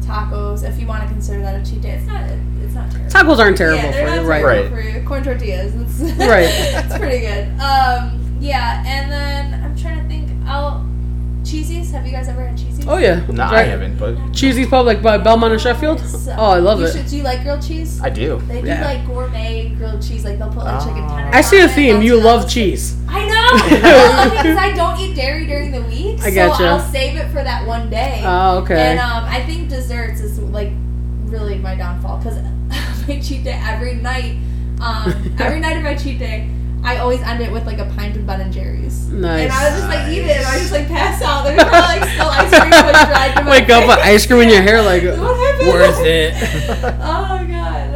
[0.00, 1.90] tacos if you want to consider that a cheat day.
[1.92, 2.22] It's not
[2.62, 3.10] it's not terrible.
[3.10, 4.40] Tacos aren't terrible yeah, for they're you, right?
[4.42, 4.84] terrible Right.
[4.92, 5.06] for you.
[5.06, 5.74] Corn tortillas.
[6.00, 6.48] It's, Right.
[6.50, 7.44] it's pretty good.
[7.60, 10.30] Um, yeah, and then I'm trying to think.
[10.48, 10.84] I'll
[11.42, 11.90] cheesies.
[11.92, 12.84] Have you guys ever had cheesies?
[12.86, 13.68] Oh yeah, No, I Right.
[13.68, 16.00] haven't, but Cheesy Pub like by Belmont and Sheffield.
[16.00, 16.92] So- Oh, I love you it.
[16.92, 18.00] Should, do you like grilled cheese?
[18.02, 18.40] I do.
[18.48, 18.84] They do Yeah.
[18.84, 20.24] like gourmet grilled cheese.
[20.24, 21.34] Like they'll put like chicken tenders.
[21.34, 22.02] I see on a theme.
[22.02, 22.54] You love sticks.
[22.54, 22.96] cheese.
[23.08, 23.32] I know.
[23.88, 26.64] I love it because I don't eat dairy during the week, I so.
[26.64, 28.22] I'll save it for that one day.
[28.24, 28.92] Oh, okay.
[28.92, 30.70] And um, I think desserts is like
[31.26, 32.38] really my downfall because
[33.08, 34.36] my cheat day every night,
[34.80, 36.48] um, every night of my cheat day,
[36.84, 39.08] I always end it with like a pint of Ben and Jerry's.
[39.08, 39.42] Nice.
[39.44, 41.44] And I would just like eat it, and I just like pass out.
[41.44, 44.40] There's probably like still ice cream like dried to my Wake up with ice cream
[44.40, 45.68] in your hair, like What happened?
[45.68, 46.34] worth it.
[47.00, 47.91] oh my god.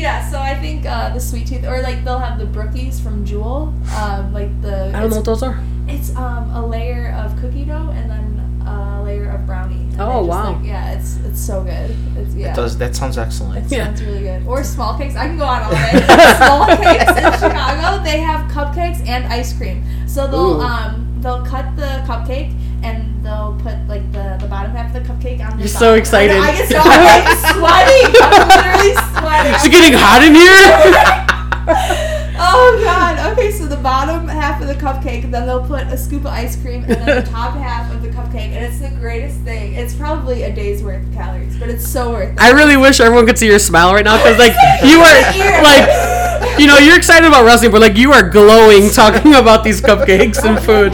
[0.00, 3.24] Yeah, so I think uh, the sweet tooth, or like they'll have the brookies from
[3.24, 4.88] Jewel, um, like the.
[4.94, 5.60] I don't know what those are.
[5.88, 9.74] It's um a layer of cookie dough and then a layer of brownie.
[9.92, 10.52] And Oh, just, wow.
[10.56, 11.90] Like, yeah, it's it's so good.
[12.16, 12.52] It's yeah.
[12.52, 13.66] It does that sounds excellent.
[13.66, 13.86] It Yeah.
[13.86, 14.46] sounds really good.
[14.46, 15.16] Or small cakes.
[15.16, 16.06] I can go on all day.
[16.38, 19.82] small cakes in Chicago, they have cupcakes and ice cream.
[20.06, 20.60] So they'll Ooh.
[20.62, 25.08] um they'll cut the cupcake and they'll put like the, the bottom half of the
[25.12, 25.58] cupcake on.
[25.58, 25.98] You're so bottom.
[25.98, 26.36] excited.
[26.36, 28.14] I, I get so I'm like sweating.
[28.22, 29.54] I'm literally sweating.
[29.54, 32.06] Is it getting hot in here?
[32.42, 33.32] Oh god.
[33.32, 36.28] Okay, so the bottom half of the cupcake, and then they'll put a scoop of
[36.28, 39.74] ice cream, and then the top half of the cupcake, and it's the greatest thing.
[39.74, 42.40] It's probably a day's worth of calories, but it's so worth it.
[42.40, 46.58] I really wish everyone could see your smile right now because like you are like
[46.58, 50.42] you know you're excited about wrestling, but like you are glowing talking about these cupcakes
[50.42, 50.92] and food.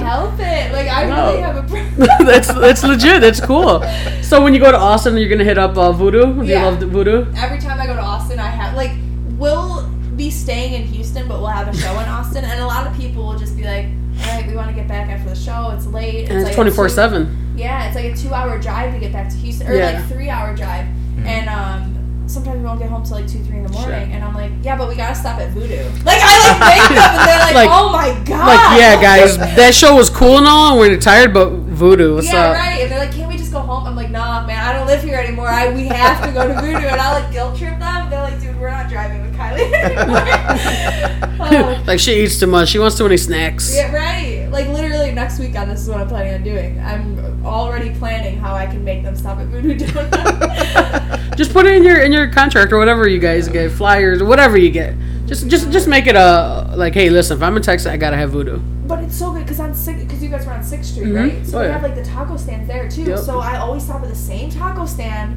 [2.21, 3.21] that's that's legit.
[3.21, 3.83] That's cool.
[4.23, 6.35] So when you go to Austin, you're gonna hit up uh, Voodoo.
[6.35, 6.65] Do you Yeah.
[6.67, 7.27] love the Voodoo?
[7.37, 8.93] Every time I go to Austin, I have like
[9.39, 12.87] we'll be staying in Houston, but we'll have a show in Austin, and a lot
[12.87, 13.87] of people will just be like,
[14.23, 15.71] "All right, we want to get back after the show.
[15.77, 16.29] It's late.
[16.29, 17.55] And it's like a twenty four two- seven.
[17.57, 19.93] Yeah, it's like a two-hour drive to get back to Houston, or Yeah.
[19.93, 20.87] like three-hour drive,
[21.25, 21.93] and um.
[22.37, 24.53] Sometimes we won't get home till like two, three in the morning, and I'm like,
[24.63, 25.77] yeah, but we gotta stop at Voodoo.
[26.05, 28.47] Like I like make them, and they're like, Like- oh my god.
[28.47, 32.27] Like yeah, guys, that show was cool and all, and we're tired, but Voodoo, what's
[32.31, 32.57] yeah, up?
[32.57, 32.83] right.
[32.83, 33.87] And they're like, can't we just go home?
[33.87, 35.49] I'm like, nah, man, I don't live here anymore.
[35.49, 38.11] I we have to go to Voodoo, and I like guilt trip them.
[38.11, 41.41] They're like, dude, we're not driving with Kylie anymore.
[41.41, 41.85] Oh.
[41.87, 42.69] like she eats too much.
[42.69, 43.75] She wants too many snacks.
[43.75, 44.36] Yeah, right.
[44.51, 46.79] Like literally next weekend, this is what I'm planning on doing.
[46.81, 51.37] I'm already planning how I can make them stop at Voodoo Donut.
[51.37, 54.25] Just put it in your in your contract or whatever you guys get, flyers or
[54.27, 54.95] whatever you get.
[55.27, 58.17] Just just just make it a like, hey, listen, if I'm in Texas, I gotta
[58.17, 58.59] have Voodoo.
[58.87, 59.99] but it's so good because I'm sick.
[59.99, 61.17] Because you guys were on Sixth Street, Mhm.
[61.17, 61.47] right?
[61.47, 61.73] So Oh, they yeah.
[61.73, 63.03] have like the taco stands there too.
[63.03, 63.19] Yep.
[63.19, 65.37] So I always stop at the same taco stand,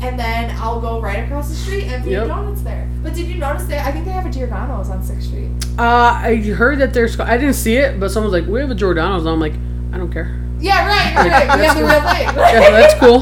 [0.00, 2.26] and then I'll go right across the street and Dunkin' Yep.
[2.28, 2.88] Donuts there.
[3.02, 3.86] But did you notice that?
[3.86, 5.50] I think they have a Giordano's on Sixth Street.
[5.78, 5.82] Uh,
[6.22, 7.18] I heard that there's.
[7.20, 9.54] I didn't see it, but someone's like, "We have a Giordano's," and I'm like,
[9.92, 10.40] "I don't care.
[10.58, 11.58] Yeah, right, right, right.
[11.60, 12.26] We have the real thing.
[12.62, 13.20] Yeah, that's cool.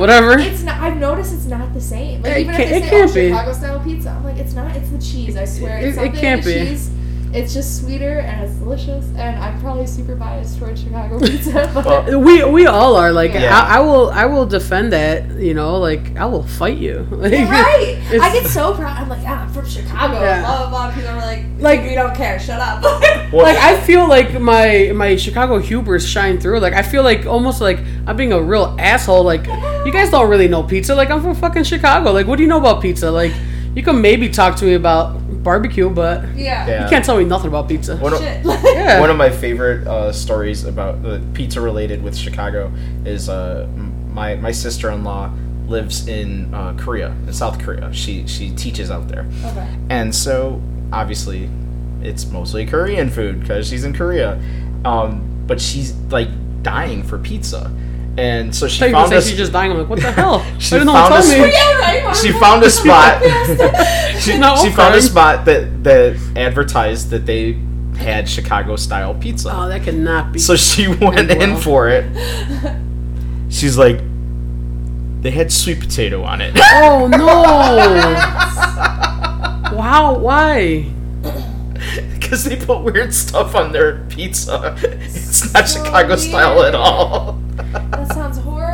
[0.00, 0.80] Whatever." It's not.
[0.80, 2.22] I've noticed it's not the same.
[2.22, 3.28] Like It even can't- if it they say oh, be.
[3.30, 4.76] Chicago style pizza, I'm like, it's not.
[4.76, 5.36] It's the cheese.
[5.36, 5.78] I swear.
[5.78, 6.66] It- It's it something can't the be.
[6.70, 6.90] cheese.
[7.32, 9.04] It's just sweeter and it's delicious.
[9.16, 11.70] And I'm probably super biased towards Chicago pizza.
[11.74, 13.56] Well, uh, we we all are like Yeah.
[13.56, 17.30] I, I will I will defend that you know like I will fight you Like,
[17.32, 17.98] You're right.
[18.20, 18.98] I get so proud.
[18.98, 20.14] I'm like, yeah, I'm from Chicago.
[20.20, 20.40] Yeah.
[20.40, 20.94] Blah blah blah.
[20.94, 22.38] People are like, Like- like we don't care.
[22.40, 22.82] Shut up.
[23.32, 26.58] Well, like I feel like my my Chicago hubris shine through.
[26.58, 27.78] Like I feel like almost like
[28.08, 29.22] I'm being a real asshole.
[29.22, 29.46] Like
[29.86, 30.96] you guys don't really know pizza.
[30.96, 32.10] Like I'm from fucking Chicago.
[32.10, 33.08] Like what do you know about pizza?
[33.08, 33.32] Like
[33.76, 36.66] you can maybe talk to me about barbecue, but yeah.
[36.66, 36.84] Yeah.
[36.84, 37.96] you can't tell me nothing about pizza.
[37.96, 38.44] One of, Shit.
[38.44, 39.00] Yeah.
[39.00, 42.72] one of my favorite uh, stories about the pizza related with Chicago
[43.04, 43.66] is uh,
[44.12, 45.32] my my sister in law
[45.66, 47.92] lives in uh, Korea, in South Korea.
[47.92, 49.76] She she teaches out there, okay.
[49.88, 50.60] and so
[50.92, 51.48] obviously
[52.02, 54.40] it's mostly Korean food because she's in Korea.
[54.84, 56.28] Um, but she's like
[56.62, 57.70] dying for pizza,
[58.18, 59.28] and so she thought you were found gonna us.
[59.28, 59.70] she's just dying.
[59.72, 60.40] I'm like, what the hell?
[60.58, 60.92] She I didn't know.
[60.94, 61.36] found Tell us- me.
[61.52, 62.16] Yeah, right.
[62.16, 63.22] She found I- a spot.
[64.20, 67.58] She, No, she found a spot that that advertised that they
[67.96, 69.50] had Chicago style pizza.
[69.54, 70.38] Oh, that cannot be.
[70.38, 71.60] So she went And in well.
[71.60, 72.04] for it.
[73.50, 73.98] She's like,
[75.22, 76.54] they had sweet potato on it.
[76.74, 77.18] oh no!
[79.76, 80.84] wow, why?
[82.20, 84.76] Because they put weird stuff on their pizza.
[84.82, 87.39] It's not So Chicago style at all.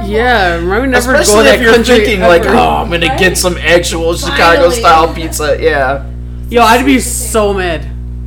[0.06, 0.12] That.
[0.12, 3.06] Yeah, remember never go to Especially that if you're country thinking like, oh, I'm gonna
[3.08, 3.18] Right?
[3.18, 5.56] get some actual Chicago style pizza.
[5.60, 6.06] Yeah.
[6.48, 7.86] Yo, I'd be so mad.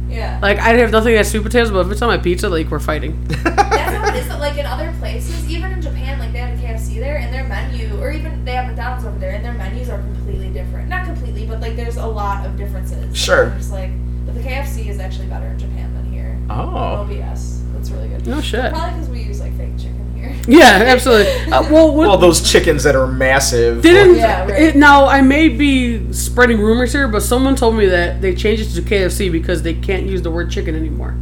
[0.09, 0.39] Yeah.
[0.41, 2.79] Like I'd have nothing against sweet potatoes, but if it's on my pizza, like we're
[2.79, 3.23] fighting.
[3.27, 4.27] That's how it is.
[4.27, 7.33] But like in other places, even in Japan, like they have a KFC there, and
[7.33, 10.89] their menu, or even they have McDonald's over there, and their menus are completely different.
[10.89, 13.15] Not completely, but like there's a lot of differences.
[13.15, 13.43] Sure.
[13.45, 13.91] And just like,
[14.25, 16.37] but the KFC is actually better in Japan than here.
[16.49, 17.05] Oh.
[17.05, 17.61] OBS.
[17.73, 18.25] That's really good.
[18.27, 18.71] No shit.
[18.71, 20.35] Probably because we use like fake chicken here.
[20.47, 21.31] Yeah, absolutely.
[21.51, 23.81] Uh, well, what, Well, those chickens that are massive.
[23.83, 24.61] didn't Yeah, right.
[24.61, 28.63] it, now I may be spreading rumors here, but someone told me that they changed
[28.75, 31.15] it to KFC because they can't use the word chicken anymore.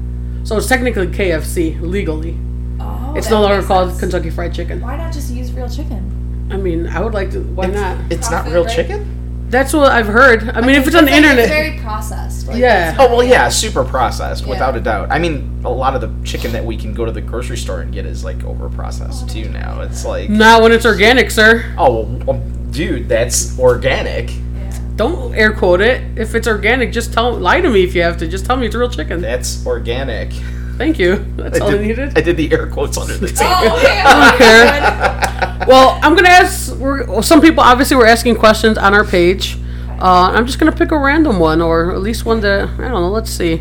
[0.43, 2.37] So it's technically KFC legally.
[2.79, 3.99] Oh, It's no longer called sense.
[3.99, 4.79] Kentucky Fried Chicken.
[4.81, 6.47] Why not just use real chicken?
[6.49, 7.41] I mean, I would like to.
[7.41, 7.97] Why not?
[8.09, 8.73] It's not real right?
[8.73, 9.26] chicken?
[9.49, 10.49] That's what I've heard.
[10.49, 12.47] I mean, if it's on the internet, it's very processed.
[12.47, 12.91] Like, Yeah.
[12.91, 14.49] it's Oh well, yeah, super processed, Yeah.
[14.49, 15.07] without a doubt.
[15.09, 17.79] I mean, a lot of the chicken that we can go to the grocery store
[17.81, 19.47] and get is like over processed too.
[19.49, 21.63] Now it's like, not when it's organic, sir.
[21.77, 22.41] oh, well,
[22.71, 24.29] dude, that's organic.
[24.31, 24.79] Yeah.
[24.97, 26.01] Don't air quote it.
[26.17, 28.27] If it's organic, just tell lie to me if you have to.
[28.27, 29.21] Just tell me it's real chicken.
[29.21, 30.31] That's organic.
[30.77, 31.15] Thank you.
[31.35, 32.17] That's all I needed.
[32.17, 33.49] I did the air quotes under the table.
[33.51, 34.01] Oh, okay.
[34.05, 35.67] I don't care.
[35.67, 36.75] Well, I'm gonna ask.
[36.75, 39.57] We're, well, some people obviously were asking questions on our page.
[39.99, 42.91] Uh, I'm just gonna pick a random one, or at least one that I don't
[42.91, 43.09] know.
[43.09, 43.55] Let's see.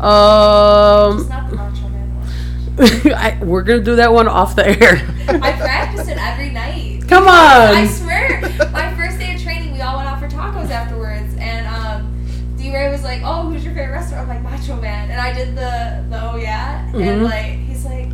[0.00, 2.28] Um, not Macho Man.
[3.14, 5.06] I, we're gonna do that one off the air.
[5.28, 7.02] I practice it every night.
[7.08, 7.30] Come on!
[7.30, 7.88] I on.
[7.88, 8.40] swear,
[8.72, 12.72] my first day of training, we all went out for tacos afterwards, and um, D.
[12.72, 15.54] Ray was like, "Oh, who's your favorite restaurant?" I'm like, "Macho Man," and I did
[15.54, 16.01] the the
[16.32, 17.06] oh yeah, Mhm.
[17.06, 18.08] and like he's like,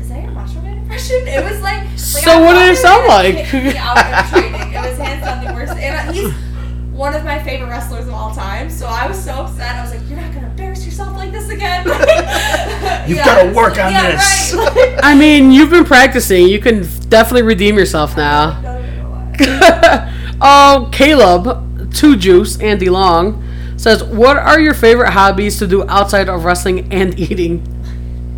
[0.00, 2.76] "Is that your Macho Man impression?" It was like, like So I what did it
[2.76, 3.36] sound like?
[3.76, 4.72] out of training.
[4.72, 6.32] It was hands down the worst, and he's
[6.92, 8.70] one of my favorite wrestlers of all time.
[8.70, 9.76] So I was so upset.
[9.76, 11.84] I was like, "You're not gonna embarrass yourself like this again."
[13.06, 14.54] You've Yeah, gotta work on yeah, this.
[14.54, 14.98] Right.
[15.02, 16.46] I mean, you've been practicing.
[16.48, 18.60] You can definitely redeem yourself now.
[18.62, 20.12] No, no, no, no.
[20.40, 23.42] oh, Caleb, Two Juice, Andy Long
[23.76, 27.62] says, "What are your favorite hobbies to do outside of wrestling and eating?"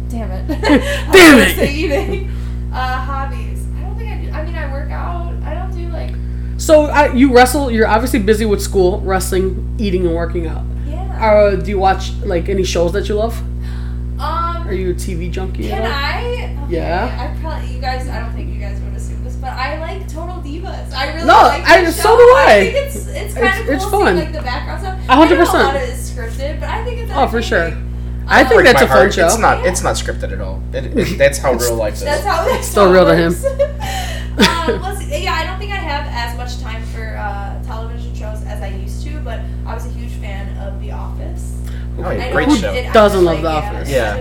[0.08, 0.48] Damn it.
[1.12, 1.58] Damn it.
[1.58, 1.70] it.
[1.70, 2.30] Eating.
[2.72, 3.66] Uh, hobbies.
[3.76, 4.30] I don't think I do.
[4.30, 5.32] I mean, I work out.
[5.42, 6.14] I don't do like.
[6.58, 7.70] So uh, you wrestle.
[7.70, 10.64] You're obviously busy with school, wrestling, eating, and working out.
[10.86, 11.24] Yeah.
[11.24, 13.38] Uh, do you watch like any shows that you love?
[14.20, 14.66] Um.
[14.68, 15.68] Are you a TV junkie?
[15.68, 15.82] Can?
[15.84, 16.54] I?
[16.64, 17.30] Okay, Yeah.
[17.36, 17.72] I probably.
[17.74, 18.08] You guys.
[18.08, 20.92] I don't think you guys would assume this, but I like Total Divas.
[20.92, 21.68] I really No, like.
[21.68, 22.44] I- that so do I.
[22.48, 24.16] I think it's it's kind It's- of cool it's seeing, fun.
[24.16, 24.98] like the background stuff.
[25.08, 25.62] A hundred I know percent.
[25.62, 27.12] A lot of it is scripted, but I think it's.
[27.14, 27.58] Oh, for sure.
[27.64, 27.84] entertaining.
[28.30, 29.26] I think that's a fun heart, show.
[29.26, 29.62] It's not.
[29.64, 29.70] Yeah.
[29.70, 30.62] It's not scripted at all.
[30.72, 32.00] It, it, that's how real life is.
[32.04, 33.32] That's how it's Still how it real to him.
[34.38, 35.24] um, let's see.
[35.24, 38.68] Yeah, I don't think I have as much time for uh, television shows as I
[38.68, 41.56] used to, but I was a huge fan of The Office.
[41.98, 42.72] oh, I yeah, great it- show.
[42.72, 43.90] it Doesn't ended, love The like, Office?
[43.90, 44.14] Yeah,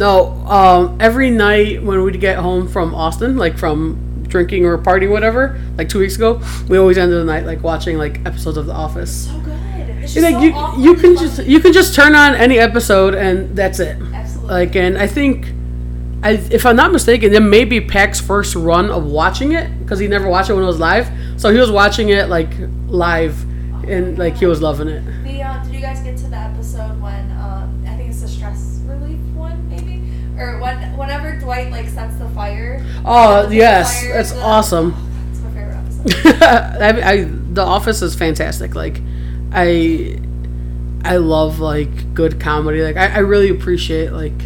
[0.00, 5.10] No, um, every night when we'd get home from Austin, like from drinking or partying,
[5.10, 8.64] whatever, like two weeks ago, we always ended the night like watching like episodes of
[8.66, 9.26] The Office.
[9.26, 9.52] so good.
[10.02, 13.54] It's Like so you, you can just you can just turn on any episode and
[13.54, 13.98] that's it.
[14.14, 14.48] absolutely.
[14.50, 15.46] Like, and I think,
[16.22, 19.98] I, if I'm not mistaken, it may be Pac's first run of watching it because
[19.98, 21.08] he never watched it when it was live.
[21.36, 22.50] So he was watching it like
[22.88, 23.42] live,
[23.86, 25.02] and like he was loving it.
[25.24, 25.62] The uh,
[31.00, 32.84] whenever Dwight like sets the fire.
[33.04, 34.94] Oh the yes, fire, that's the- awesome.
[35.32, 36.42] It's my favorite episode.
[37.02, 38.74] I, I, the Office is fantastic.
[38.74, 39.00] Like,
[39.52, 40.20] I,
[41.04, 42.82] I love like good comedy.
[42.82, 44.38] Like, I, I really appreciate like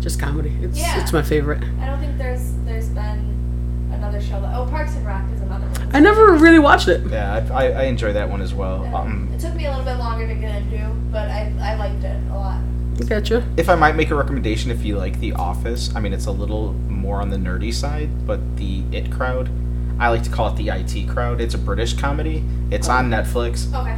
[0.00, 0.56] just comedy.
[0.62, 1.00] It's Yeah.
[1.02, 1.62] it's my favorite.
[1.80, 5.66] I don't think there's there's been another show that oh Parks and Rec is another
[5.66, 5.90] one.
[5.96, 7.04] I never really watched it.
[7.10, 8.82] Yeah, I, I, I enjoy that one as well.
[8.84, 11.74] And Um, it took me a little bit longer to get into, but I I
[11.74, 12.60] liked it a lot.
[13.08, 13.46] Gotcha.
[13.56, 16.30] if I might make a recommendation, if you like The Office, I mean it's a
[16.32, 19.50] little more on the nerdy side, but the It crowd,
[19.98, 21.40] I like to call it the IT crowd.
[21.40, 22.44] It's a British comedy.
[22.70, 23.96] It's on Netflix, Okay.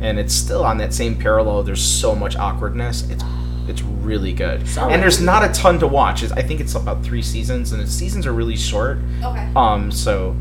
[0.00, 1.62] and it's still on that same parallel.
[1.62, 3.08] There's so much awkwardness.
[3.10, 3.24] It's
[3.68, 6.24] it's really good, and there's not a ton to watch.
[6.24, 8.98] It's, I think it's about three seasons, and the seasons are really short.
[9.22, 9.48] Okay.
[9.54, 10.34] Um, so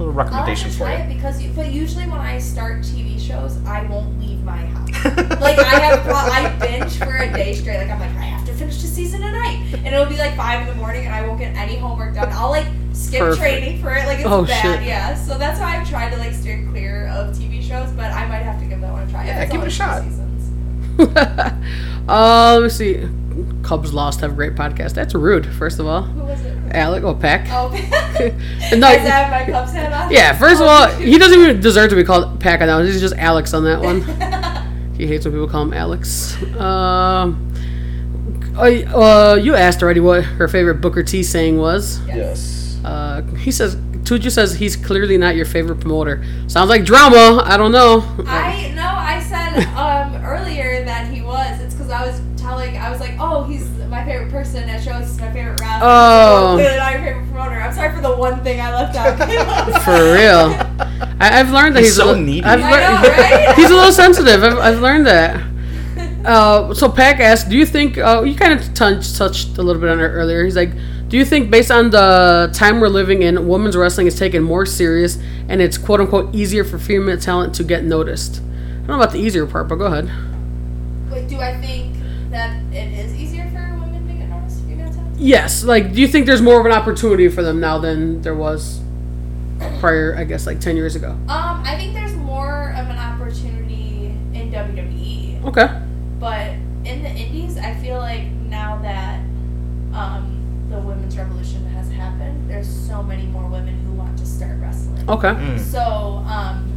[0.00, 0.94] little recommendation for you.
[0.94, 4.88] it because, you, but usually when I start TV shows, I won't leave my house.
[5.40, 7.78] like I have, I binge for a day straight.
[7.78, 10.62] Like I'm like, I have to finish the season tonight, and it'll be like five
[10.62, 12.28] in the morning, and I won't get any homework done.
[12.32, 13.40] I'll like skip Perfect.
[13.40, 14.06] training for it.
[14.06, 14.86] Like it's Oh, bad, shit.
[14.86, 15.14] yeah.
[15.14, 18.42] So that's why I've tried to like steer clear of TV shows, but I might
[18.42, 19.26] have to give that one a try.
[19.26, 20.02] Yeah, give it a shot.
[20.02, 20.50] Seasons.
[22.08, 23.08] uh, let me see.
[23.62, 24.94] Cubs lost have a great podcast.
[24.94, 25.46] That's rude.
[25.46, 26.56] First of all, Who was it?
[26.74, 27.46] Alec or Peck.
[27.50, 27.68] Oh,
[28.76, 30.10] No, I have my Cubs hat on.
[30.12, 30.36] Yeah.
[30.38, 32.86] First of Oh, all, he doesn't even deserve to be called Pack on that one.
[32.86, 34.02] He's just Alex on that one.
[35.00, 36.36] He hates when people call him Alex.
[36.58, 37.50] Um,
[38.54, 42.00] uh, uh, you asked already what her favorite Booker T saying was.
[42.06, 42.78] Yes.
[42.84, 46.22] Uh, he says, Tuju says he's clearly not your favorite promoter.
[46.48, 47.42] Sounds like drama.
[47.46, 48.00] I don't know.
[48.26, 49.99] I no, I said um,
[52.60, 55.08] was telling, I was like, oh, he's my favorite person at shows.
[55.08, 55.84] He's my favorite rapper.
[55.84, 56.52] Oh.
[56.56, 57.60] clearly not your favorite promoter.
[57.60, 59.18] I'm sorry for the one thing I left out.
[59.84, 60.54] For real.
[61.20, 62.44] I, I've learned that He's he's, so a li- needy.
[62.44, 63.08] I've I know,
[63.46, 63.56] right?
[63.56, 64.42] he's a little sensitive.
[64.42, 65.46] I've, I've learned that.
[66.20, 69.80] Uh, so Pack asked, "Do you think uh, you kind of touched touched a little
[69.80, 70.68] bit on it earlier?" He's like,
[71.08, 74.66] "Do you think, based on the time we're living in, women's wrestling is taken more
[74.66, 75.16] serious
[75.48, 79.12] and it's quote unquote easier for female talent to get noticed?" I don't know about
[79.12, 80.10] the easier part, but go ahead.
[81.10, 81.89] Wait, do I think
[85.20, 88.34] Yes, like, do you think there's more of an opportunity for them now than there
[88.34, 88.80] was
[89.78, 90.16] prior?
[90.16, 91.10] I guess like ten years ago.
[91.10, 95.44] Um, I think there's more of an opportunity in WWE.
[95.44, 95.82] Okay.
[96.18, 96.52] But
[96.84, 99.20] in the indies, I feel like now that
[99.92, 104.58] um, the women's revolution has happened, there's so many more women who want to start
[104.58, 105.08] wrestling.
[105.08, 105.28] Okay.
[105.28, 105.58] Mm.
[105.58, 106.69] So um,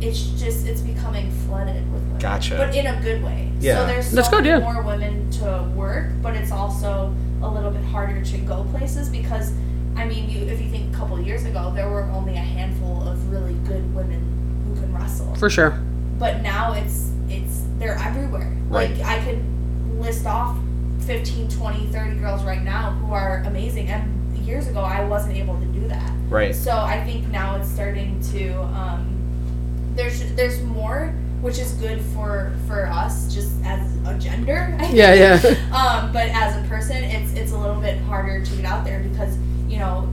[0.00, 2.18] it's just it's becoming flooded with women.
[2.18, 2.56] Gotcha.
[2.56, 3.50] But in a good way.
[3.60, 3.76] Yeah.
[3.76, 4.72] So there's so That's good, many yeah.
[4.72, 9.52] more women to work, but it's also a little bit harder to go places because
[9.96, 13.02] I mean, you if you think a couple years ago, there were only a handful
[13.06, 15.70] of really good women who can wrestle For sure.
[16.18, 18.90] but now it's it's they're everywhere Right.
[18.96, 19.42] like i could
[19.98, 20.56] list off
[21.06, 25.58] 15 20 30 girls right now who are amazing and years ago i wasn't able
[25.60, 26.54] to do that Right.
[26.54, 29.19] so i think now it's starting to um,
[29.94, 35.36] there's there's more which is good for for us just as a gender I Yeah,
[35.38, 35.58] think.
[35.70, 35.76] yeah.
[35.76, 39.00] um, but as a person it's it's a little bit harder to get out there
[39.00, 39.36] because
[39.68, 40.08] you know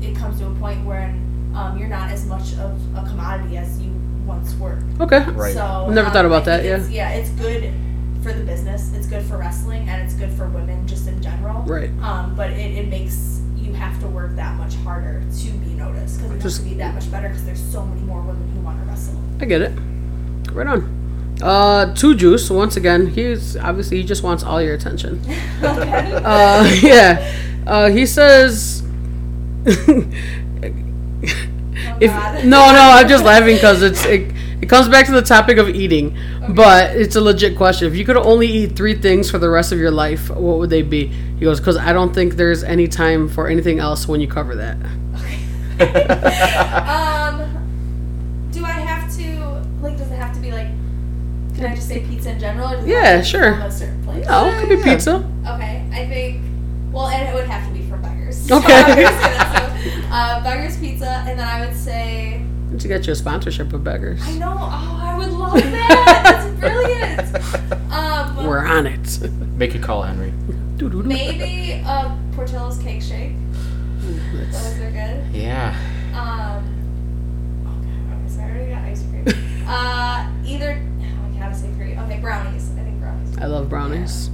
[0.00, 1.14] it comes to a point where
[1.54, 3.90] um, you're not as much of a commodity as you
[4.26, 5.22] once were Okay.
[5.32, 5.52] Right.
[5.52, 7.72] so Never um, thought about that, It's, yeah, it's good
[8.22, 8.92] for the business.
[8.94, 11.62] It's good for wrestling, and it's good for women just in general.
[11.64, 11.90] Right.
[12.00, 16.18] Um, but it, it makes you have to work that much harder to be noticed
[16.20, 18.48] because you have Just- to be that much better because there's so many more women
[18.54, 19.14] who want to wrestle.
[19.40, 19.72] I get it.
[20.52, 20.98] Right on.
[21.40, 25.20] Uh, Two Juice, once again, he's obviously he just wants all your attention.
[25.62, 26.12] okay.
[26.24, 27.32] Uh, yeah.
[27.66, 28.82] Uh, he says.
[29.66, 30.04] oh,
[32.00, 32.10] If,
[32.44, 35.68] no, no, I'm just laughing because it's it, it comes back to the topic of
[35.68, 36.16] eating,
[36.50, 37.88] but it's a legit question.
[37.88, 40.70] If you could only eat three things for the rest of your life, what would
[40.70, 41.06] they be?
[41.06, 44.54] He goes, because I don't think there's any time for anything else when you cover
[44.56, 44.76] that.
[45.16, 45.38] Okay.
[46.86, 49.96] um, do I have to like?
[49.98, 50.68] Does it have to be like?
[51.56, 52.72] Can I just say pizza in general?
[52.72, 53.52] Or does Yeah, have to be sure.
[53.54, 54.26] from A certain place.
[54.26, 54.84] No, it could be Yeah.
[54.84, 55.30] pizza.
[55.46, 56.42] Okay, I think.
[56.92, 58.50] Well, and it would have to be from Beggars.
[58.50, 58.72] Okay.
[58.74, 62.42] I'm gonna say that, so, uh, Beggars Pizza, and then I would say.
[62.78, 64.20] To get you a sponsorship of beggars.
[64.24, 64.56] I know.
[64.58, 66.48] Oh, I would love that.
[66.60, 66.60] That's
[67.80, 67.92] brilliant.
[67.92, 69.20] Um, We're on it.
[69.56, 70.32] Make a call, Henry.
[70.80, 73.32] Maybe a Portillo's cake shake.
[74.00, 75.24] Those are good.
[75.34, 75.76] Yeah.
[76.14, 76.64] Um.
[77.66, 79.64] Okay, okay, so I already got ice cream.
[79.68, 80.82] uh, either.
[81.00, 81.96] Oh, I gotta say three.
[81.96, 82.70] Okay, brownies.
[82.76, 83.38] I think brownies.
[83.38, 84.30] I love brownies.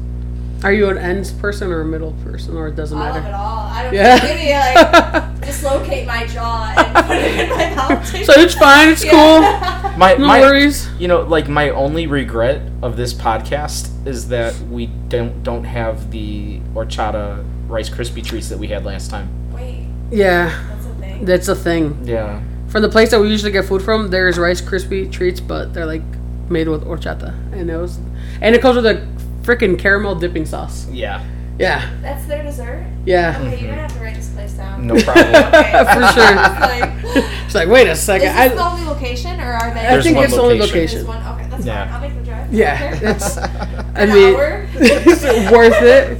[0.65, 3.19] Are you an ends person or a middle person, or it doesn't matter.
[3.19, 3.66] I love it all.
[3.69, 4.19] I don't Yeah.
[4.23, 8.15] maybe like dislocate my jaw and put it in my mouth.
[8.27, 8.89] So it's fine.
[8.91, 9.95] It's Yeah.
[9.97, 10.20] My, cool.
[10.20, 10.89] No my, worries.
[10.99, 16.11] You know, like my only regret of this podcast is that we don't don't have
[16.11, 19.29] the horchata Rice Krispie treats that we had last time.
[19.53, 21.25] Wait, Yeah, that's a thing.
[21.25, 21.99] that's a thing.
[22.05, 22.41] Yeah.
[22.69, 25.87] From the place that we usually get food from, there's Rice Krispie treats, but they're
[25.87, 26.03] like
[26.51, 27.99] made with horchata, and it was,
[28.41, 29.07] and it comes with a
[29.43, 30.87] freaking caramel dipping sauce.
[30.91, 31.25] Yeah.
[31.59, 32.86] Yeah, That's their dessert.
[33.05, 34.86] yeah, Okay, you're gonna have to write this place down.
[34.86, 35.26] No problem.
[35.35, 35.72] Okay.
[35.94, 36.35] for sure.
[36.60, 38.28] like, It's like, wait a second.
[38.28, 38.51] is second.
[38.51, 39.86] this the I, only location, or are they?
[39.89, 41.05] I think one it's the only location.
[41.05, 41.26] There's one.
[41.40, 41.85] Okay, that's Yeah.
[41.85, 41.94] fine.
[41.94, 42.52] I'll make the drive.
[42.55, 43.10] Yeah, Okay.
[43.10, 43.36] it's.
[43.39, 44.66] I mean, hour?
[44.74, 46.18] it's worth it.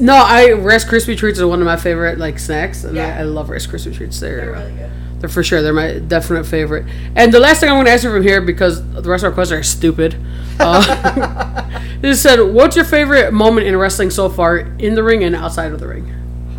[0.00, 3.16] No, I Rice Krispie treats are one of my favorite like snacks, and Yeah.
[3.16, 4.20] I, I love Rice Krispie treats.
[4.20, 4.90] They're They're really good.
[5.20, 5.60] They're for sure.
[5.62, 6.86] They're my definite favorite.
[7.14, 9.28] And the last thing I'm going to ask you from here, because the rest of
[9.28, 10.16] our questions are stupid.
[10.58, 15.36] Uh, this said, "What's your favorite moment in wrestling so far, in the ring and
[15.36, 16.06] outside of the ring?"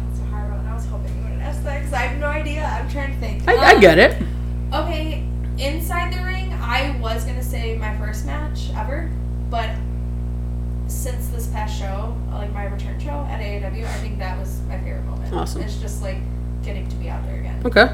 [0.08, 0.66] That's a hard one.
[0.68, 2.64] I was hoping you wouldn't ask that because I have no idea.
[2.66, 3.48] I'm trying to think.
[3.48, 4.22] I, I Um, get it.
[4.74, 5.24] Okay,
[5.58, 9.10] inside the ring, I was gonna say my first match ever,
[9.50, 9.70] but
[10.88, 14.78] since this past show, like my return show at AAW, I think that was my
[14.80, 15.34] favorite moment.
[15.34, 15.62] Awesome.
[15.62, 16.18] It's just like
[16.64, 17.90] getting to be out there again Okay.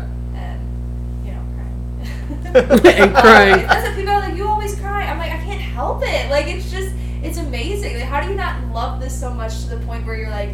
[2.55, 3.67] And crying.
[3.67, 4.35] That's what people are like.
[4.35, 5.03] You always cry.
[5.05, 6.29] I'm like I can't help it.
[6.29, 6.93] Like it's just
[7.23, 7.95] it's amazing.
[7.95, 10.49] Like how do you not love this so much to the point where you're like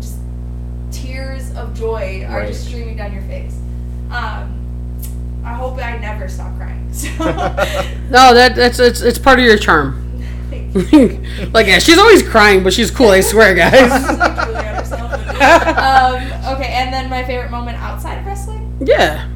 [0.00, 0.18] just
[0.90, 2.48] tears of joy are Right.
[2.48, 3.54] just streaming down your face.
[4.10, 4.56] Um,
[5.44, 6.92] I hope I never stop crying.
[6.92, 7.08] So,
[8.10, 10.06] No, that that's it's it's part of your charm.
[10.52, 11.24] you.
[11.52, 13.08] like yeah, she's always crying, but she's cool.
[13.08, 13.90] I swear, guys.
[13.90, 15.12] like Julia herself.
[15.12, 18.76] um, okay, and then my favorite moment outside of wrestling?
[18.84, 19.28] yeah.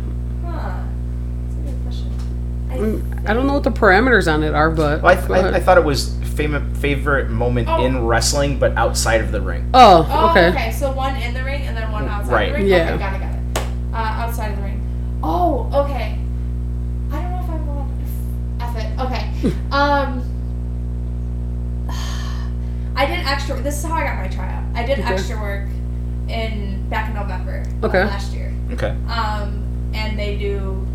[2.74, 5.54] I, don't know what the parameters on it are, but Well, I, go I.
[5.56, 7.84] I thought it was fam- favorite moment Oh.
[7.84, 9.68] in wrestling, but outside of the ring.
[9.74, 10.48] oh, Oh, okay.
[10.48, 10.72] okay.
[10.72, 12.48] So one in the ring and then one outside Right.
[12.52, 12.66] the ring.
[12.66, 12.90] Yeah.
[12.90, 13.68] Okay, got it, got it.
[13.92, 15.20] Uh, outside of the ring.
[15.22, 16.18] Oh, okay.
[17.12, 17.90] I don't know if I'm allowed.
[18.60, 18.98] F it.
[19.00, 19.56] Okay.
[19.70, 20.22] um.
[22.96, 23.60] I did extra.
[23.60, 24.62] This is how I got my tryout.
[24.74, 25.12] I did Okay.
[25.14, 25.68] extra work
[26.28, 28.04] in back in November of Okay.
[28.04, 28.52] last year.
[28.72, 28.94] Okay.
[29.08, 29.62] Um,
[29.94, 30.86] and they do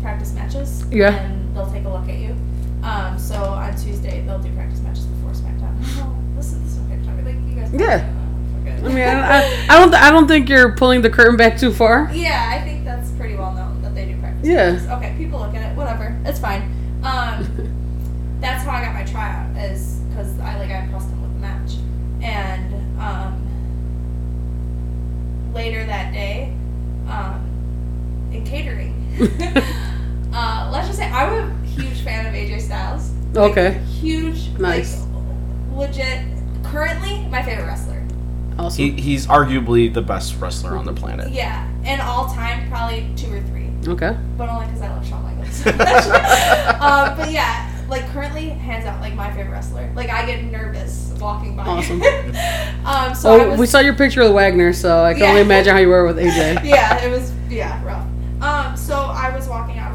[0.00, 0.84] practice matches.
[0.90, 1.14] Yeah.
[1.14, 2.36] And they'll take a look at you.
[2.82, 5.76] Um, so on Tuesday they'll do practice matches before SmackDown.
[5.98, 7.22] Oh, is this is okay.
[7.22, 7.72] Like you guys.
[7.72, 8.16] Yeah.
[8.62, 8.76] Okay.
[8.76, 11.72] I mean, I, I, I don't I don't think you're pulling the curtain back too
[11.72, 12.10] far.
[12.12, 14.46] Yeah, I think that's pretty well known that they do practice.
[14.48, 14.72] Yeah.
[14.72, 14.88] matches.
[14.88, 15.76] Okay, people look at it.
[15.76, 16.62] Whatever, it's fine.
[17.02, 17.46] Um,
[18.40, 21.40] that's how I got my tryout, is because I like I impressed them with the
[21.40, 21.72] match,
[22.22, 23.46] and um,
[25.54, 26.54] later that day,
[27.08, 27.46] um,
[28.32, 28.94] in catering,
[30.32, 31.32] uh, let's just say I'm
[31.62, 33.10] a huge fan of AJ Styles.
[33.32, 33.78] Like, Okay.
[34.00, 34.48] Huge.
[34.58, 35.04] Nice.
[35.72, 36.26] Like, legit.
[36.64, 38.02] Currently, my favorite wrestler.
[38.58, 38.84] Awesome.
[38.84, 41.32] He, he's arguably the best wrestler on the planet.
[41.32, 43.68] Yeah, and all time probably two or three.
[43.88, 44.16] okay.
[44.36, 45.56] but only because I love Shawn Michaels.
[45.56, 45.70] so
[46.80, 49.90] um, but yeah, like currently, hands out, like my favorite wrestler.
[49.96, 51.62] Like I get nervous walking by.
[51.64, 52.02] Awesome.
[52.84, 55.28] um, so I Oh, was, we saw your picture with Wagner, so I can Yeah.
[55.30, 56.64] only imagine how you were with AJ.
[56.64, 58.06] yeah, it was yeah rough.
[58.42, 59.89] Um, so I was walking out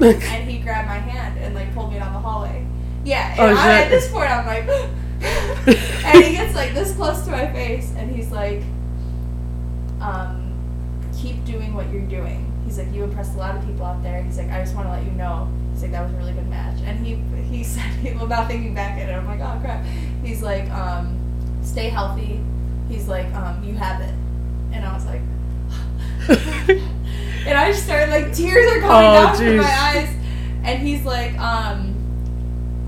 [0.04, 2.66] and he grabbed my hand and like pulled me down the hallway.
[3.04, 3.84] Yeah, and Oh, I, shit.
[3.84, 4.68] at this point I'm like,
[6.04, 8.62] and he gets like this close to my face, and he's like,
[10.00, 10.52] um,
[11.16, 12.52] keep doing what you're doing.
[12.64, 14.22] He's like, you impressed a lot of people out there.
[14.22, 15.48] He's like, I just want to let you know.
[15.72, 16.78] He's like, that was a really good match.
[16.84, 17.14] And he
[17.48, 19.84] he said, without thinking back at it, I'm like, oh crap.
[20.22, 21.16] He's like, um,
[21.62, 22.40] stay healthy.
[22.88, 24.14] He's like, um, you have it.
[24.72, 25.20] And I was like,
[27.46, 30.08] and I just started like tears are coming Oh, down from my eyes.
[30.64, 31.92] And he's like, um,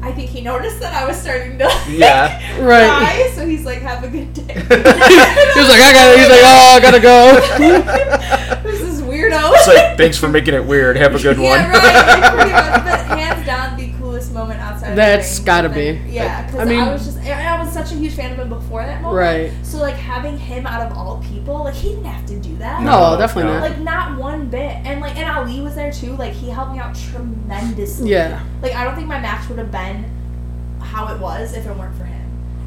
[0.02, 2.39] I think he noticed that I was starting to Yeah.
[2.62, 2.89] Right.
[2.89, 3.30] cry.
[3.35, 4.43] So he's like, have a good day.
[4.55, 6.18] he was like, I got.
[6.18, 7.40] He's like, oh, I gotta go.
[8.68, 9.52] this is weirdo?
[9.55, 10.97] It's like, thanks for making it weird.
[10.97, 11.70] Have a good yeah, one.
[11.70, 11.82] right.
[11.82, 12.85] Like, pretty much.
[12.85, 13.77] But hands down, the coolest
[14.97, 15.19] moment outside.
[15.19, 15.55] That's of the ring.
[15.65, 16.12] gotta And be.
[16.12, 18.39] Yeah, because I mean, I, mean- was just, I was such a huge fan of
[18.39, 19.19] him before that moment.
[19.19, 19.52] Right.
[19.66, 22.82] So like having him out of all people, like he didn't have to do that.
[22.82, 23.62] No, definitely not.
[23.62, 24.77] Like not one bit.
[24.86, 26.15] And like and Ali was there too.
[26.16, 28.10] Like he helped me out tremendously.
[28.10, 28.43] Yeah.
[28.62, 30.05] Like I don't think my match would have been
[30.81, 32.15] how it was if it weren't for him.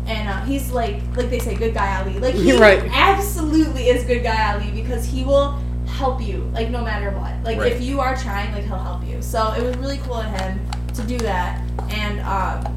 [0.08, 2.20] And uh, he's like, like they say, good guy Ali.
[2.20, 2.84] Like he Right.
[2.92, 7.34] absolutely is good guy Ali because he will help you, like no matter what.
[7.44, 7.72] Like Right.
[7.72, 9.22] if you are trying, like he'll help you.
[9.22, 10.60] So it was really cool of him
[10.96, 11.62] to do that.
[11.90, 12.76] And um,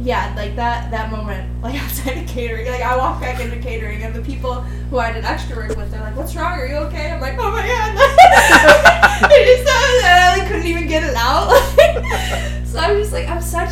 [0.00, 4.02] yeah, like that that moment, like outside of catering, like I walk back into catering,
[4.02, 4.54] and the people
[4.90, 6.58] who I did extra work with, they're like, "What's wrong?
[6.58, 7.96] Are you okay?" I'm like, "Oh my god!"
[9.30, 11.50] I just I like, couldn't even get it out.
[12.66, 13.70] so I'm just like, I'm such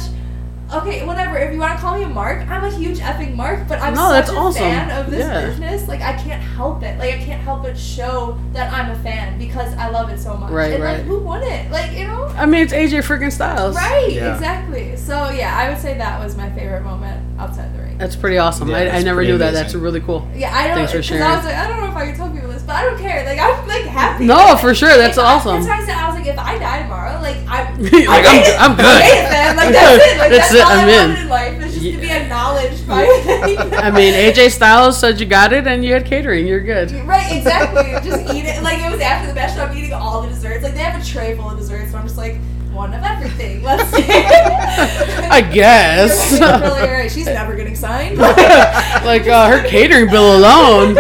[0.73, 1.37] okay, whatever.
[1.39, 3.69] If you want to call me a mark, I'm a huge effing mark.
[3.69, 4.63] But I'm No, such that's a awesome.
[4.63, 5.47] fan of this Yeah.
[5.47, 5.89] business.
[5.89, 6.99] Like I can't help it.
[6.99, 10.37] Like I can't help but show that I'm a fan because I love it so
[10.37, 10.51] much.
[10.51, 10.97] Right, and right.
[10.99, 11.71] like who wouldn't?
[11.71, 12.14] Like you know.
[12.45, 13.75] I mean, it's AJ freaking Styles.
[13.75, 14.35] Right, Yeah.
[14.35, 14.97] exactly.
[14.99, 17.97] So yeah, I would say that was my favorite moment outside the ring.
[17.97, 18.69] That's pretty awesome.
[18.69, 19.51] Yeah, I, I never pretty knew that.
[19.51, 19.63] amazing.
[19.63, 20.29] That's really cool.
[20.35, 20.77] Yeah, I don't.
[20.77, 21.23] Thanks for sharing.
[21.23, 22.99] I was like, I don't know if I can tell people this, but I don't
[22.99, 23.25] care.
[23.25, 24.27] Like I'm like happy.
[24.27, 24.95] No, Like, for sure.
[24.97, 25.55] That's if I- awesome.
[25.57, 27.83] That's why I said I was like, if I die tomorrow, like I'm.
[27.83, 28.61] Like, I I'm- made it.
[28.61, 28.85] I'm good.
[28.85, 29.57] I made it, man.
[29.57, 30.19] Like that's it.
[30.19, 31.09] Like That's that's, it, all I'm I in.
[31.09, 31.63] wanted in life.
[31.65, 32.17] Is just to be Yeah.
[32.23, 33.03] acknowledged by.
[33.79, 36.47] I mean, AJ Styles said you got it and you had catering.
[36.47, 36.91] You're good.
[37.07, 37.93] Right, exactly.
[38.11, 38.63] Just eat it.
[38.63, 40.65] Like it was after the match, so I'm eating all the desserts.
[40.65, 42.37] Like they have a tray full of desserts, so I'm just like
[42.73, 43.63] one of everything.
[43.69, 44.03] Let's see.
[44.09, 46.33] I guess.
[46.41, 47.11] Really, right.
[47.11, 48.19] She's never getting signed.
[48.19, 50.97] like uh, her catering bill alone.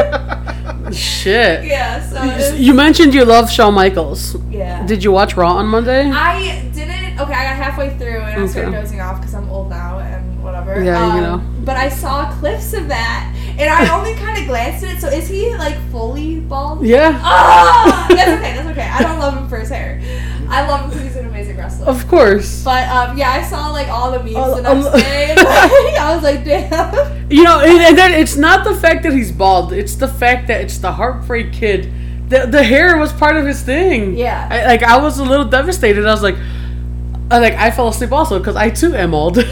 [0.92, 1.64] Shit.
[1.64, 2.00] yeah.
[2.48, 4.36] So You mentioned you love Shawn Michaels.
[4.50, 4.86] yeah.
[4.86, 6.10] Did you watch Raw on Monday?
[6.10, 7.18] I didn't.
[7.18, 10.42] Okay, I got halfway through and I started dozing off because I'm old now and
[10.42, 10.82] whatever.
[10.82, 11.64] Yeah, you Um, know.
[11.64, 15.00] But I saw clips of that and I only kind of glanced at it.
[15.00, 16.84] So is he like fully bald?
[16.84, 18.54] Yeah, Ah, that's okay.
[18.56, 18.88] That's okay.
[18.88, 20.00] I don't love him for his hair.
[20.48, 21.86] I love him because he's an amazing wrestler.
[21.86, 22.62] of course.
[22.64, 24.98] But um, yeah, I saw like all the memes Oh, the next oh.
[24.98, 25.30] day.
[25.30, 27.30] And, like, I was like, damn.
[27.30, 30.46] You know, and, and then it's not the fact that he's bald; it's the fact
[30.48, 31.90] that it's the Heartbreak Kid.
[32.28, 34.16] The the hair was part of his thing.
[34.16, 34.48] Yeah.
[34.50, 36.06] I, like I was a little devastated.
[36.06, 36.36] I was like,
[37.30, 39.36] I like I fell asleep also because I too am old.
[39.40, 39.44] so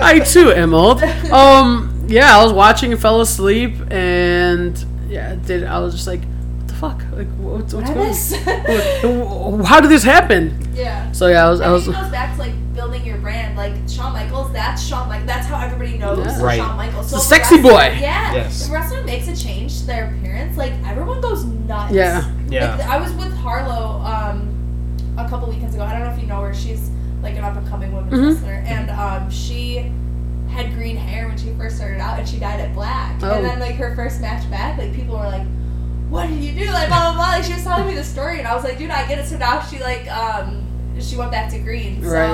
[0.00, 1.02] I too am old.
[1.30, 4.76] Um, yeah, I was watching and fell asleep, and
[5.08, 7.02] yeah, did I was just like, what the fuck?
[7.12, 9.22] Like, what's what's going?
[9.22, 9.64] on?
[9.64, 10.68] How did this happen?
[10.74, 11.10] yeah.
[11.12, 11.88] So yeah, I was I I was.
[11.88, 13.56] it goes back to like building your brand.
[13.56, 15.26] Like Shawn Michaels, that's Shawn Michaels.
[15.26, 16.42] That's how everybody knows Yeah.
[16.42, 16.58] Right.
[16.58, 17.08] Shawn Michaels.
[17.10, 17.96] So The a sexy wrestler- boy.
[18.00, 18.34] Yeah.
[18.34, 18.62] Yes.
[18.64, 21.94] If a wrestler makes a change to their appearance, like everyone goes nuts.
[21.94, 22.30] Yeah.
[22.50, 22.76] Yeah.
[22.76, 25.84] Like, I was with Harlow um, a couple weekends ago.
[25.84, 26.52] I don't know if you know her.
[26.54, 26.90] She's
[27.22, 28.34] like an up and coming women's Mhm.
[28.34, 29.90] wrestler, and um, she
[30.56, 33.18] had green hair when she first started out, and she dyed it black.
[33.22, 33.30] Oh.
[33.32, 35.46] And then like her first match back, like people were like,
[36.08, 37.28] "What did you do?" Like blah blah blah.
[37.36, 39.26] Like she was telling me the story, and I was like, "Dude, I get it."
[39.26, 40.62] So now she like um.
[40.98, 42.24] She went back to green, so Right.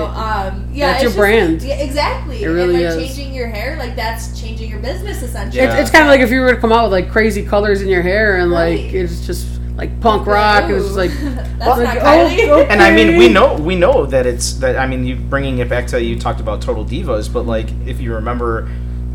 [0.47, 1.62] um, yeah, That's it's your just, brand.
[1.62, 2.44] Yeah, exactly.
[2.44, 3.16] It really and like is.
[3.16, 5.65] changing your hair, like that's changing your business essentially.
[5.65, 5.81] It's, Yeah.
[5.81, 7.89] it's kind of like if you were to come out with like crazy colors in
[7.89, 8.94] your hair and like Right.
[8.94, 10.69] it's just like punk rock.
[10.69, 11.11] It was just like
[11.59, 12.66] that's like, not oh, okay.
[12.69, 14.77] And I mean, we know we know that it's that.
[14.77, 18.01] I mean, you bringing it back to you talked about Total Divas, but like if
[18.01, 18.69] you remember,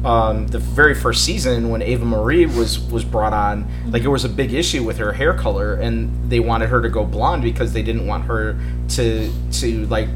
[0.03, 4.25] um, the very first season when Eva Marie was was brought on, like it was
[4.25, 7.73] a big issue with her hair color, and they wanted her to go blonde because
[7.73, 8.59] they didn't want her
[8.89, 10.09] to to like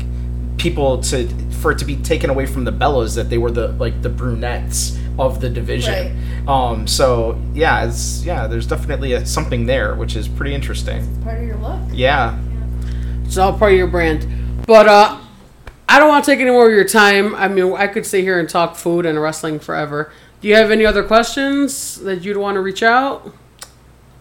[0.58, 1.28] people to
[1.62, 4.10] for it to be taken away from the Bellas that they were the like the
[4.10, 6.18] brunettes of the division.
[6.48, 11.06] Um, so yeah, it's yeah, there's definitely a, something there, which is pretty interesting.
[11.24, 11.80] Part of your look.
[11.92, 12.40] Yeah.
[13.24, 14.28] it's all part of your brand.
[14.66, 15.20] But uh,
[15.88, 17.36] I don't want to take any more of your time.
[17.36, 20.12] I mean, I could sit here and talk food and wrestling forever.
[20.40, 23.34] Do you have any other questions that you'd want to reach out?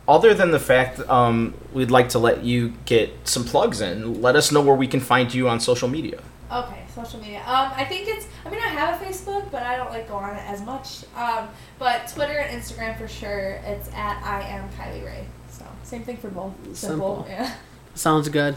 [0.09, 4.21] Other than the fact, um, we'd like to let you get some plugs in.
[4.21, 6.21] Let us know where we can find you on social media.
[6.51, 7.39] Okay, social media.
[7.41, 8.27] Um, I think it's.
[8.45, 11.05] I mean, I have a Facebook, but I don't like go on it as much.
[11.17, 11.49] Um,
[11.79, 13.61] but Twitter and Instagram for sure.
[13.65, 15.27] It's at I am Kylie Rae.
[15.51, 16.55] So same thing for both.
[16.77, 16.77] Simple.
[16.77, 17.27] Simple.
[17.29, 17.55] Yeah.
[17.95, 18.57] Sounds good.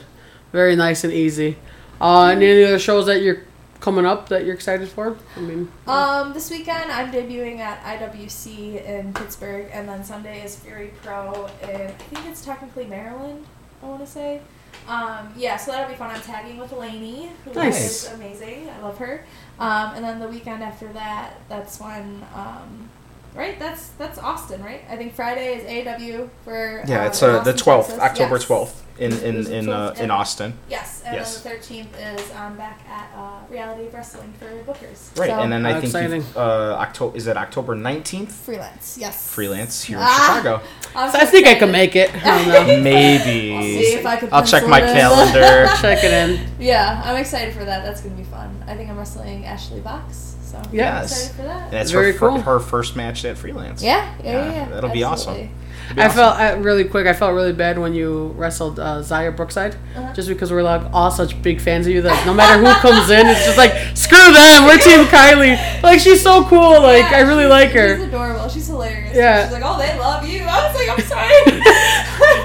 [0.52, 1.58] Very nice and easy.
[2.00, 3.44] Uh, and any other shows that you're
[3.80, 5.18] coming up that you're excited for?
[5.36, 10.56] I mean, Um, this weekend I'm debuting at IWC in Pittsburgh, and then Sunday is
[10.58, 13.46] Fury Pro in I think it's technically Maryland.
[13.82, 14.42] I want to say.
[14.88, 16.12] Um, yeah, so that'll be fun.
[16.12, 18.14] I'm tagging with Lainey, who is Nice.
[18.14, 18.70] amazing.
[18.70, 19.26] I love her.
[19.60, 22.24] Um, and then the weekend after that, that's when.
[22.36, 22.90] Um,
[23.36, 24.82] Right, that's that's Austin, right?
[24.92, 28.04] I think Friday is AW for Yeah, um, it's uh, the twelfth, Texas.
[28.04, 28.46] October Yes.
[28.46, 30.54] twelfth, in in in uh, in Austin.
[30.70, 31.40] Yes, and Yes.
[31.40, 35.18] then the thirteenth is I'm back at uh, Reality of Wrestling for Bookers.
[35.18, 36.22] Right, So, and then I How think exciting.
[36.22, 38.32] you've, uh, October is it October nineteenth?
[38.32, 39.34] freelance, yes.
[39.34, 40.36] Freelance here in Ah.
[40.38, 40.62] Chicago.
[40.96, 42.14] I'm so so I think I can make it.
[42.16, 42.82] I don't know.
[42.84, 43.56] Maybe.
[43.56, 44.94] I'll see if I can I'll check my in.
[44.94, 45.70] calendar.
[45.82, 46.48] Check it in.
[46.60, 47.84] Yeah, I'm excited for that.
[47.84, 48.64] That's gonna be fun.
[48.68, 51.12] I think I'm wrestling Ashley Vox, so I'm Yes.
[51.12, 51.64] excited for that.
[51.68, 52.42] And it's Very her, cool.
[52.42, 53.82] her first match at Freelance.
[53.82, 54.32] Yeah, yeah, yeah.
[54.46, 54.66] Yeah, yeah.
[54.70, 55.50] that'll be awesome.
[55.96, 55.96] Absolutely.
[55.96, 56.16] It'll be I awesome.
[56.18, 57.08] felt uh, really quick.
[57.08, 60.14] I felt really bad when you wrestled uh, Xia Brookside, Uh-huh.
[60.14, 63.10] just because we're like all such big fans of you that no matter who comes
[63.10, 64.66] in, it's just like screw them.
[64.66, 65.84] We're Team Kylie.
[65.84, 66.82] Like she's so cool.
[66.82, 68.50] Like Yeah, I really she's- like She's adorable.
[68.50, 69.16] She's hilarious.
[69.16, 69.44] Yeah.
[69.46, 70.42] She's like, oh, they love you.
[70.44, 71.62] I was like, I'm sorry.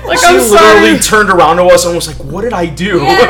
[0.08, 0.98] Like She I'm literally sorry.
[1.00, 3.24] turned around to us and was like, "What did I do?" yeah,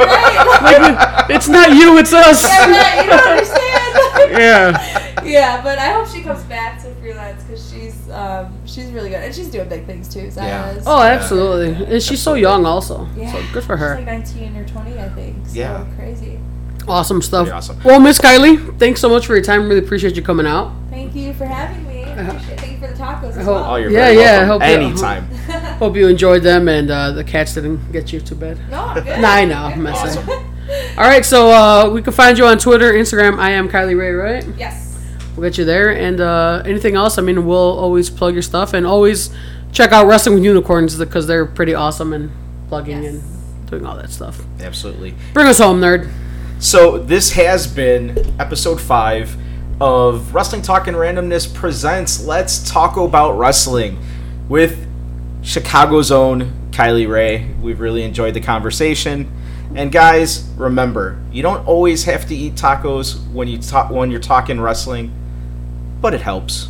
[0.62, 1.24] right.
[1.28, 2.42] Like it's not you, it's us.
[2.44, 3.04] yeah, right.
[3.04, 4.30] You don't understand.
[4.30, 5.24] Yeah.
[5.24, 9.22] yeah, but I hope she comes back to freelance because she's um, she's really good
[9.22, 10.20] and she's doing big things too.
[10.28, 10.70] Xia Yeah.
[10.72, 10.84] is.
[10.86, 11.84] Oh, absolutely.
[11.94, 13.09] And she's so young also.
[13.16, 13.32] Yeah.
[13.32, 13.94] So good for She's her.
[13.96, 15.36] like 19 or 20, I think.
[15.46, 15.84] So Yeah.
[15.96, 16.38] crazy.
[16.86, 17.44] Awesome stuff.
[17.46, 17.76] Pretty awesome.
[17.84, 19.68] Well, Miss Kylie, thanks so much for your time.
[19.68, 20.72] Really appreciate you coming out.
[20.90, 22.02] Thank you for having me.
[22.05, 22.60] Appreciate.
[22.60, 23.72] Thank you for the tacos as hope- well.
[23.72, 24.62] Oh, you're Yeah, very yeah, welcome.
[24.62, 25.28] I hope you- Anytime.
[25.78, 28.59] Hope you enjoyed them and uh, the cats didn't get you too bad.
[28.70, 29.20] no, I'm good.
[29.20, 29.82] Nah, I know, I'm Good.
[29.84, 30.28] messing.
[30.98, 33.38] All right, so uh, we can find you on Twitter, Instagram.
[33.38, 34.44] I am Kylie Rae, right?
[34.59, 34.88] yes.
[35.39, 35.90] We'll get you there.
[35.94, 37.16] And uh, anything else?
[37.16, 39.31] I mean, we'll always plug your stuff and always
[39.70, 42.32] check out Wrestling with Unicorns because they're pretty awesome and
[42.69, 43.15] plugging Yes.
[43.15, 44.40] and doing all that stuff.
[44.60, 45.15] Absolutely.
[45.35, 46.10] Bring us home, nerd.
[46.59, 49.36] So this has been episode five
[49.81, 53.97] of Wrestling Talk and Randomness presents Let's Talk About Wrestling
[54.48, 54.89] with
[55.43, 57.48] Chicago's own Kylie Rae.
[57.62, 59.31] We've really enjoyed the conversation.
[59.77, 64.19] And guys, remember, you don't always have to eat tacos when you talk when you're
[64.19, 65.12] talking wrestling,
[66.00, 66.68] but it helps.